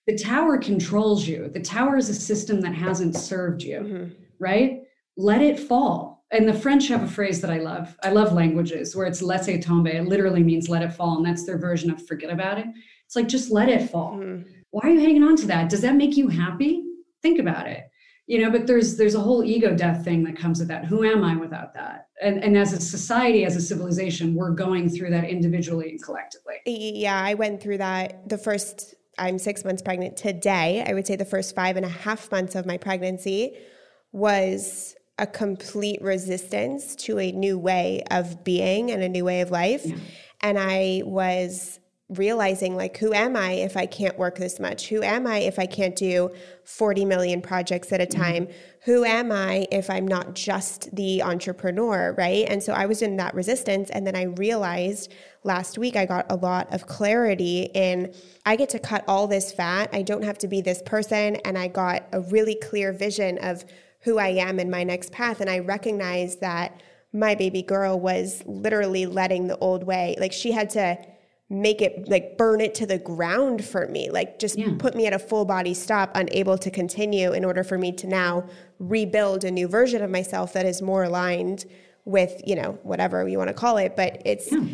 the 0.06 0.16
tower 0.16 0.56
controls 0.56 1.26
you. 1.26 1.48
The 1.48 1.60
tower 1.60 1.96
is 1.96 2.08
a 2.08 2.14
system 2.14 2.60
that 2.60 2.74
hasn't 2.76 3.16
served 3.16 3.62
you 3.62 3.80
mm-hmm. 3.80 4.12
right? 4.38 4.82
Let 5.16 5.42
it 5.42 5.58
fall 5.58 6.13
and 6.34 6.48
the 6.48 6.54
French 6.54 6.88
have 6.88 7.02
a 7.02 7.08
phrase 7.08 7.40
that 7.40 7.50
I 7.50 7.58
love. 7.58 7.96
I 8.02 8.10
love 8.10 8.32
languages 8.32 8.94
where 8.96 9.06
it's 9.06 9.22
laisser 9.22 9.58
tomber. 9.58 9.90
It 9.90 10.06
literally 10.06 10.42
means 10.42 10.68
let 10.68 10.82
it 10.82 10.92
fall. 10.92 11.16
And 11.16 11.26
that's 11.26 11.46
their 11.46 11.58
version 11.58 11.90
of 11.90 12.04
forget 12.06 12.30
about 12.30 12.58
it. 12.58 12.66
It's 13.06 13.16
like, 13.16 13.28
just 13.28 13.50
let 13.50 13.68
it 13.68 13.90
fall. 13.90 14.16
Mm. 14.16 14.44
Why 14.70 14.88
are 14.88 14.92
you 14.92 15.00
hanging 15.00 15.22
on 15.22 15.36
to 15.36 15.46
that? 15.46 15.70
Does 15.70 15.82
that 15.82 15.94
make 15.94 16.16
you 16.16 16.28
happy? 16.28 16.82
Think 17.22 17.38
about 17.38 17.68
it. 17.68 17.84
You 18.26 18.40
know, 18.40 18.50
but 18.50 18.66
there's 18.66 18.96
there's 18.96 19.14
a 19.14 19.20
whole 19.20 19.44
ego 19.44 19.76
death 19.76 20.02
thing 20.02 20.24
that 20.24 20.34
comes 20.34 20.58
with 20.58 20.68
that. 20.68 20.86
Who 20.86 21.04
am 21.04 21.22
I 21.22 21.36
without 21.36 21.74
that? 21.74 22.08
And 22.22 22.42
and 22.42 22.56
as 22.56 22.72
a 22.72 22.80
society, 22.80 23.44
as 23.44 23.54
a 23.54 23.60
civilization, 23.60 24.34
we're 24.34 24.52
going 24.52 24.88
through 24.88 25.10
that 25.10 25.24
individually 25.24 25.90
and 25.90 26.02
collectively. 26.02 26.54
Yeah, 26.64 27.22
I 27.22 27.34
went 27.34 27.62
through 27.62 27.78
that 27.78 28.26
the 28.26 28.38
first 28.38 28.94
I'm 29.18 29.38
six 29.38 29.62
months 29.62 29.82
pregnant 29.82 30.16
today. 30.16 30.82
I 30.86 30.94
would 30.94 31.06
say 31.06 31.16
the 31.16 31.26
first 31.26 31.54
five 31.54 31.76
and 31.76 31.84
a 31.84 31.90
half 31.90 32.30
months 32.30 32.54
of 32.54 32.64
my 32.64 32.78
pregnancy 32.78 33.58
was 34.12 34.96
a 35.18 35.26
complete 35.26 36.02
resistance 36.02 36.96
to 36.96 37.18
a 37.18 37.30
new 37.32 37.58
way 37.58 38.02
of 38.10 38.42
being 38.44 38.90
and 38.90 39.02
a 39.02 39.08
new 39.08 39.24
way 39.24 39.40
of 39.40 39.50
life. 39.50 39.82
Yeah. 39.84 39.96
And 40.40 40.58
I 40.58 41.02
was 41.04 41.78
realizing 42.10 42.76
like 42.76 42.98
who 42.98 43.14
am 43.14 43.34
i 43.34 43.52
if 43.52 43.78
i 43.78 43.86
can't 43.86 44.18
work 44.18 44.36
this 44.36 44.60
much 44.60 44.88
who 44.88 45.02
am 45.02 45.26
i 45.26 45.38
if 45.38 45.58
i 45.58 45.64
can't 45.64 45.96
do 45.96 46.30
40 46.64 47.06
million 47.06 47.40
projects 47.40 47.90
at 47.92 48.00
a 48.02 48.04
mm-hmm. 48.04 48.20
time 48.20 48.46
mm-hmm. 48.46 48.52
who 48.82 49.04
am 49.04 49.32
i 49.32 49.66
if 49.72 49.88
i'm 49.88 50.06
not 50.06 50.34
just 50.34 50.94
the 50.94 51.22
entrepreneur 51.22 52.14
right 52.18 52.46
and 52.46 52.62
so 52.62 52.74
i 52.74 52.84
was 52.84 53.00
in 53.00 53.16
that 53.16 53.34
resistance 53.34 53.88
and 53.88 54.06
then 54.06 54.14
i 54.14 54.24
realized 54.24 55.14
last 55.44 55.78
week 55.78 55.96
i 55.96 56.04
got 56.04 56.26
a 56.28 56.36
lot 56.36 56.70
of 56.74 56.86
clarity 56.86 57.70
in 57.72 58.12
i 58.44 58.54
get 58.54 58.68
to 58.68 58.78
cut 58.78 59.02
all 59.08 59.26
this 59.26 59.50
fat 59.50 59.88
i 59.94 60.02
don't 60.02 60.24
have 60.24 60.36
to 60.36 60.46
be 60.46 60.60
this 60.60 60.82
person 60.82 61.36
and 61.36 61.56
i 61.56 61.66
got 61.66 62.06
a 62.12 62.20
really 62.20 62.54
clear 62.54 62.92
vision 62.92 63.38
of 63.38 63.64
who 64.04 64.18
I 64.18 64.28
am 64.28 64.60
in 64.60 64.70
my 64.70 64.84
next 64.84 65.12
path. 65.12 65.40
And 65.40 65.50
I 65.50 65.58
recognized 65.58 66.40
that 66.40 66.82
my 67.12 67.34
baby 67.34 67.62
girl 67.62 67.98
was 67.98 68.42
literally 68.44 69.06
letting 69.06 69.46
the 69.46 69.56
old 69.58 69.84
way, 69.84 70.14
like 70.18 70.32
she 70.32 70.52
had 70.52 70.70
to 70.70 70.98
make 71.50 71.80
it 71.80 72.08
like 72.08 72.36
burn 72.36 72.60
it 72.60 72.74
to 72.74 72.86
the 72.86 72.98
ground 72.98 73.64
for 73.64 73.86
me, 73.88 74.10
like 74.10 74.38
just 74.38 74.58
yeah. 74.58 74.68
put 74.78 74.94
me 74.94 75.06
at 75.06 75.12
a 75.12 75.18
full 75.18 75.44
body 75.44 75.72
stop, 75.72 76.10
unable 76.14 76.58
to 76.58 76.70
continue 76.70 77.32
in 77.32 77.44
order 77.44 77.62
for 77.62 77.78
me 77.78 77.92
to 77.92 78.06
now 78.06 78.46
rebuild 78.78 79.44
a 79.44 79.50
new 79.50 79.68
version 79.68 80.02
of 80.02 80.10
myself 80.10 80.52
that 80.52 80.66
is 80.66 80.82
more 80.82 81.04
aligned 81.04 81.64
with, 82.04 82.42
you 82.44 82.56
know, 82.56 82.78
whatever 82.82 83.26
you 83.28 83.38
want 83.38 83.48
to 83.48 83.54
call 83.54 83.76
it. 83.76 83.94
But 83.96 84.20
it's, 84.24 84.50
yeah. 84.50 84.64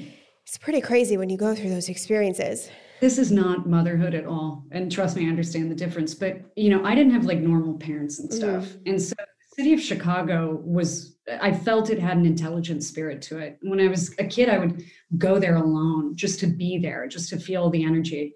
it's 0.45 0.59
pretty 0.59 0.81
crazy 0.81 1.17
when 1.17 1.29
you 1.29 1.37
go 1.37 1.55
through 1.55 1.71
those 1.71 1.89
experiences 1.89 2.69
this 3.01 3.19
is 3.19 3.33
not 3.33 3.69
motherhood 3.69 4.15
at 4.15 4.27
all 4.27 4.65
and 4.71 4.91
trust 4.93 5.17
me 5.17 5.27
i 5.27 5.29
understand 5.29 5.71
the 5.71 5.75
difference 5.75 6.15
but 6.15 6.41
you 6.57 6.69
know 6.69 6.85
i 6.85 6.95
didn't 6.95 7.13
have 7.13 7.25
like 7.25 7.39
normal 7.39 7.75
parents 7.75 8.19
and 8.19 8.33
stuff 8.33 8.65
mm. 8.65 8.81
and 8.87 9.01
so 9.01 9.15
the 9.19 9.63
city 9.63 9.73
of 9.73 9.81
chicago 9.81 10.61
was 10.63 11.17
i 11.41 11.53
felt 11.53 11.91
it 11.91 11.99
had 11.99 12.17
an 12.17 12.27
intelligent 12.27 12.83
spirit 12.83 13.21
to 13.21 13.39
it 13.39 13.59
when 13.63 13.81
i 13.81 13.89
was 13.89 14.15
a 14.19 14.25
kid 14.25 14.49
i 14.49 14.59
would 14.59 14.83
go 15.19 15.39
there 15.39 15.57
alone 15.57 16.15
just 16.15 16.39
to 16.41 16.47
be 16.47 16.79
there 16.79 17.09
just 17.09 17.29
to 17.29 17.39
feel 17.39 17.71
the 17.71 17.85
energy 17.85 18.33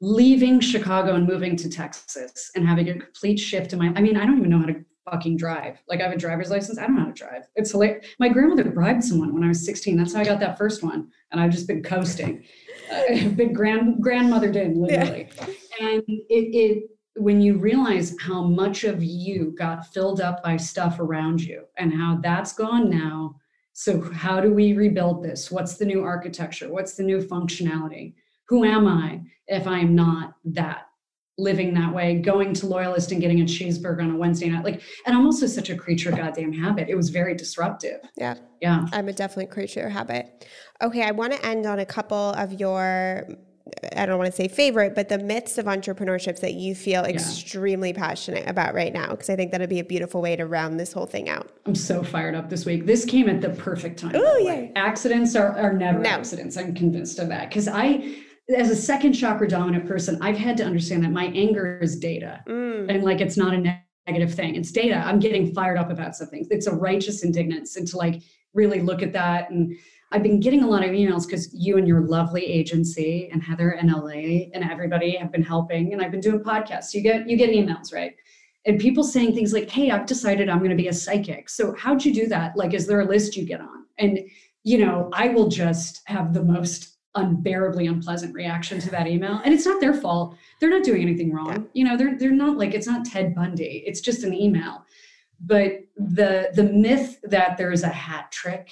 leaving 0.00 0.60
chicago 0.60 1.14
and 1.14 1.26
moving 1.26 1.56
to 1.56 1.68
texas 1.68 2.50
and 2.54 2.66
having 2.66 2.88
a 2.88 2.98
complete 2.98 3.38
shift 3.38 3.72
in 3.72 3.78
my 3.78 3.92
i 3.96 4.00
mean 4.00 4.16
i 4.16 4.24
don't 4.24 4.38
even 4.38 4.50
know 4.50 4.58
how 4.58 4.66
to 4.66 4.84
fucking 5.10 5.36
drive. 5.36 5.78
Like 5.88 6.00
I 6.00 6.04
have 6.04 6.12
a 6.12 6.18
driver's 6.18 6.50
license. 6.50 6.78
I 6.78 6.86
don't 6.86 6.96
know 6.96 7.02
how 7.02 7.08
to 7.08 7.12
drive. 7.12 7.42
It's 7.56 7.72
hilarious. 7.72 8.06
My 8.18 8.28
grandmother 8.28 8.64
bribed 8.64 9.04
someone 9.04 9.34
when 9.34 9.44
I 9.44 9.48
was 9.48 9.64
16. 9.64 9.96
That's 9.96 10.14
how 10.14 10.20
I 10.20 10.24
got 10.24 10.40
that 10.40 10.58
first 10.58 10.82
one. 10.82 11.10
And 11.30 11.40
I've 11.40 11.50
just 11.50 11.68
been 11.68 11.82
coasting 11.82 12.44
uh, 12.90 13.28
big 13.30 13.54
grand 13.54 14.02
grandmother 14.02 14.50
did 14.50 14.76
literally. 14.76 15.28
Yeah. 15.36 15.46
And 15.80 16.04
it, 16.06 16.54
it 16.54 16.84
when 17.16 17.40
you 17.40 17.58
realize 17.58 18.14
how 18.20 18.44
much 18.44 18.84
of 18.84 19.02
you 19.02 19.52
got 19.58 19.92
filled 19.92 20.20
up 20.20 20.40
by 20.40 20.56
stuff 20.56 21.00
around 21.00 21.42
you 21.42 21.64
and 21.76 21.92
how 21.92 22.20
that's 22.22 22.52
gone 22.52 22.88
now. 22.88 23.34
So 23.72 24.00
how 24.00 24.40
do 24.40 24.52
we 24.52 24.72
rebuild 24.72 25.24
this? 25.24 25.50
What's 25.50 25.74
the 25.76 25.84
new 25.84 26.04
architecture? 26.04 26.72
What's 26.72 26.94
the 26.94 27.02
new 27.02 27.20
functionality? 27.20 28.14
Who 28.48 28.64
am 28.64 28.86
I 28.86 29.22
if 29.48 29.66
I'm 29.66 29.96
not 29.96 30.34
that? 30.44 30.83
Living 31.36 31.74
that 31.74 31.92
way, 31.92 32.14
going 32.16 32.54
to 32.54 32.66
Loyalist 32.66 33.10
and 33.10 33.20
getting 33.20 33.40
a 33.40 33.44
cheeseburger 33.44 34.02
on 34.02 34.10
a 34.12 34.16
Wednesday 34.16 34.48
night. 34.48 34.64
Like, 34.64 34.82
and 35.04 35.16
I'm 35.16 35.26
also 35.26 35.46
such 35.46 35.68
a 35.68 35.76
creature 35.76 36.12
goddamn 36.12 36.52
habit. 36.52 36.88
It 36.88 36.94
was 36.94 37.10
very 37.10 37.34
disruptive. 37.34 38.00
Yeah. 38.16 38.36
Yeah. 38.60 38.86
I'm 38.92 39.08
a 39.08 39.12
definite 39.12 39.50
creature 39.50 39.88
habit. 39.88 40.46
Okay. 40.80 41.02
I 41.02 41.10
want 41.10 41.32
to 41.32 41.44
end 41.44 41.66
on 41.66 41.80
a 41.80 41.86
couple 41.86 42.16
of 42.16 42.52
your, 42.52 43.26
I 43.96 44.06
don't 44.06 44.18
want 44.18 44.30
to 44.30 44.36
say 44.36 44.46
favorite, 44.46 44.94
but 44.94 45.08
the 45.08 45.18
myths 45.18 45.58
of 45.58 45.66
entrepreneurships 45.66 46.40
that 46.40 46.54
you 46.54 46.74
feel 46.74 47.02
yeah. 47.02 47.08
extremely 47.08 47.92
passionate 47.92 48.48
about 48.48 48.72
right 48.72 48.92
now. 48.92 49.08
Cause 49.16 49.28
I 49.28 49.34
think 49.34 49.50
that'd 49.50 49.68
be 49.68 49.80
a 49.80 49.84
beautiful 49.84 50.22
way 50.22 50.36
to 50.36 50.46
round 50.46 50.78
this 50.78 50.92
whole 50.92 51.06
thing 51.06 51.28
out. 51.28 51.50
I'm 51.66 51.74
so 51.74 52.04
fired 52.04 52.36
up 52.36 52.48
this 52.48 52.64
week. 52.64 52.86
This 52.86 53.04
came 53.04 53.28
at 53.28 53.40
the 53.40 53.50
perfect 53.50 53.98
time. 53.98 54.12
Oh, 54.14 54.38
yeah. 54.38 54.68
Accidents 54.76 55.34
are, 55.34 55.58
are 55.58 55.72
never 55.72 55.98
no. 55.98 56.10
accidents. 56.10 56.56
I'm 56.56 56.74
convinced 56.74 57.18
of 57.18 57.28
that. 57.30 57.50
Cause 57.50 57.66
I, 57.66 58.18
as 58.48 58.70
a 58.70 58.76
second 58.76 59.14
chakra 59.14 59.48
dominant 59.48 59.86
person, 59.86 60.18
I've 60.20 60.36
had 60.36 60.56
to 60.58 60.64
understand 60.64 61.02
that 61.04 61.12
my 61.12 61.26
anger 61.26 61.78
is 61.80 61.98
data 61.98 62.42
mm. 62.46 62.92
and 62.92 63.02
like 63.02 63.20
it's 63.20 63.36
not 63.36 63.54
a 63.54 63.80
negative 64.06 64.34
thing. 64.34 64.54
It's 64.56 64.70
data. 64.70 64.96
I'm 64.96 65.18
getting 65.18 65.52
fired 65.54 65.78
up 65.78 65.90
about 65.90 66.14
something. 66.14 66.46
It's 66.50 66.66
a 66.66 66.74
righteous 66.74 67.24
indignance 67.24 67.76
and 67.76 67.86
to 67.88 67.96
like 67.96 68.22
really 68.52 68.80
look 68.80 69.02
at 69.02 69.12
that. 69.14 69.50
And 69.50 69.74
I've 70.12 70.22
been 70.22 70.40
getting 70.40 70.62
a 70.62 70.68
lot 70.68 70.84
of 70.84 70.90
emails 70.90 71.26
because 71.26 71.52
you 71.54 71.78
and 71.78 71.88
your 71.88 72.02
lovely 72.02 72.44
agency 72.44 73.30
and 73.32 73.42
Heather 73.42 73.70
and 73.70 73.90
LA 73.90 74.50
and 74.52 74.62
everybody 74.62 75.16
have 75.16 75.32
been 75.32 75.42
helping. 75.42 75.92
And 75.92 76.02
I've 76.02 76.12
been 76.12 76.20
doing 76.20 76.40
podcasts. 76.40 76.92
You 76.92 77.00
get 77.00 77.28
you 77.28 77.36
get 77.36 77.50
emails, 77.50 77.92
right? 77.92 78.14
And 78.66 78.78
people 78.78 79.04
saying 79.04 79.34
things 79.34 79.52
like, 79.52 79.68
hey, 79.68 79.90
I've 79.90 80.06
decided 80.06 80.48
I'm 80.48 80.58
going 80.58 80.70
to 80.70 80.76
be 80.76 80.88
a 80.88 80.92
psychic. 80.92 81.48
So 81.50 81.74
how'd 81.76 82.04
you 82.04 82.14
do 82.14 82.26
that? 82.28 82.56
Like, 82.56 82.74
is 82.74 82.86
there 82.86 83.00
a 83.00 83.04
list 83.04 83.36
you 83.36 83.44
get 83.44 83.60
on? 83.60 83.86
And 83.98 84.20
you 84.62 84.78
know, 84.78 85.10
I 85.12 85.28
will 85.28 85.48
just 85.48 86.02
have 86.06 86.32
the 86.32 86.42
most 86.42 86.93
unbearably 87.14 87.86
unpleasant 87.86 88.34
reaction 88.34 88.80
to 88.80 88.90
that 88.90 89.06
email. 89.06 89.40
And 89.44 89.54
it's 89.54 89.66
not 89.66 89.80
their 89.80 89.94
fault. 89.94 90.36
They're 90.60 90.70
not 90.70 90.84
doing 90.84 91.02
anything 91.02 91.32
wrong. 91.32 91.48
Yeah. 91.48 91.58
you 91.72 91.84
know 91.84 91.96
they're 91.96 92.18
they're 92.18 92.32
not 92.32 92.56
like 92.56 92.74
it's 92.74 92.86
not 92.86 93.04
ted 93.04 93.34
bundy. 93.34 93.82
It's 93.86 94.00
just 94.00 94.24
an 94.24 94.34
email. 94.34 94.84
But 95.40 95.84
the 95.96 96.50
the 96.54 96.64
myth 96.64 97.20
that 97.24 97.56
there's 97.56 97.82
a 97.82 97.88
hat 97.88 98.32
trick 98.32 98.70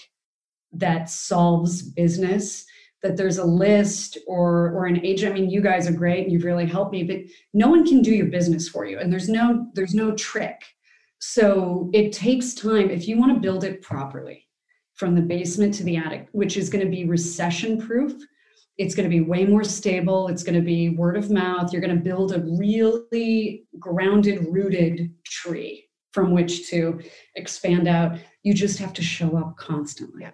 that 0.73 1.11
solves 1.11 1.83
business 1.83 2.65
that 3.03 3.17
there's 3.17 3.39
a 3.39 3.45
list 3.45 4.17
or 4.27 4.71
or 4.73 4.87
an 4.87 5.05
agent 5.05 5.33
i 5.33 5.39
mean 5.39 5.51
you 5.51 5.61
guys 5.61 5.89
are 5.89 5.93
great 5.93 6.23
and 6.23 6.33
you've 6.33 6.45
really 6.45 6.65
helped 6.65 6.93
me 6.93 7.03
but 7.03 7.19
no 7.53 7.69
one 7.69 7.87
can 7.87 8.01
do 8.01 8.13
your 8.13 8.27
business 8.27 8.69
for 8.69 8.87
you. 8.87 8.99
And 8.99 9.13
there's 9.13 9.29
no 9.29 9.67
there's 9.75 9.95
no 9.95 10.13
trick. 10.15 10.63
So 11.19 11.89
it 11.93 12.13
takes 12.13 12.53
time. 12.55 12.91
If 12.91 13.07
you 13.07 13.17
want 13.17 13.33
to 13.33 13.41
build 13.41 13.63
it 13.63 13.81
properly 13.83 14.49
from 15.03 15.15
the 15.15 15.21
basement 15.21 15.75
to 15.75 15.83
the 15.83 15.97
attic 15.97 16.29
which 16.33 16.57
is 16.57 16.71
going 16.71 16.85
to 16.85 16.91
be 16.91 17.05
recession 17.05 17.81
proof 17.81 18.15
it's 18.79 18.95
going 18.95 19.09
to 19.09 19.15
be 19.15 19.21
way 19.21 19.45
more 19.45 19.65
stable. 19.65 20.29
It's 20.29 20.43
going 20.43 20.55
to 20.55 20.65
be 20.65 20.91
word 20.91 21.17
of 21.17 21.31
mouth. 21.31 21.73
You're 21.73 21.83
going 21.83 21.97
to 21.97 22.03
build 22.03 22.33
a 22.33 22.41
really 22.41 23.67
grounded, 23.79 24.47
rooted 24.51 25.13
tree 25.25 25.89
from 26.13 26.33
which 26.33 26.69
to 26.71 27.01
expand 27.37 27.87
out. 27.87 28.19
You 28.43 28.55
just 28.55 28.79
have 28.79 28.93
to 28.95 29.03
show 29.03 29.37
up 29.37 29.57
constantly. 29.57 30.27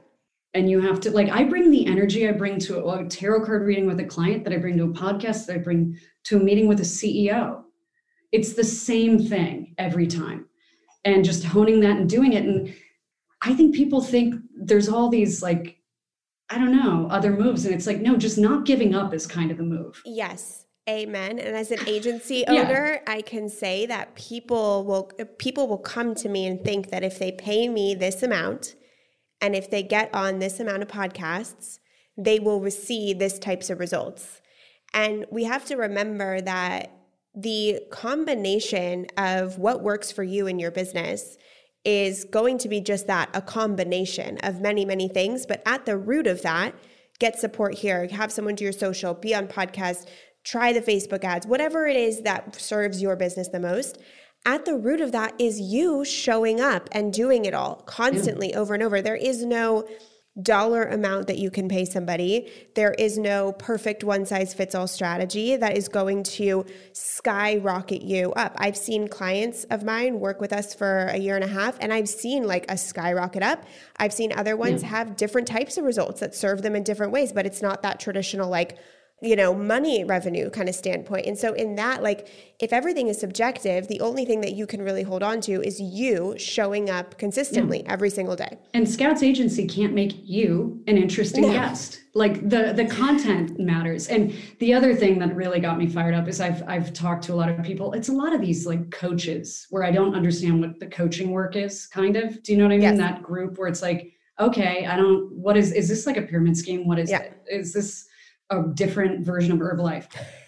And 0.54 0.70
you 0.70 0.80
have 0.80 0.98
to, 1.00 1.10
like, 1.10 1.28
I 1.28 1.44
bring 1.44 1.70
the 1.70 1.86
energy 1.86 2.28
I 2.28 2.32
bring 2.32 2.58
to 2.60 2.88
a 2.88 3.04
tarot 3.04 3.44
card 3.44 3.62
reading 3.66 3.86
with 3.86 4.00
a 4.00 4.04
client, 4.04 4.44
that 4.44 4.52
I 4.52 4.56
bring 4.56 4.78
to 4.78 4.84
a 4.84 4.88
podcast, 4.88 5.46
that 5.46 5.56
I 5.56 5.58
bring 5.58 5.98
to 6.24 6.38
a 6.38 6.42
meeting 6.42 6.68
with 6.68 6.80
a 6.80 6.84
CEO. 6.84 7.62
It's 8.32 8.54
the 8.54 8.64
same 8.64 9.18
thing 9.18 9.74
every 9.78 10.06
time. 10.06 10.46
And 11.04 11.24
just 11.24 11.44
honing 11.44 11.80
that 11.80 11.98
and 11.98 12.08
doing 12.08 12.32
it. 12.32 12.44
And 12.44 12.74
I 13.42 13.54
think 13.54 13.74
people 13.74 14.00
think 14.00 14.34
there's 14.56 14.88
all 14.88 15.08
these 15.08 15.42
like 15.42 15.78
I 16.50 16.56
don't 16.56 16.74
know, 16.74 17.06
other 17.10 17.32
moves. 17.32 17.66
And 17.66 17.74
it's 17.74 17.86
like, 17.86 18.00
no, 18.00 18.16
just 18.16 18.38
not 18.38 18.64
giving 18.64 18.94
up 18.94 19.12
is 19.12 19.26
kind 19.26 19.50
of 19.50 19.58
the 19.58 19.64
move. 19.64 20.00
Yes. 20.06 20.64
Amen. 20.88 21.38
And 21.38 21.54
as 21.54 21.70
an 21.70 21.80
agency 21.86 22.44
owner, 22.46 23.00
yeah. 23.06 23.12
I 23.12 23.20
can 23.20 23.48
say 23.48 23.86
that 23.86 24.14
people 24.14 24.84
will 24.84 25.10
people 25.38 25.68
will 25.68 25.78
come 25.78 26.14
to 26.16 26.28
me 26.28 26.46
and 26.46 26.62
think 26.62 26.90
that 26.90 27.04
if 27.04 27.18
they 27.18 27.32
pay 27.32 27.68
me 27.68 27.94
this 27.94 28.22
amount 28.22 28.74
and 29.40 29.54
if 29.54 29.70
they 29.70 29.82
get 29.82 30.12
on 30.14 30.38
this 30.38 30.58
amount 30.58 30.82
of 30.82 30.88
podcasts, 30.88 31.78
they 32.16 32.38
will 32.40 32.60
receive 32.60 33.18
this 33.18 33.38
types 33.38 33.70
of 33.70 33.78
results. 33.78 34.40
And 34.94 35.26
we 35.30 35.44
have 35.44 35.66
to 35.66 35.76
remember 35.76 36.40
that 36.40 36.92
the 37.34 37.80
combination 37.90 39.06
of 39.16 39.58
what 39.58 39.82
works 39.82 40.10
for 40.10 40.24
you 40.24 40.46
in 40.46 40.58
your 40.58 40.70
business 40.70 41.36
is 41.84 42.24
going 42.24 42.58
to 42.58 42.68
be 42.68 42.80
just 42.80 43.06
that 43.06 43.30
a 43.34 43.40
combination 43.40 44.38
of 44.38 44.60
many, 44.60 44.84
many 44.84 45.08
things. 45.08 45.46
But 45.46 45.62
at 45.64 45.86
the 45.86 45.96
root 45.96 46.26
of 46.26 46.42
that, 46.42 46.74
get 47.18 47.38
support 47.38 47.74
here, 47.74 48.08
have 48.08 48.32
someone 48.32 48.54
do 48.54 48.64
your 48.64 48.72
social, 48.72 49.14
be 49.14 49.34
on 49.34 49.48
podcast, 49.48 50.08
try 50.44 50.72
the 50.72 50.80
Facebook 50.80 51.24
ads, 51.24 51.46
whatever 51.46 51.86
it 51.86 51.96
is 51.96 52.22
that 52.22 52.54
serves 52.54 53.02
your 53.02 53.16
business 53.16 53.48
the 53.48 53.60
most. 53.60 53.98
At 54.46 54.64
the 54.64 54.76
root 54.76 55.00
of 55.00 55.12
that 55.12 55.34
is 55.38 55.60
you 55.60 56.04
showing 56.04 56.60
up 56.60 56.88
and 56.92 57.12
doing 57.12 57.44
it 57.44 57.54
all 57.54 57.76
constantly 57.86 58.50
yeah. 58.50 58.58
over 58.58 58.74
and 58.74 58.82
over. 58.82 59.02
There 59.02 59.16
is 59.16 59.44
no 59.44 59.86
dollar 60.42 60.84
amount 60.84 61.26
that 61.26 61.38
you 61.38 61.50
can 61.50 61.68
pay 61.68 61.84
somebody. 61.84 62.50
There 62.74 62.92
is 62.92 63.18
no 63.18 63.52
perfect 63.52 64.04
one 64.04 64.26
size 64.26 64.54
fits 64.54 64.74
all 64.74 64.86
strategy 64.86 65.56
that 65.56 65.76
is 65.76 65.88
going 65.88 66.22
to 66.24 66.64
skyrocket 66.92 68.02
you 68.02 68.32
up. 68.32 68.54
I've 68.58 68.76
seen 68.76 69.08
clients 69.08 69.64
of 69.64 69.84
mine 69.84 70.20
work 70.20 70.40
with 70.40 70.52
us 70.52 70.74
for 70.74 71.06
a 71.06 71.16
year 71.16 71.34
and 71.34 71.44
a 71.44 71.48
half, 71.48 71.76
and 71.80 71.92
I've 71.92 72.08
seen 72.08 72.44
like 72.44 72.70
a 72.70 72.78
skyrocket 72.78 73.42
up. 73.42 73.64
I've 73.96 74.12
seen 74.12 74.32
other 74.32 74.56
ones 74.56 74.82
yeah. 74.82 74.88
have 74.90 75.16
different 75.16 75.48
types 75.48 75.76
of 75.76 75.84
results 75.84 76.20
that 76.20 76.34
serve 76.34 76.62
them 76.62 76.76
in 76.76 76.82
different 76.82 77.12
ways, 77.12 77.32
but 77.32 77.46
it's 77.46 77.62
not 77.62 77.82
that 77.82 77.98
traditional 77.98 78.48
like 78.48 78.78
you 79.20 79.34
know, 79.34 79.52
money 79.52 80.04
revenue 80.04 80.48
kind 80.48 80.68
of 80.68 80.74
standpoint. 80.74 81.26
And 81.26 81.36
so, 81.36 81.52
in 81.52 81.74
that, 81.74 82.02
like, 82.02 82.28
if 82.60 82.72
everything 82.72 83.08
is 83.08 83.18
subjective, 83.18 83.88
the 83.88 84.00
only 84.00 84.24
thing 84.24 84.40
that 84.42 84.54
you 84.54 84.66
can 84.66 84.80
really 84.80 85.02
hold 85.02 85.22
on 85.22 85.40
to 85.42 85.60
is 85.62 85.80
you 85.80 86.36
showing 86.38 86.88
up 86.88 87.18
consistently 87.18 87.82
yeah. 87.82 87.92
every 87.92 88.10
single 88.10 88.36
day. 88.36 88.58
And 88.74 88.88
Scouts 88.88 89.22
Agency 89.22 89.66
can't 89.66 89.92
make 89.92 90.14
you 90.22 90.82
an 90.86 90.96
interesting 90.96 91.42
no. 91.42 91.52
guest. 91.52 92.00
Like 92.14 92.48
the 92.48 92.72
the 92.72 92.84
content 92.84 93.58
matters. 93.58 94.08
And 94.08 94.34
the 94.60 94.72
other 94.72 94.94
thing 94.94 95.18
that 95.18 95.34
really 95.34 95.60
got 95.60 95.78
me 95.78 95.88
fired 95.88 96.14
up 96.14 96.28
is 96.28 96.40
I've 96.40 96.62
I've 96.68 96.92
talked 96.92 97.24
to 97.24 97.32
a 97.32 97.36
lot 97.36 97.48
of 97.48 97.62
people. 97.64 97.92
It's 97.94 98.08
a 98.08 98.12
lot 98.12 98.32
of 98.32 98.40
these 98.40 98.66
like 98.66 98.90
coaches 98.90 99.66
where 99.70 99.82
I 99.82 99.90
don't 99.90 100.14
understand 100.14 100.60
what 100.60 100.78
the 100.78 100.86
coaching 100.86 101.32
work 101.32 101.56
is. 101.56 101.86
Kind 101.86 102.16
of. 102.16 102.42
Do 102.42 102.52
you 102.52 102.58
know 102.58 102.64
what 102.64 102.72
I 102.72 102.76
mean? 102.76 102.82
Yes. 102.82 102.98
That 102.98 103.22
group 103.22 103.58
where 103.58 103.68
it's 103.68 103.82
like, 103.82 104.12
okay, 104.38 104.86
I 104.86 104.96
don't. 104.96 105.32
What 105.32 105.56
is 105.56 105.72
is 105.72 105.88
this 105.88 106.06
like 106.06 106.16
a 106.16 106.22
pyramid 106.22 106.56
scheme? 106.56 106.86
What 106.86 106.98
is 106.98 107.10
yeah. 107.10 107.22
it? 107.22 107.42
Is 107.50 107.72
this 107.72 108.07
a 108.50 108.62
different 108.74 109.24
version 109.24 109.52
of 109.52 109.58
Herbalife. 109.58 110.06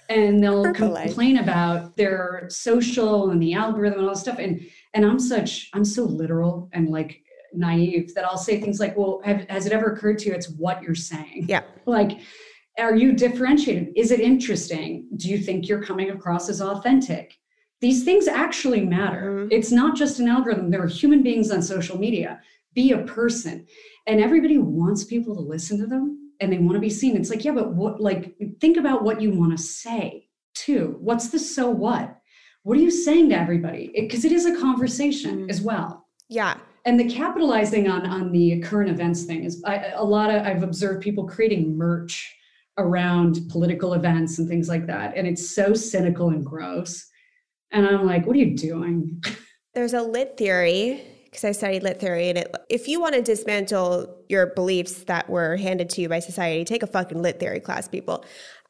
And 0.08 0.42
they'll 0.42 0.64
Herbalife. 0.64 1.04
complain 1.04 1.38
about 1.38 1.96
their 1.96 2.46
social 2.48 3.30
and 3.30 3.40
the 3.40 3.54
algorithm 3.54 4.00
and 4.00 4.08
all 4.08 4.14
this 4.14 4.22
stuff. 4.22 4.38
And 4.38 4.60
and 4.94 5.04
I'm 5.04 5.20
such 5.20 5.70
I'm 5.72 5.84
so 5.84 6.04
literal 6.04 6.68
and 6.72 6.88
like 6.88 7.22
naive 7.52 8.14
that 8.14 8.24
I'll 8.24 8.38
say 8.38 8.60
things 8.60 8.80
like, 8.80 8.96
"Well, 8.96 9.20
have, 9.24 9.48
has 9.48 9.66
it 9.66 9.72
ever 9.72 9.92
occurred 9.92 10.18
to 10.20 10.28
you 10.28 10.34
it's 10.34 10.50
what 10.50 10.82
you're 10.82 10.94
saying?" 10.94 11.46
Yeah. 11.48 11.62
Like, 11.86 12.20
are 12.78 12.96
you 12.96 13.12
differentiated? 13.12 13.92
Is 13.96 14.10
it 14.10 14.20
interesting? 14.20 15.08
Do 15.16 15.28
you 15.28 15.38
think 15.38 15.68
you're 15.68 15.82
coming 15.82 16.10
across 16.10 16.48
as 16.48 16.60
authentic? 16.60 17.34
These 17.80 18.04
things 18.04 18.28
actually 18.28 18.84
matter. 18.84 19.30
Mm-hmm. 19.30 19.52
It's 19.52 19.72
not 19.72 19.96
just 19.96 20.18
an 20.18 20.28
algorithm. 20.28 20.70
There 20.70 20.82
are 20.82 20.88
human 20.88 21.22
beings 21.22 21.50
on 21.50 21.62
social 21.62 21.98
media. 21.98 22.40
Be 22.74 22.92
a 22.92 22.98
person, 22.98 23.66
and 24.06 24.20
everybody 24.20 24.58
wants 24.58 25.04
people 25.04 25.34
to 25.34 25.40
listen 25.40 25.78
to 25.78 25.86
them 25.86 26.29
and 26.40 26.52
they 26.52 26.58
want 26.58 26.74
to 26.74 26.80
be 26.80 26.90
seen. 26.90 27.16
It's 27.16 27.30
like, 27.30 27.44
yeah, 27.44 27.52
but 27.52 27.74
what, 27.74 28.00
like, 28.00 28.34
think 28.60 28.76
about 28.76 29.04
what 29.04 29.20
you 29.20 29.30
want 29.30 29.56
to 29.56 29.62
say 29.62 30.28
too. 30.54 30.96
What's 31.00 31.28
the 31.28 31.38
so 31.38 31.70
what? 31.70 32.16
What 32.62 32.76
are 32.76 32.80
you 32.80 32.90
saying 32.90 33.30
to 33.30 33.38
everybody? 33.38 33.90
Because 33.94 34.24
it, 34.24 34.32
it 34.32 34.34
is 34.34 34.46
a 34.46 34.58
conversation 34.60 35.46
mm. 35.46 35.50
as 35.50 35.60
well. 35.60 36.06
Yeah. 36.28 36.56
And 36.84 36.98
the 36.98 37.08
capitalizing 37.10 37.88
on 37.88 38.06
on 38.06 38.32
the 38.32 38.60
current 38.60 38.90
events 38.90 39.24
thing 39.24 39.44
is 39.44 39.62
I, 39.66 39.92
a 39.94 40.04
lot 40.04 40.30
of 40.30 40.46
I've 40.46 40.62
observed 40.62 41.02
people 41.02 41.26
creating 41.26 41.76
merch 41.76 42.34
around 42.78 43.40
political 43.50 43.94
events 43.94 44.38
and 44.38 44.48
things 44.48 44.68
like 44.68 44.86
that, 44.86 45.14
and 45.14 45.26
it's 45.26 45.54
so 45.54 45.74
cynical 45.74 46.30
and 46.30 46.44
gross. 46.44 47.06
And 47.72 47.86
I'm 47.86 48.06
like, 48.06 48.26
what 48.26 48.34
are 48.34 48.38
you 48.38 48.56
doing? 48.56 49.22
There's 49.74 49.92
a 49.92 50.02
lit 50.02 50.36
theory 50.38 51.04
because 51.30 51.44
I 51.44 51.52
studied 51.52 51.84
lit 51.84 52.00
theory, 52.00 52.28
and 52.28 52.38
it, 52.38 52.54
if 52.68 52.88
you 52.88 53.00
want 53.00 53.14
to 53.14 53.22
dismantle 53.22 54.24
your 54.28 54.46
beliefs 54.46 55.04
that 55.04 55.30
were 55.30 55.56
handed 55.56 55.88
to 55.90 56.00
you 56.00 56.08
by 56.08 56.18
society, 56.18 56.64
take 56.64 56.82
a 56.82 56.88
fucking 56.88 57.22
lit 57.22 57.38
theory 57.38 57.60
class, 57.60 57.86
people. 57.86 58.24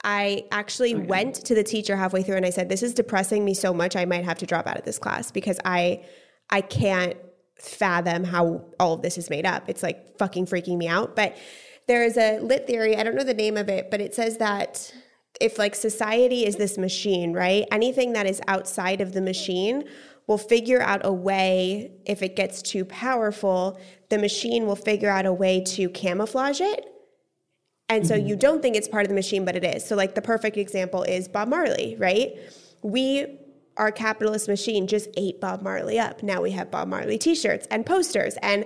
I 0.05 0.45
actually 0.51 0.95
okay. 0.95 1.07
went 1.07 1.35
to 1.47 1.55
the 1.55 1.65
teacher 1.65 1.97
halfway 1.97 2.23
through 2.23 2.37
and 2.37 2.47
I 2.47 2.51
said, 2.51 2.69
"This 2.69 2.83
is 2.83 2.95
depressing 2.95 3.45
me 3.45 3.55
so 3.55 3.73
much. 3.73 3.97
I 3.97 4.05
might 4.05 4.25
have 4.25 4.39
to 4.39 4.47
drop 4.47 4.67
out 4.67 4.79
of 4.79 4.85
this 4.85 4.99
class 4.99 5.31
because 5.31 5.59
I, 5.65 6.05
I 6.51 6.61
can't 6.61 7.17
fathom 7.59 8.25
how 8.25 8.65
all 8.79 8.95
of 8.95 9.03
this 9.03 9.19
is 9.19 9.29
made 9.31 9.47
up. 9.47 9.65
It's 9.69 9.83
like 9.83 10.19
fucking 10.19 10.47
freaking 10.47 10.77
me 10.77 10.89
out." 10.89 11.17
But 11.17 11.37
there 11.87 12.05
is 12.05 12.17
a 12.17 12.39
lit 12.41 12.67
theory. 12.67 12.97
I 12.97 13.03
don't 13.03 13.15
know 13.15 13.25
the 13.25 13.35
name 13.35 13.57
of 13.57 13.69
it, 13.69 13.91
but 13.91 14.01
it 14.01 14.15
says 14.15 14.37
that 14.37 14.93
if 15.41 15.59
like 15.59 15.75
society 15.75 16.47
is 16.47 16.57
this 16.57 16.77
machine, 16.77 17.33
right? 17.33 17.67
Anything 17.71 18.13
that 18.13 18.27
is 18.27 18.41
outside 18.47 19.01
of 19.01 19.13
the 19.13 19.21
machine 19.21 19.85
will 20.31 20.39
figure 20.39 20.81
out 20.81 21.01
a 21.05 21.13
way, 21.13 21.91
if 22.07 22.23
it 22.23 22.37
gets 22.37 22.63
too 22.63 22.85
powerful, 22.85 23.81
the 24.11 24.17
machine 24.17 24.65
will 24.65 24.77
figure 24.77 25.11
out 25.11 25.27
a 25.27 25.33
way 25.33 25.61
to 25.61 25.89
camouflage 25.89 26.61
it. 26.61 26.87
And 27.89 28.07
so 28.07 28.15
mm-hmm. 28.15 28.29
you 28.29 28.37
don't 28.37 28.63
think 28.63 28.77
it's 28.77 28.87
part 28.87 29.03
of 29.03 29.09
the 29.09 29.17
machine, 29.17 29.45
but 29.45 29.57
it 29.57 29.65
is. 29.65 29.85
So, 29.85 29.97
like, 29.97 30.15
the 30.15 30.23
perfect 30.23 30.57
example 30.57 31.03
is 31.03 31.27
Bob 31.27 31.49
Marley, 31.49 31.97
right? 31.99 32.39
We, 32.83 33.41
our 33.77 33.91
capitalist 33.91 34.47
machine, 34.47 34.87
just 34.87 35.09
ate 35.17 35.41
Bob 35.41 35.63
Marley 35.63 35.99
up. 35.99 36.23
Now 36.23 36.41
we 36.41 36.53
have 36.53 36.71
Bob 36.71 36.87
Marley 36.87 37.19
t 37.19 37.35
shirts 37.35 37.67
and 37.69 37.85
posters 37.85 38.37
and 38.41 38.65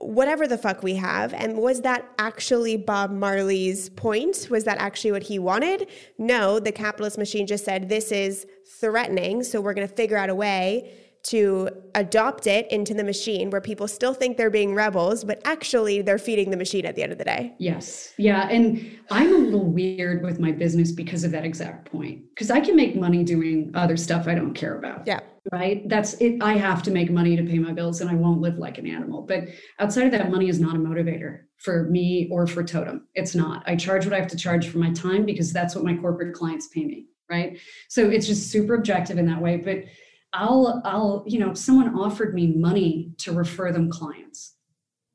whatever 0.00 0.46
the 0.46 0.58
fuck 0.58 0.82
we 0.82 0.94
have. 0.94 1.34
And 1.34 1.58
was 1.58 1.82
that 1.82 2.08
actually 2.18 2.76
Bob 2.76 3.10
Marley's 3.10 3.90
point? 3.90 4.48
Was 4.50 4.64
that 4.64 4.78
actually 4.78 5.12
what 5.12 5.24
he 5.24 5.38
wanted? 5.38 5.88
No, 6.18 6.58
the 6.58 6.72
capitalist 6.72 7.18
machine 7.18 7.46
just 7.46 7.64
said, 7.64 7.88
this 7.88 8.12
is 8.12 8.46
threatening. 8.66 9.42
So 9.42 9.60
we're 9.60 9.74
going 9.74 9.88
to 9.88 9.94
figure 9.94 10.16
out 10.16 10.30
a 10.30 10.34
way 10.34 10.92
to 11.24 11.68
adopt 11.94 12.46
it 12.46 12.70
into 12.70 12.94
the 12.94 13.04
machine 13.04 13.50
where 13.50 13.60
people 13.60 13.88
still 13.88 14.14
think 14.14 14.36
they're 14.36 14.50
being 14.50 14.74
rebels, 14.74 15.24
but 15.24 15.40
actually 15.44 16.00
they're 16.02 16.18
feeding 16.18 16.50
the 16.50 16.56
machine 16.56 16.86
at 16.86 16.96
the 16.96 17.02
end 17.02 17.12
of 17.12 17.18
the 17.18 17.24
day. 17.24 17.54
Yes. 17.58 18.14
Yeah. 18.18 18.48
And 18.48 18.98
I'm 19.10 19.34
a 19.34 19.38
little 19.38 19.64
weird 19.64 20.22
with 20.22 20.38
my 20.38 20.52
business 20.52 20.92
because 20.92 21.24
of 21.24 21.30
that 21.32 21.44
exact 21.44 21.90
point. 21.90 22.22
Because 22.30 22.50
I 22.50 22.60
can 22.60 22.76
make 22.76 22.96
money 22.96 23.24
doing 23.24 23.70
other 23.74 23.96
stuff 23.96 24.26
I 24.28 24.34
don't 24.34 24.54
care 24.54 24.78
about. 24.78 25.06
Yeah. 25.06 25.20
Right. 25.50 25.88
That's 25.88 26.14
it. 26.14 26.42
I 26.42 26.54
have 26.54 26.82
to 26.84 26.90
make 26.90 27.10
money 27.10 27.34
to 27.36 27.42
pay 27.42 27.58
my 27.58 27.72
bills 27.72 28.00
and 28.00 28.10
I 28.10 28.14
won't 28.14 28.40
live 28.40 28.58
like 28.58 28.78
an 28.78 28.86
animal. 28.86 29.22
But 29.22 29.44
outside 29.78 30.04
of 30.04 30.12
that, 30.12 30.30
money 30.30 30.48
is 30.48 30.60
not 30.60 30.76
a 30.76 30.78
motivator 30.78 31.40
for 31.56 31.84
me 31.84 32.28
or 32.30 32.46
for 32.46 32.62
Totem. 32.62 33.06
It's 33.14 33.34
not. 33.34 33.62
I 33.66 33.76
charge 33.76 34.04
what 34.04 34.12
I 34.12 34.20
have 34.20 34.28
to 34.28 34.36
charge 34.36 34.68
for 34.68 34.78
my 34.78 34.92
time 34.92 35.24
because 35.24 35.52
that's 35.52 35.74
what 35.74 35.84
my 35.84 35.96
corporate 35.96 36.34
clients 36.34 36.68
pay 36.68 36.84
me 36.84 37.06
right 37.30 37.58
so 37.88 38.08
it's 38.08 38.26
just 38.26 38.50
super 38.50 38.74
objective 38.74 39.18
in 39.18 39.26
that 39.26 39.40
way 39.40 39.56
but 39.56 39.84
i'll 40.32 40.82
i'll 40.84 41.24
you 41.26 41.38
know 41.38 41.54
someone 41.54 41.94
offered 41.94 42.34
me 42.34 42.48
money 42.48 43.12
to 43.18 43.32
refer 43.32 43.72
them 43.72 43.90
clients. 43.90 44.54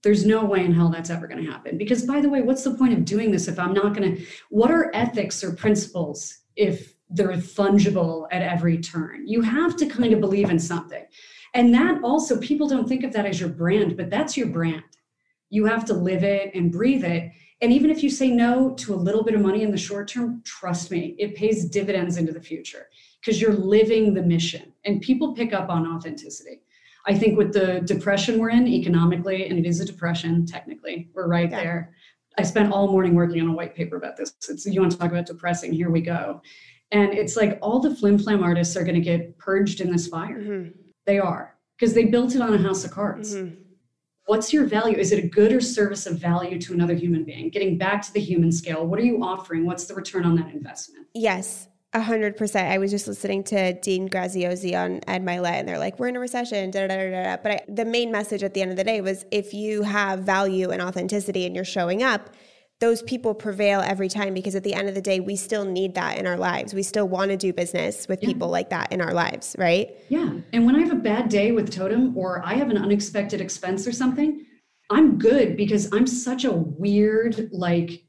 There's 0.02 0.26
no 0.26 0.44
way 0.44 0.66
in 0.66 0.74
hell 0.74 0.90
that's 0.90 1.10
ever 1.10 1.28
going 1.28 1.46
to 1.46 1.50
happen. 1.50 1.78
Because 1.78 2.04
by 2.06 2.20
the 2.20 2.30
way 2.30 2.42
what's 2.42 2.64
the 2.64 2.76
point 2.76 2.94
of 2.94 3.06
doing 3.06 3.32
this 3.32 3.48
if 3.48 3.60
i'm 3.60 3.74
not 3.74 3.96
going 3.96 4.16
to 4.16 4.26
what 4.50 4.72
are 4.72 4.92
ethics 4.94 5.44
or 5.44 5.54
principles 5.54 6.40
if 6.56 6.94
they're 7.10 7.34
fungible 7.34 8.28
at 8.32 8.42
every 8.42 8.80
turn? 8.80 9.28
You 9.28 9.42
have 9.42 9.76
to 9.78 9.86
kind 9.86 10.14
of 10.14 10.20
believe 10.20 10.50
in 10.50 10.60
something. 10.60 11.06
And 11.54 11.74
that 11.76 12.04
also 12.04 12.40
people 12.40 12.68
don't 12.68 12.90
think 12.90 13.04
of 13.04 13.14
that 13.14 13.26
as 13.26 13.40
your 13.40 13.50
brand 13.50 13.96
but 13.96 14.10
that's 14.10 14.36
your 14.36 14.48
brand. 14.48 14.84
You 15.50 15.66
have 15.66 15.86
to 15.86 15.94
live 15.94 16.24
it 16.24 16.56
and 16.56 16.72
breathe 16.72 17.04
it. 17.04 17.32
And 17.62 17.72
even 17.72 17.92
if 17.92 18.02
you 18.02 18.10
say 18.10 18.30
no 18.30 18.72
to 18.72 18.94
a 18.94 18.96
little 18.96 19.24
bit 19.24 19.36
of 19.36 19.42
money 19.42 19.62
in 19.62 19.72
the 19.72 19.78
short 19.78 20.08
term, 20.08 20.42
trust 20.44 20.90
me, 20.90 21.16
it 21.20 21.36
pays 21.36 21.66
dividends 21.66 22.18
into 22.18 22.34
the 22.34 22.42
future 22.42 22.88
because 23.24 23.42
you're 23.42 23.54
living 23.54 24.14
the 24.14 24.22
mission 24.22 24.74
and 24.86 25.02
people 25.02 25.34
pick 25.34 25.54
up 25.54 25.70
on 25.70 25.88
authenticity. 25.88 26.62
I 27.06 27.18
think 27.18 27.38
with 27.38 27.54
the 27.54 27.82
depression 27.82 28.40
we're 28.40 28.50
in 28.50 28.68
economically, 28.68 29.48
and 29.48 29.60
it 29.60 29.66
is 29.66 29.80
a 29.80 29.86
depression 29.86 30.46
technically, 30.46 31.10
we're 31.14 31.28
right 31.28 31.50
yeah. 31.50 31.64
there. 31.64 31.96
I 32.38 32.44
spent 32.44 32.72
all 32.72 32.88
morning 32.88 33.14
working 33.14 33.42
on 33.42 33.50
a 33.50 33.54
white 33.54 33.76
paper 33.76 33.98
about 33.98 34.18
this. 34.18 34.34
It's, 34.50 34.66
you 34.66 34.80
want 34.82 34.92
to 34.94 34.98
talk 34.98 35.12
about 35.12 35.26
depressing? 35.26 35.74
Here 35.74 35.90
we 35.90 36.02
go. 36.02 36.42
And 36.92 37.14
it's 37.14 37.36
like 37.36 37.60
all 37.62 37.80
the 37.80 37.96
flim 37.96 38.18
flam 38.18 38.44
artists 38.44 38.76
are 38.76 38.84
going 38.84 38.96
to 38.96 39.02
get 39.02 39.38
purged 39.38 39.82
in 39.82 39.92
this 39.92 40.08
fire. 40.08 40.40
Mm-hmm. 40.40 40.70
They 41.06 41.20
are 41.20 41.56
because 41.78 41.94
they 41.94 42.06
built 42.06 42.36
it 42.36 42.42
on 42.42 42.54
a 42.54 42.58
house 42.58 42.84
of 42.84 42.92
cards. 42.92 43.36
Mm-hmm 43.36 43.64
what's 44.26 44.54
your 44.54 44.66
value 44.66 44.98
is 44.98 45.12
it 45.12 45.24
a 45.24 45.28
good 45.28 45.52
or 45.52 45.60
service 45.60 46.06
of 46.06 46.18
value 46.18 46.60
to 46.60 46.74
another 46.74 46.94
human 46.94 47.24
being 47.24 47.50
getting 47.50 47.78
back 47.78 48.02
to 48.02 48.14
the 48.14 48.20
human 48.20 48.52
scale 48.52 48.86
what 48.86 49.00
are 49.00 49.04
you 49.04 49.24
offering 49.24 49.66
what's 49.66 49.86
the 49.86 49.94
return 49.94 50.26
on 50.26 50.36
that 50.36 50.50
investment 50.54 51.06
yes 51.14 51.68
hundred 52.02 52.38
percent. 52.38 52.70
I 52.70 52.78
was 52.78 52.92
just 52.92 53.08
listening 53.08 53.44
to 53.46 53.74
Dean 53.74 54.10
Graziosi 54.10 54.76
on 54.76 55.02
Ed 55.08 55.24
Mylett, 55.24 55.60
and 55.60 55.68
they're 55.68 55.78
like, 55.78 56.00
"We're 56.00 56.08
in 56.08 56.16
a 56.16 56.20
recession." 56.20 56.72
Da, 56.72 56.88
da, 56.88 56.96
da, 56.96 57.24
da. 57.24 57.38
But 57.42 57.52
I, 57.52 57.62
the 57.68 57.86
main 57.86 58.12
message 58.12 58.44
at 58.44 58.54
the 58.54 58.62
end 58.62 58.72
of 58.72 58.78
the 58.78 58.84
day 58.84 59.02
was, 59.02 59.26
if 59.32 59.54
you 59.54 59.84
have 59.84 60.20
value 60.22 60.72
and 60.72 60.82
authenticity, 60.82 61.46
and 61.46 61.56
you're 61.56 61.66
showing 61.66 62.02
up, 62.02 62.30
those 62.80 63.02
people 63.04 63.34
prevail 63.34 63.80
every 63.80 64.10
time 64.10 64.34
because 64.34 64.56
at 64.56 64.64
the 64.64 64.74
end 64.74 64.90
of 64.90 64.96
the 64.96 65.02
day, 65.02 65.20
we 65.20 65.36
still 65.36 65.64
need 65.64 65.96
that 65.96 66.18
in 66.18 66.28
our 66.28 66.38
lives. 66.38 66.74
We 66.74 66.84
still 66.84 67.08
want 67.08 67.32
to 67.32 67.38
do 67.38 67.54
business 67.54 68.08
with 68.08 68.22
yeah. 68.22 68.28
people 68.28 68.50
like 68.50 68.72
that 68.72 68.92
in 68.92 69.00
our 69.00 69.14
lives, 69.14 69.56
right? 69.58 69.96
Yeah. 70.10 70.34
And 70.52 70.66
when 70.66 70.76
I 70.76 70.80
have 70.80 70.92
a 70.92 70.96
bad 70.96 71.30
day 71.30 71.54
with 71.54 71.72
Totem 71.72 72.18
or 72.18 72.46
I 72.46 72.56
have 72.56 72.70
an 72.70 72.78
unexpected 72.78 73.40
expense 73.40 73.88
or 73.88 73.94
something, 73.94 74.46
I'm 74.90 75.18
good 75.18 75.56
because 75.56 75.94
I'm 75.94 76.06
such 76.06 76.44
a 76.44 76.52
weird, 76.52 77.50
like, 77.54 78.04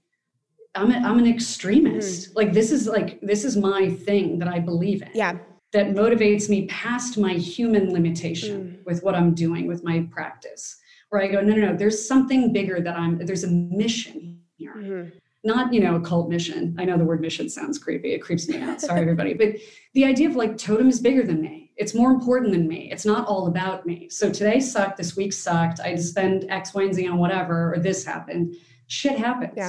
I'm, 0.75 0.91
a, 0.91 0.97
I'm 0.97 1.19
an 1.19 1.27
extremist. 1.27 2.31
Mm. 2.31 2.37
Like, 2.37 2.53
this 2.53 2.71
is 2.71 2.87
like, 2.87 3.21
this 3.21 3.45
is 3.45 3.57
my 3.57 3.91
thing 3.91 4.39
that 4.39 4.49
I 4.49 4.59
believe 4.59 5.03
in. 5.03 5.11
Yeah. 5.15 5.39
That 5.73 5.89
motivates 5.89 6.49
me 6.49 6.67
past 6.67 7.19
my 7.19 7.35
human 7.35 7.93
limitation 7.93 8.79
mm. 8.79 8.87
with 8.87 9.03
what 9.03 9.15
I'm 9.15 9.35
doing 9.35 9.67
with 9.67 9.83
my 9.85 10.07
practice. 10.11 10.77
Where 11.11 11.23
I 11.23 11.29
go, 11.29 11.41
no, 11.41 11.55
no, 11.55 11.71
no, 11.73 11.77
there's 11.77 12.07
something 12.07 12.53
bigger 12.53 12.81
that 12.81 12.97
I'm, 12.97 13.25
there's 13.25 13.45
a 13.45 13.51
mission 13.51 14.41
here. 14.57 14.75
Mm-hmm. 14.77 15.19
Not, 15.47 15.75
you 15.75 15.81
know, 15.81 15.97
a 15.97 16.01
cult 16.01 16.31
mission. 16.31 16.75
I 16.79 16.87
know 16.87 16.97
the 16.97 17.05
word 17.05 17.21
mission 17.21 17.51
sounds 17.51 17.79
creepy. 17.79 18.13
It 18.13 18.21
creeps 18.21 18.49
me 18.49 18.61
out. 18.63 18.81
Sorry, 18.81 19.01
everybody. 19.01 19.35
But 19.35 19.57
the 19.93 20.07
idea 20.07 20.29
of 20.29 20.37
like 20.37 20.57
totem 20.57 20.89
is 20.89 21.01
bigger 21.01 21.23
than 21.23 21.43
me. 21.43 21.71
It's 21.77 21.95
more 21.95 22.11
important 22.13 22.53
than 22.53 22.67
me. 22.67 22.91
It's 22.91 23.05
not 23.05 23.27
all 23.27 23.47
about 23.47 23.85
me. 23.85 24.09
So 24.09 24.31
today 24.31 24.59
sucked. 24.59 24.97
This 24.97 25.17
week 25.17 25.35
sucked. 25.35 25.81
I 25.81 25.89
had 25.89 25.99
to 25.99 26.03
spend 26.03 26.47
X, 26.49 26.73
Y, 26.73 26.85
and 26.85 26.95
Z 26.95 27.07
on 27.09 27.19
whatever, 27.19 27.75
or 27.75 27.79
this 27.79 28.07
happened. 28.07 28.55
Shit 28.87 29.19
happens. 29.19 29.53
Yeah. 29.55 29.69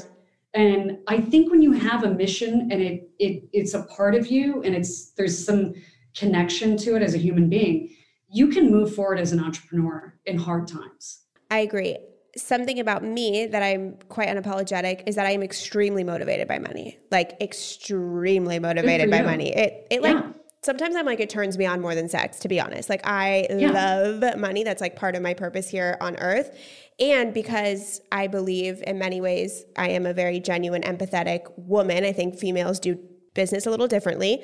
And 0.55 0.99
I 1.07 1.19
think 1.19 1.51
when 1.51 1.61
you 1.61 1.73
have 1.73 2.03
a 2.03 2.11
mission 2.11 2.69
and 2.71 2.81
it 2.81 3.09
it 3.19 3.43
it's 3.51 3.73
a 3.73 3.83
part 3.83 4.15
of 4.15 4.27
you 4.27 4.63
and 4.63 4.73
it's 4.73 5.11
there's 5.11 5.45
some 5.45 5.73
connection 6.15 6.77
to 6.77 6.95
it 6.95 7.01
as 7.01 7.13
a 7.13 7.17
human 7.17 7.49
being, 7.49 7.93
you 8.29 8.47
can 8.47 8.71
move 8.71 8.95
forward 8.95 9.19
as 9.19 9.33
an 9.33 9.39
entrepreneur 9.39 10.17
in 10.25 10.37
hard 10.37 10.67
times. 10.67 11.23
I 11.51 11.59
agree 11.59 11.97
something 12.37 12.79
about 12.79 13.03
me 13.03 13.45
that 13.47 13.63
I'm 13.63 13.97
quite 14.09 14.27
unapologetic 14.29 15.03
is 15.07 15.15
that 15.15 15.25
I 15.25 15.31
am 15.31 15.41
extremely 15.41 16.03
motivated 16.03 16.47
by 16.47 16.59
money. 16.59 16.99
Like 17.11 17.37
extremely 17.41 18.59
motivated 18.59 19.09
by 19.09 19.21
money. 19.21 19.55
It 19.55 19.87
it 19.89 20.01
like 20.01 20.17
sometimes 20.65 20.95
I'm 20.95 21.05
like 21.05 21.19
it 21.19 21.29
turns 21.29 21.57
me 21.57 21.65
on 21.65 21.79
more 21.79 21.95
than 21.95 22.09
sex, 22.09 22.39
to 22.39 22.47
be 22.47 22.59
honest. 22.59 22.89
Like 22.89 23.01
I 23.05 23.47
yeah. 23.49 23.71
love 23.71 24.37
money. 24.37 24.63
That's 24.63 24.81
like 24.81 24.95
part 24.95 25.15
of 25.15 25.21
my 25.21 25.33
purpose 25.33 25.69
here 25.69 25.97
on 26.01 26.17
earth. 26.17 26.57
And 26.99 27.33
because 27.33 28.01
I 28.11 28.27
believe 28.27 28.83
in 28.85 28.97
many 28.97 29.21
ways 29.21 29.65
I 29.77 29.89
am 29.89 30.05
a 30.05 30.13
very 30.13 30.39
genuine, 30.39 30.81
empathetic 30.81 31.51
woman. 31.57 32.03
I 32.03 32.11
think 32.11 32.37
females 32.37 32.79
do 32.79 32.97
business 33.33 33.65
a 33.65 33.69
little 33.69 33.87
differently. 33.87 34.43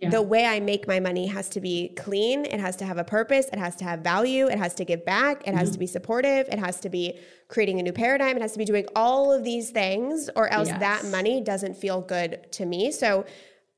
Yeah. 0.00 0.10
The 0.10 0.22
way 0.22 0.44
I 0.44 0.58
make 0.58 0.88
my 0.88 0.98
money 0.98 1.26
has 1.28 1.48
to 1.50 1.60
be 1.60 1.94
clean. 1.96 2.44
It 2.46 2.58
has 2.58 2.74
to 2.76 2.84
have 2.84 2.98
a 2.98 3.04
purpose. 3.04 3.46
It 3.52 3.60
has 3.60 3.76
to 3.76 3.84
have 3.84 4.00
value. 4.00 4.48
It 4.48 4.58
has 4.58 4.74
to 4.74 4.84
give 4.84 5.04
back. 5.04 5.42
It 5.42 5.50
mm-hmm. 5.50 5.58
has 5.58 5.70
to 5.70 5.78
be 5.78 5.86
supportive. 5.86 6.48
It 6.48 6.58
has 6.58 6.80
to 6.80 6.90
be 6.90 7.18
creating 7.48 7.78
a 7.78 7.82
new 7.82 7.92
paradigm. 7.92 8.36
It 8.36 8.42
has 8.42 8.52
to 8.52 8.58
be 8.58 8.64
doing 8.64 8.86
all 8.96 9.32
of 9.32 9.44
these 9.44 9.70
things, 9.70 10.28
or 10.34 10.48
else 10.48 10.68
yes. 10.68 10.80
that 10.80 11.04
money 11.06 11.40
doesn't 11.40 11.76
feel 11.76 12.00
good 12.00 12.50
to 12.52 12.66
me. 12.66 12.90
So, 12.90 13.24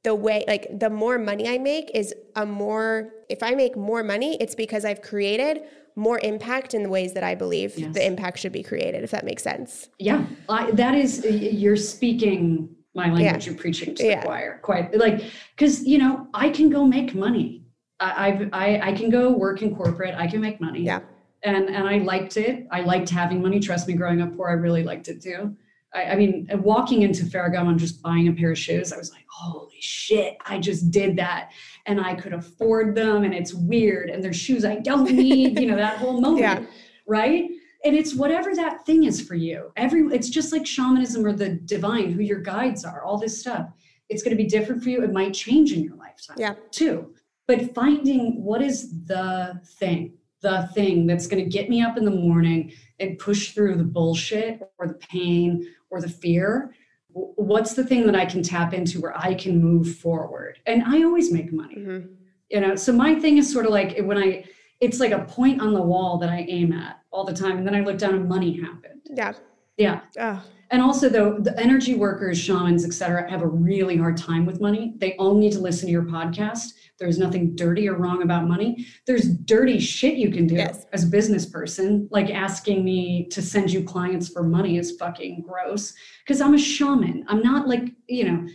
the 0.07 0.15
way, 0.15 0.45
like, 0.47 0.67
the 0.79 0.89
more 0.89 1.19
money 1.19 1.49
I 1.49 1.59
make 1.59 1.91
is 1.93 2.15
a 2.37 2.47
more, 2.47 3.11
if 3.29 3.43
I 3.43 3.53
make 3.57 3.77
more 3.77 4.03
money, 4.05 4.37
it's 4.41 4.55
because 4.55 4.85
I've 4.85 5.03
created 5.03 5.63
more 5.97 6.21
impact 6.23 6.75
in 6.75 6.85
the 6.85 6.89
ways 6.89 7.13
that 7.15 7.25
I 7.25 7.35
believe 7.35 7.77
yes. 7.77 7.93
the 7.93 8.07
impact 8.07 8.39
should 8.39 8.53
be 8.53 8.63
created, 8.63 9.03
if 9.03 9.11
that 9.11 9.25
makes 9.25 9.43
sense. 9.43 9.89
Yeah, 9.99 10.25
I, 10.49 10.71
that 10.83 10.95
is, 10.95 11.25
you're 11.25 11.77
speaking 11.77 12.77
my 12.97 13.11
language 13.11 13.47
yeah. 13.47 13.51
you're 13.51 13.61
preaching 13.61 13.95
to 13.95 14.07
yeah. 14.07 14.21
the 14.21 14.27
choir 14.27 14.59
quite 14.63 14.97
like 14.97 15.23
because 15.55 15.87
you 15.87 15.99
know 15.99 16.27
i 16.33 16.49
can 16.49 16.71
go 16.71 16.85
make 16.85 17.15
money 17.15 17.63
I, 18.01 18.29
I've, 18.29 18.49
I 18.55 18.81
i 18.89 18.93
can 18.93 19.11
go 19.11 19.31
work 19.31 19.61
in 19.61 19.77
corporate 19.77 20.15
i 20.15 20.27
can 20.27 20.41
make 20.41 20.61
money 20.63 20.81
yeah 20.81 21.01
and 21.43 21.69
and 21.69 21.87
i 21.87 21.99
liked 21.99 22.39
it 22.39 22.67
i 22.71 22.81
liked 22.81 23.11
having 23.11 23.43
money 23.43 23.61
trust 23.61 23.87
me 23.87 23.93
growing 23.93 24.23
up 24.23 24.35
poor 24.35 24.49
i 24.49 24.53
really 24.53 24.83
liked 24.83 25.09
it 25.09 25.23
too 25.23 25.55
i, 25.95 26.05
I 26.05 26.17
mean 26.17 26.49
walking 26.63 27.03
into 27.03 27.25
Ferragamo 27.25 27.69
and 27.69 27.79
just 27.79 28.01
buying 28.01 28.29
a 28.29 28.33
pair 28.33 28.51
of 28.51 28.59
shoes 28.59 28.95
i 28.95 28.97
was 28.97 29.13
like 29.13 29.26
holy 29.37 29.77
shit 29.81 30.37
i 30.47 30.59
just 30.59 30.91
did 30.91 31.17
that. 31.17 31.51
And 31.87 32.01
i 32.01 32.15
could 32.15 32.33
afford 32.33 32.95
them 32.95 33.25
and 33.25 33.35
it's 33.35 33.53
weird 33.53 34.09
and 34.11 34.23
there's 34.25 34.37
shoes 34.37 34.65
i 34.65 34.77
don't 34.77 35.11
need 35.11 35.59
you 35.61 35.67
know 35.67 35.77
that 35.77 35.99
whole 36.03 36.21
moment 36.21 36.41
yeah. 36.41 36.65
right? 37.07 37.51
And 37.85 37.95
it's 37.95 38.15
whatever 38.15 38.55
that 38.55 38.85
thing 38.85 39.05
is 39.05 39.21
for 39.21 39.35
you. 39.35 39.71
Every 39.77 40.01
it's 40.15 40.29
just 40.29 40.53
like 40.53 40.67
shamanism 40.67 41.25
or 41.25 41.33
the 41.33 41.51
divine 41.51 42.11
who 42.11 42.23
your 42.23 42.41
guides 42.41 42.85
are 42.85 43.05
all 43.05 43.19
this 43.19 43.41
stuff. 43.41 43.69
It's 44.09 44.23
going 44.23 44.37
to 44.37 44.43
be 44.43 44.49
different 44.49 44.83
for 44.83 44.91
you. 44.91 45.03
It 45.03 45.13
might 45.13 45.35
change 45.35 45.73
in 45.73 45.83
your 45.83 45.97
lifetime 45.97 46.37
yeah. 46.39 46.55
too. 46.71 47.15
But 47.47 47.75
finding 47.75 48.43
what 48.43 48.63
is 48.63 49.05
the 49.05 49.61
thing 49.79 50.15
the 50.43 50.69
thing 50.75 51.07
that's 51.07 51.27
going 51.27 51.43
to 51.43 51.49
get 51.49 51.69
me 51.69 51.81
up 51.81 51.97
in 51.97 52.05
the 52.05 52.11
morning 52.11 52.73
and 53.01 53.19
push 53.19 53.53
through 53.53 53.75
the 53.77 53.85
bullshit 53.85 54.61
or 54.79 54.87
the 54.87 54.95
pain 54.95 55.67
or 55.91 56.01
the 56.01 56.09
fear 56.09 56.75
what's 57.17 57.75
the 57.75 57.85
thing 57.85 58.05
that 58.07 58.15
i 58.15 58.27
can 58.27 58.43
tap 58.43 58.75
into 58.75 59.01
where 59.01 59.17
i 59.17 59.35
can 59.35 59.63
move 59.63 59.97
forward 59.97 60.59
and 60.67 60.83
i 60.85 61.03
always 61.03 61.33
make 61.33 61.53
money 61.53 61.77
mm-hmm. 61.77 62.07
you 62.51 62.61
know 62.61 62.77
so 62.77 62.93
my 62.93 63.15
thing 63.15 63.39
is 63.39 63.51
sort 63.51 63.65
of 63.65 63.73
like 63.73 63.99
when 64.01 64.19
i 64.19 64.45
it's 64.81 65.01
like 65.01 65.13
a 65.13 65.25
point 65.25 65.61
on 65.61 65.73
the 65.73 65.81
wall 65.81 66.19
that 66.19 66.29
i 66.29 66.45
aim 66.49 66.73
at 66.73 67.01
all 67.17 67.25
the 67.25 67.33
time. 67.33 67.57
And 67.57 67.67
then 67.67 67.75
I 67.75 67.81
look 67.81 67.99
down 67.99 68.15
and 68.15 68.29
money 68.29 68.61
happened. 68.61 69.01
Yeah. 69.13 69.33
Yeah. 69.77 70.01
Oh. 70.19 70.43
And 70.71 70.83
also 70.83 71.09
though 71.09 71.39
the 71.39 71.59
energy 71.61 71.95
workers, 71.95 72.39
shamans, 72.39 72.85
etc., 72.85 73.31
have 73.31 73.43
a 73.43 73.47
really 73.47 73.97
hard 73.97 74.17
time 74.17 74.47
with 74.47 74.61
money. 74.61 74.95
They 74.97 75.15
all 75.17 75.37
need 75.37 75.53
to 75.53 75.61
listen 75.61 75.87
to 75.87 75.93
your 75.93 76.03
podcast. 76.03 76.73
There's 76.99 77.19
nothing 77.19 77.55
dirty 77.55 77.89
or 77.89 77.95
wrong 77.95 78.23
about 78.23 78.49
money. 78.49 78.87
There's 79.07 79.29
dirty 79.29 79.79
shit 79.79 80.15
you 80.15 80.31
can 80.31 80.47
do 80.47 80.57
yes. 80.57 80.87
as 80.93 81.05
a 81.05 81.09
business 81.09 81.47
person, 81.47 82.09
like 82.11 82.31
asking 82.31 82.85
me 82.85 83.29
to 83.31 83.43
send 83.43 83.71
you 83.71 83.85
clients 83.85 84.29
for 84.29 84.43
money 84.43 84.79
is 84.79 84.97
fucking 84.97 85.45
gross. 85.47 85.95
Because 86.25 86.41
I'm 86.41 86.55
a 86.55 86.59
shaman. 86.59 87.25
I'm 87.29 87.43
not 87.43 87.69
like, 87.69 87.93
you 88.09 88.25
know, 88.25 88.49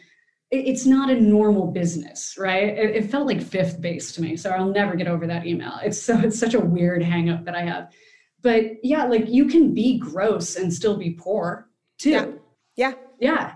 it's 0.50 0.86
not 0.86 1.10
a 1.10 1.20
normal 1.22 1.68
business, 1.68 2.36
right? 2.38 2.78
It, 2.78 2.96
it 2.96 3.12
felt 3.12 3.26
like 3.26 3.42
fifth 3.42 3.80
base 3.80 4.12
to 4.14 4.22
me. 4.22 4.36
So 4.36 4.50
I'll 4.50 4.70
never 4.70 4.96
get 4.96 5.08
over 5.08 5.26
that 5.28 5.46
email. 5.46 5.80
It's 5.82 6.02
so 6.02 6.20
it's 6.20 6.38
such 6.38 6.56
a 6.56 6.60
weird 6.60 7.02
hangup 7.02 7.46
that 7.46 7.56
I 7.56 7.62
have 7.62 7.94
but 8.42 8.84
yeah, 8.84 9.06
like 9.06 9.30
you 9.30 9.46
can 9.46 9.74
be 9.74 9.98
gross 9.98 10.56
and 10.56 10.74
still 10.74 10.98
be 10.98 11.12
poor 11.12 11.68
too. 11.98 12.12
Yeah. 12.12 12.28
Yeah. 12.76 12.94
Yeah. 13.20 13.54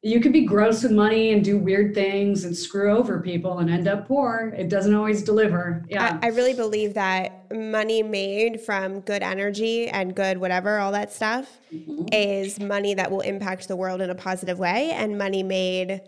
You 0.00 0.20
could 0.20 0.32
be 0.32 0.44
gross 0.44 0.84
with 0.84 0.92
money 0.92 1.32
and 1.32 1.44
do 1.44 1.58
weird 1.58 1.92
things 1.92 2.44
and 2.44 2.56
screw 2.56 2.96
over 2.96 3.18
people 3.20 3.58
and 3.58 3.68
end 3.68 3.88
up 3.88 4.06
poor. 4.06 4.54
It 4.56 4.68
doesn't 4.68 4.94
always 4.94 5.22
deliver. 5.22 5.84
Yeah. 5.88 6.20
I, 6.22 6.26
I 6.26 6.30
really 6.30 6.54
believe 6.54 6.94
that 6.94 7.52
money 7.52 8.04
made 8.04 8.60
from 8.60 9.00
good 9.00 9.24
energy 9.24 9.88
and 9.88 10.14
good 10.14 10.38
whatever, 10.38 10.78
all 10.78 10.92
that 10.92 11.12
stuff, 11.12 11.58
mm-hmm. 11.74 12.04
is 12.12 12.60
money 12.60 12.94
that 12.94 13.10
will 13.10 13.22
impact 13.22 13.66
the 13.66 13.74
world 13.74 14.00
in 14.00 14.08
a 14.08 14.14
positive 14.14 14.60
way. 14.60 14.92
And 14.92 15.18
money 15.18 15.42
made 15.42 16.00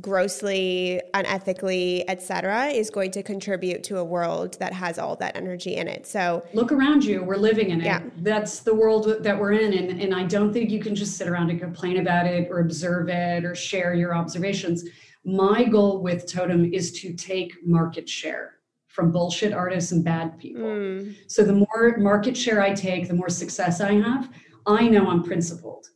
grossly 0.00 1.02
unethically 1.12 2.02
etc 2.08 2.68
is 2.68 2.88
going 2.88 3.10
to 3.10 3.22
contribute 3.22 3.84
to 3.84 3.98
a 3.98 4.04
world 4.04 4.58
that 4.58 4.72
has 4.72 4.98
all 4.98 5.16
that 5.16 5.36
energy 5.36 5.76
in 5.76 5.86
it. 5.86 6.06
So 6.06 6.42
look 6.54 6.72
around 6.72 7.04
you. 7.04 7.22
We're 7.22 7.36
living 7.36 7.70
in 7.70 7.82
it. 7.82 7.84
Yeah. 7.84 8.02
that's 8.18 8.60
the 8.60 8.74
world 8.74 9.22
that 9.22 9.38
we're 9.38 9.52
in 9.52 9.74
and, 9.74 10.00
and 10.00 10.14
i 10.14 10.24
don't 10.24 10.52
think 10.52 10.70
you 10.70 10.80
can 10.80 10.94
just 10.94 11.16
sit 11.18 11.28
around 11.28 11.50
and 11.50 11.60
complain 11.60 11.98
about 11.98 12.26
it 12.26 12.48
or 12.50 12.60
observe 12.60 13.08
it 13.10 13.44
or 13.44 13.54
share 13.54 13.92
your 13.94 14.14
observations. 14.14 14.84
My 15.24 15.64
goal 15.64 16.02
with 16.02 16.26
totem 16.26 16.72
is 16.72 16.92
to 17.00 17.12
take 17.12 17.52
market 17.64 18.08
share 18.08 18.60
from 18.88 19.12
bullshit 19.12 19.52
artists 19.52 19.92
and 19.92 20.02
bad 20.04 20.38
people. 20.38 20.62
Mm. 20.62 21.16
so 21.26 21.44
the 21.44 21.52
more 21.52 21.96
market 21.98 22.36
share 22.36 22.62
i 22.62 22.72
take 22.72 23.08
the 23.08 23.14
more 23.14 23.28
success 23.28 23.80
i 23.82 23.92
have 23.92 24.30
i 24.66 24.88
know 24.88 25.10
i'm 25.10 25.22
principled. 25.22 25.88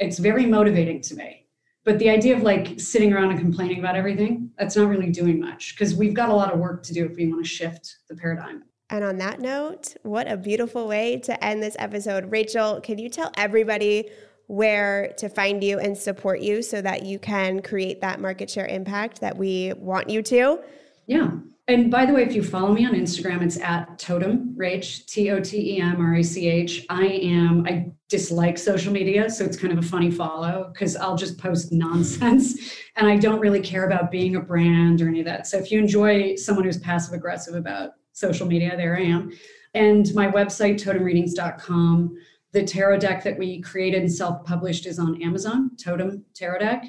It's 0.00 0.18
very 0.18 0.46
motivating 0.46 1.00
to 1.02 1.14
me 1.14 1.45
but 1.86 2.00
the 2.00 2.10
idea 2.10 2.36
of 2.36 2.42
like 2.42 2.78
sitting 2.78 3.12
around 3.12 3.30
and 3.30 3.38
complaining 3.38 3.78
about 3.78 3.94
everything 3.94 4.50
that's 4.58 4.76
not 4.76 4.88
really 4.88 5.10
doing 5.10 5.40
much 5.40 5.74
because 5.74 5.94
we've 5.94 6.12
got 6.12 6.28
a 6.28 6.34
lot 6.34 6.52
of 6.52 6.58
work 6.58 6.82
to 6.82 6.92
do 6.92 7.06
if 7.06 7.16
we 7.16 7.28
want 7.28 7.42
to 7.42 7.48
shift 7.48 7.98
the 8.08 8.16
paradigm. 8.16 8.64
And 8.90 9.02
on 9.04 9.16
that 9.18 9.40
note 9.40 9.94
what 10.02 10.30
a 10.30 10.36
beautiful 10.36 10.86
way 10.86 11.18
to 11.20 11.44
end 11.44 11.62
this 11.62 11.76
episode. 11.78 12.30
Rachel 12.30 12.80
can 12.80 12.98
you 12.98 13.08
tell 13.08 13.30
everybody 13.36 14.10
where 14.48 15.14
to 15.16 15.28
find 15.28 15.62
you 15.64 15.78
and 15.78 15.96
support 15.96 16.40
you 16.40 16.60
so 16.60 16.82
that 16.82 17.04
you 17.04 17.18
can 17.18 17.62
create 17.62 18.00
that 18.00 18.20
market 18.20 18.50
share 18.50 18.66
impact 18.66 19.20
that 19.20 19.36
we 19.36 19.72
want 19.78 20.10
you 20.10 20.22
to? 20.22 20.60
Yeah 21.06 21.30
and 21.68 21.90
by 21.90 22.06
the 22.06 22.12
way, 22.12 22.22
if 22.22 22.32
you 22.32 22.44
follow 22.44 22.72
me 22.72 22.86
on 22.86 22.92
Instagram, 22.92 23.42
it's 23.42 23.58
at 23.58 23.98
Totem 23.98 24.54
Rach, 24.56 25.04
T 25.06 25.30
O 25.32 25.40
T 25.40 25.76
E 25.76 25.80
M 25.80 26.00
R 26.00 26.14
A 26.14 26.22
C 26.22 26.48
H. 26.48 26.86
I 26.88 27.06
am, 27.06 27.66
I 27.66 27.90
dislike 28.08 28.56
social 28.56 28.92
media, 28.92 29.28
so 29.28 29.44
it's 29.44 29.56
kind 29.56 29.72
of 29.72 29.84
a 29.84 29.88
funny 29.88 30.10
follow 30.10 30.70
because 30.72 30.94
I'll 30.94 31.16
just 31.16 31.38
post 31.38 31.72
nonsense 31.72 32.72
and 32.96 33.08
I 33.08 33.16
don't 33.16 33.40
really 33.40 33.60
care 33.60 33.84
about 33.84 34.12
being 34.12 34.36
a 34.36 34.40
brand 34.40 35.02
or 35.02 35.08
any 35.08 35.18
of 35.18 35.26
that. 35.26 35.48
So 35.48 35.58
if 35.58 35.72
you 35.72 35.80
enjoy 35.80 36.36
someone 36.36 36.64
who's 36.64 36.78
passive 36.78 37.14
aggressive 37.14 37.56
about 37.56 37.94
social 38.12 38.46
media, 38.46 38.76
there 38.76 38.96
I 38.96 39.02
am. 39.02 39.32
And 39.74 40.06
my 40.14 40.28
website, 40.28 40.80
totemreadings.com. 40.80 42.16
The 42.52 42.62
tarot 42.62 43.00
deck 43.00 43.24
that 43.24 43.38
we 43.38 43.60
created 43.60 44.02
and 44.02 44.12
self 44.12 44.44
published 44.44 44.86
is 44.86 45.00
on 45.00 45.20
Amazon, 45.20 45.72
Totem 45.76 46.24
Tarot 46.32 46.60
Deck 46.60 46.84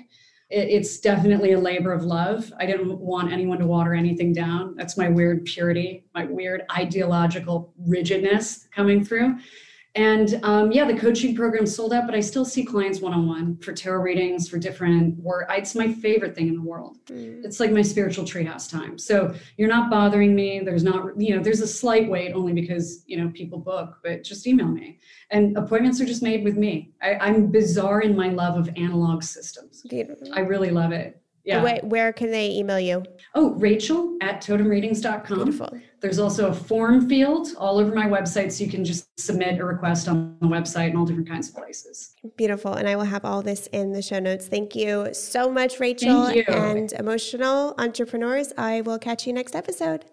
it's 0.49 0.99
definitely 0.99 1.53
a 1.53 1.59
labor 1.59 1.91
of 1.91 2.03
love. 2.03 2.53
I 2.57 2.65
didn't 2.65 2.99
want 2.99 3.33
anyone 3.33 3.59
to 3.59 3.67
water 3.67 3.93
anything 3.93 4.31
down. 4.31 4.75
That's 4.75 4.97
my 4.97 5.09
weird 5.09 5.43
purity, 5.45 6.05
my 6.15 6.25
weird 6.25 6.63
ideological 6.71 7.73
rigidness 7.85 8.67
coming 8.73 9.03
through. 9.03 9.37
And 9.97 10.39
um, 10.43 10.71
yeah, 10.71 10.85
the 10.85 10.95
coaching 10.95 11.35
program 11.35 11.65
sold 11.65 11.91
out, 11.91 12.05
but 12.05 12.13
I 12.13 12.19
still 12.19 12.45
see 12.45 12.63
clients 12.63 13.01
one 13.01 13.15
on 13.15 13.27
one 13.27 13.57
for 13.57 13.73
tarot 13.73 14.03
readings, 14.03 14.47
for 14.47 14.59
different 14.59 15.17
work. 15.17 15.47
It's 15.49 15.73
my 15.73 15.91
favorite 15.91 16.35
thing 16.35 16.47
in 16.49 16.53
the 16.53 16.61
world. 16.61 16.99
Mm. 17.07 17.43
It's 17.43 17.59
like 17.59 17.71
my 17.71 17.81
spiritual 17.81 18.23
treehouse 18.23 18.69
time. 18.69 18.99
So 18.99 19.33
you're 19.57 19.67
not 19.67 19.89
bothering 19.89 20.35
me. 20.35 20.59
There's 20.59 20.83
not, 20.83 21.19
you 21.19 21.35
know, 21.35 21.41
there's 21.41 21.61
a 21.61 21.67
slight 21.67 22.07
wait 22.07 22.33
only 22.33 22.53
because, 22.53 23.03
you 23.07 23.17
know, 23.17 23.31
people 23.33 23.57
book, 23.57 23.97
but 24.03 24.23
just 24.23 24.45
email 24.45 24.67
me. 24.67 24.99
And 25.31 25.57
appointments 25.57 25.99
are 25.99 26.05
just 26.05 26.21
made 26.21 26.43
with 26.43 26.57
me. 26.57 26.91
I, 27.01 27.15
I'm 27.15 27.47
bizarre 27.47 28.01
in 28.01 28.15
my 28.15 28.29
love 28.29 28.55
of 28.55 28.69
analog 28.77 29.23
systems. 29.23 29.81
Beautiful. 29.89 30.31
I 30.31 30.41
really 30.41 30.69
love 30.69 30.91
it. 30.91 31.19
Yeah. 31.43 31.63
Where, 31.63 31.79
where, 31.81 32.13
can 32.13 32.29
they 32.29 32.51
email 32.51 32.79
you? 32.79 33.03
Oh, 33.33 33.55
Rachel 33.55 34.15
at 34.21 34.43
totemreadings.com. 34.43 35.37
Beautiful. 35.37 35.79
There's 35.99 36.19
also 36.19 36.49
a 36.49 36.53
form 36.53 37.09
field 37.09 37.49
all 37.57 37.79
over 37.79 37.93
my 37.93 38.05
website, 38.05 38.51
so 38.51 38.63
you 38.63 38.69
can 38.69 38.85
just 38.85 39.07
submit 39.19 39.59
a 39.59 39.65
request 39.65 40.07
on 40.07 40.37
the 40.41 40.47
website 40.47 40.89
and 40.89 40.97
all 40.97 41.05
different 41.05 41.27
kinds 41.27 41.49
of 41.49 41.55
places. 41.55 42.13
Beautiful. 42.35 42.73
And 42.73 42.87
I 42.87 42.95
will 42.95 43.05
have 43.05 43.25
all 43.25 43.41
this 43.41 43.67
in 43.67 43.93
the 43.93 44.01
show 44.01 44.19
notes. 44.19 44.47
Thank 44.47 44.75
you 44.75 45.13
so 45.13 45.49
much, 45.49 45.79
Rachel. 45.79 46.25
Thank 46.25 46.47
you. 46.47 46.53
And 46.53 46.93
emotional 46.93 47.73
entrepreneurs, 47.77 48.53
I 48.57 48.81
will 48.81 48.99
catch 48.99 49.25
you 49.25 49.33
next 49.33 49.55
episode. 49.55 50.05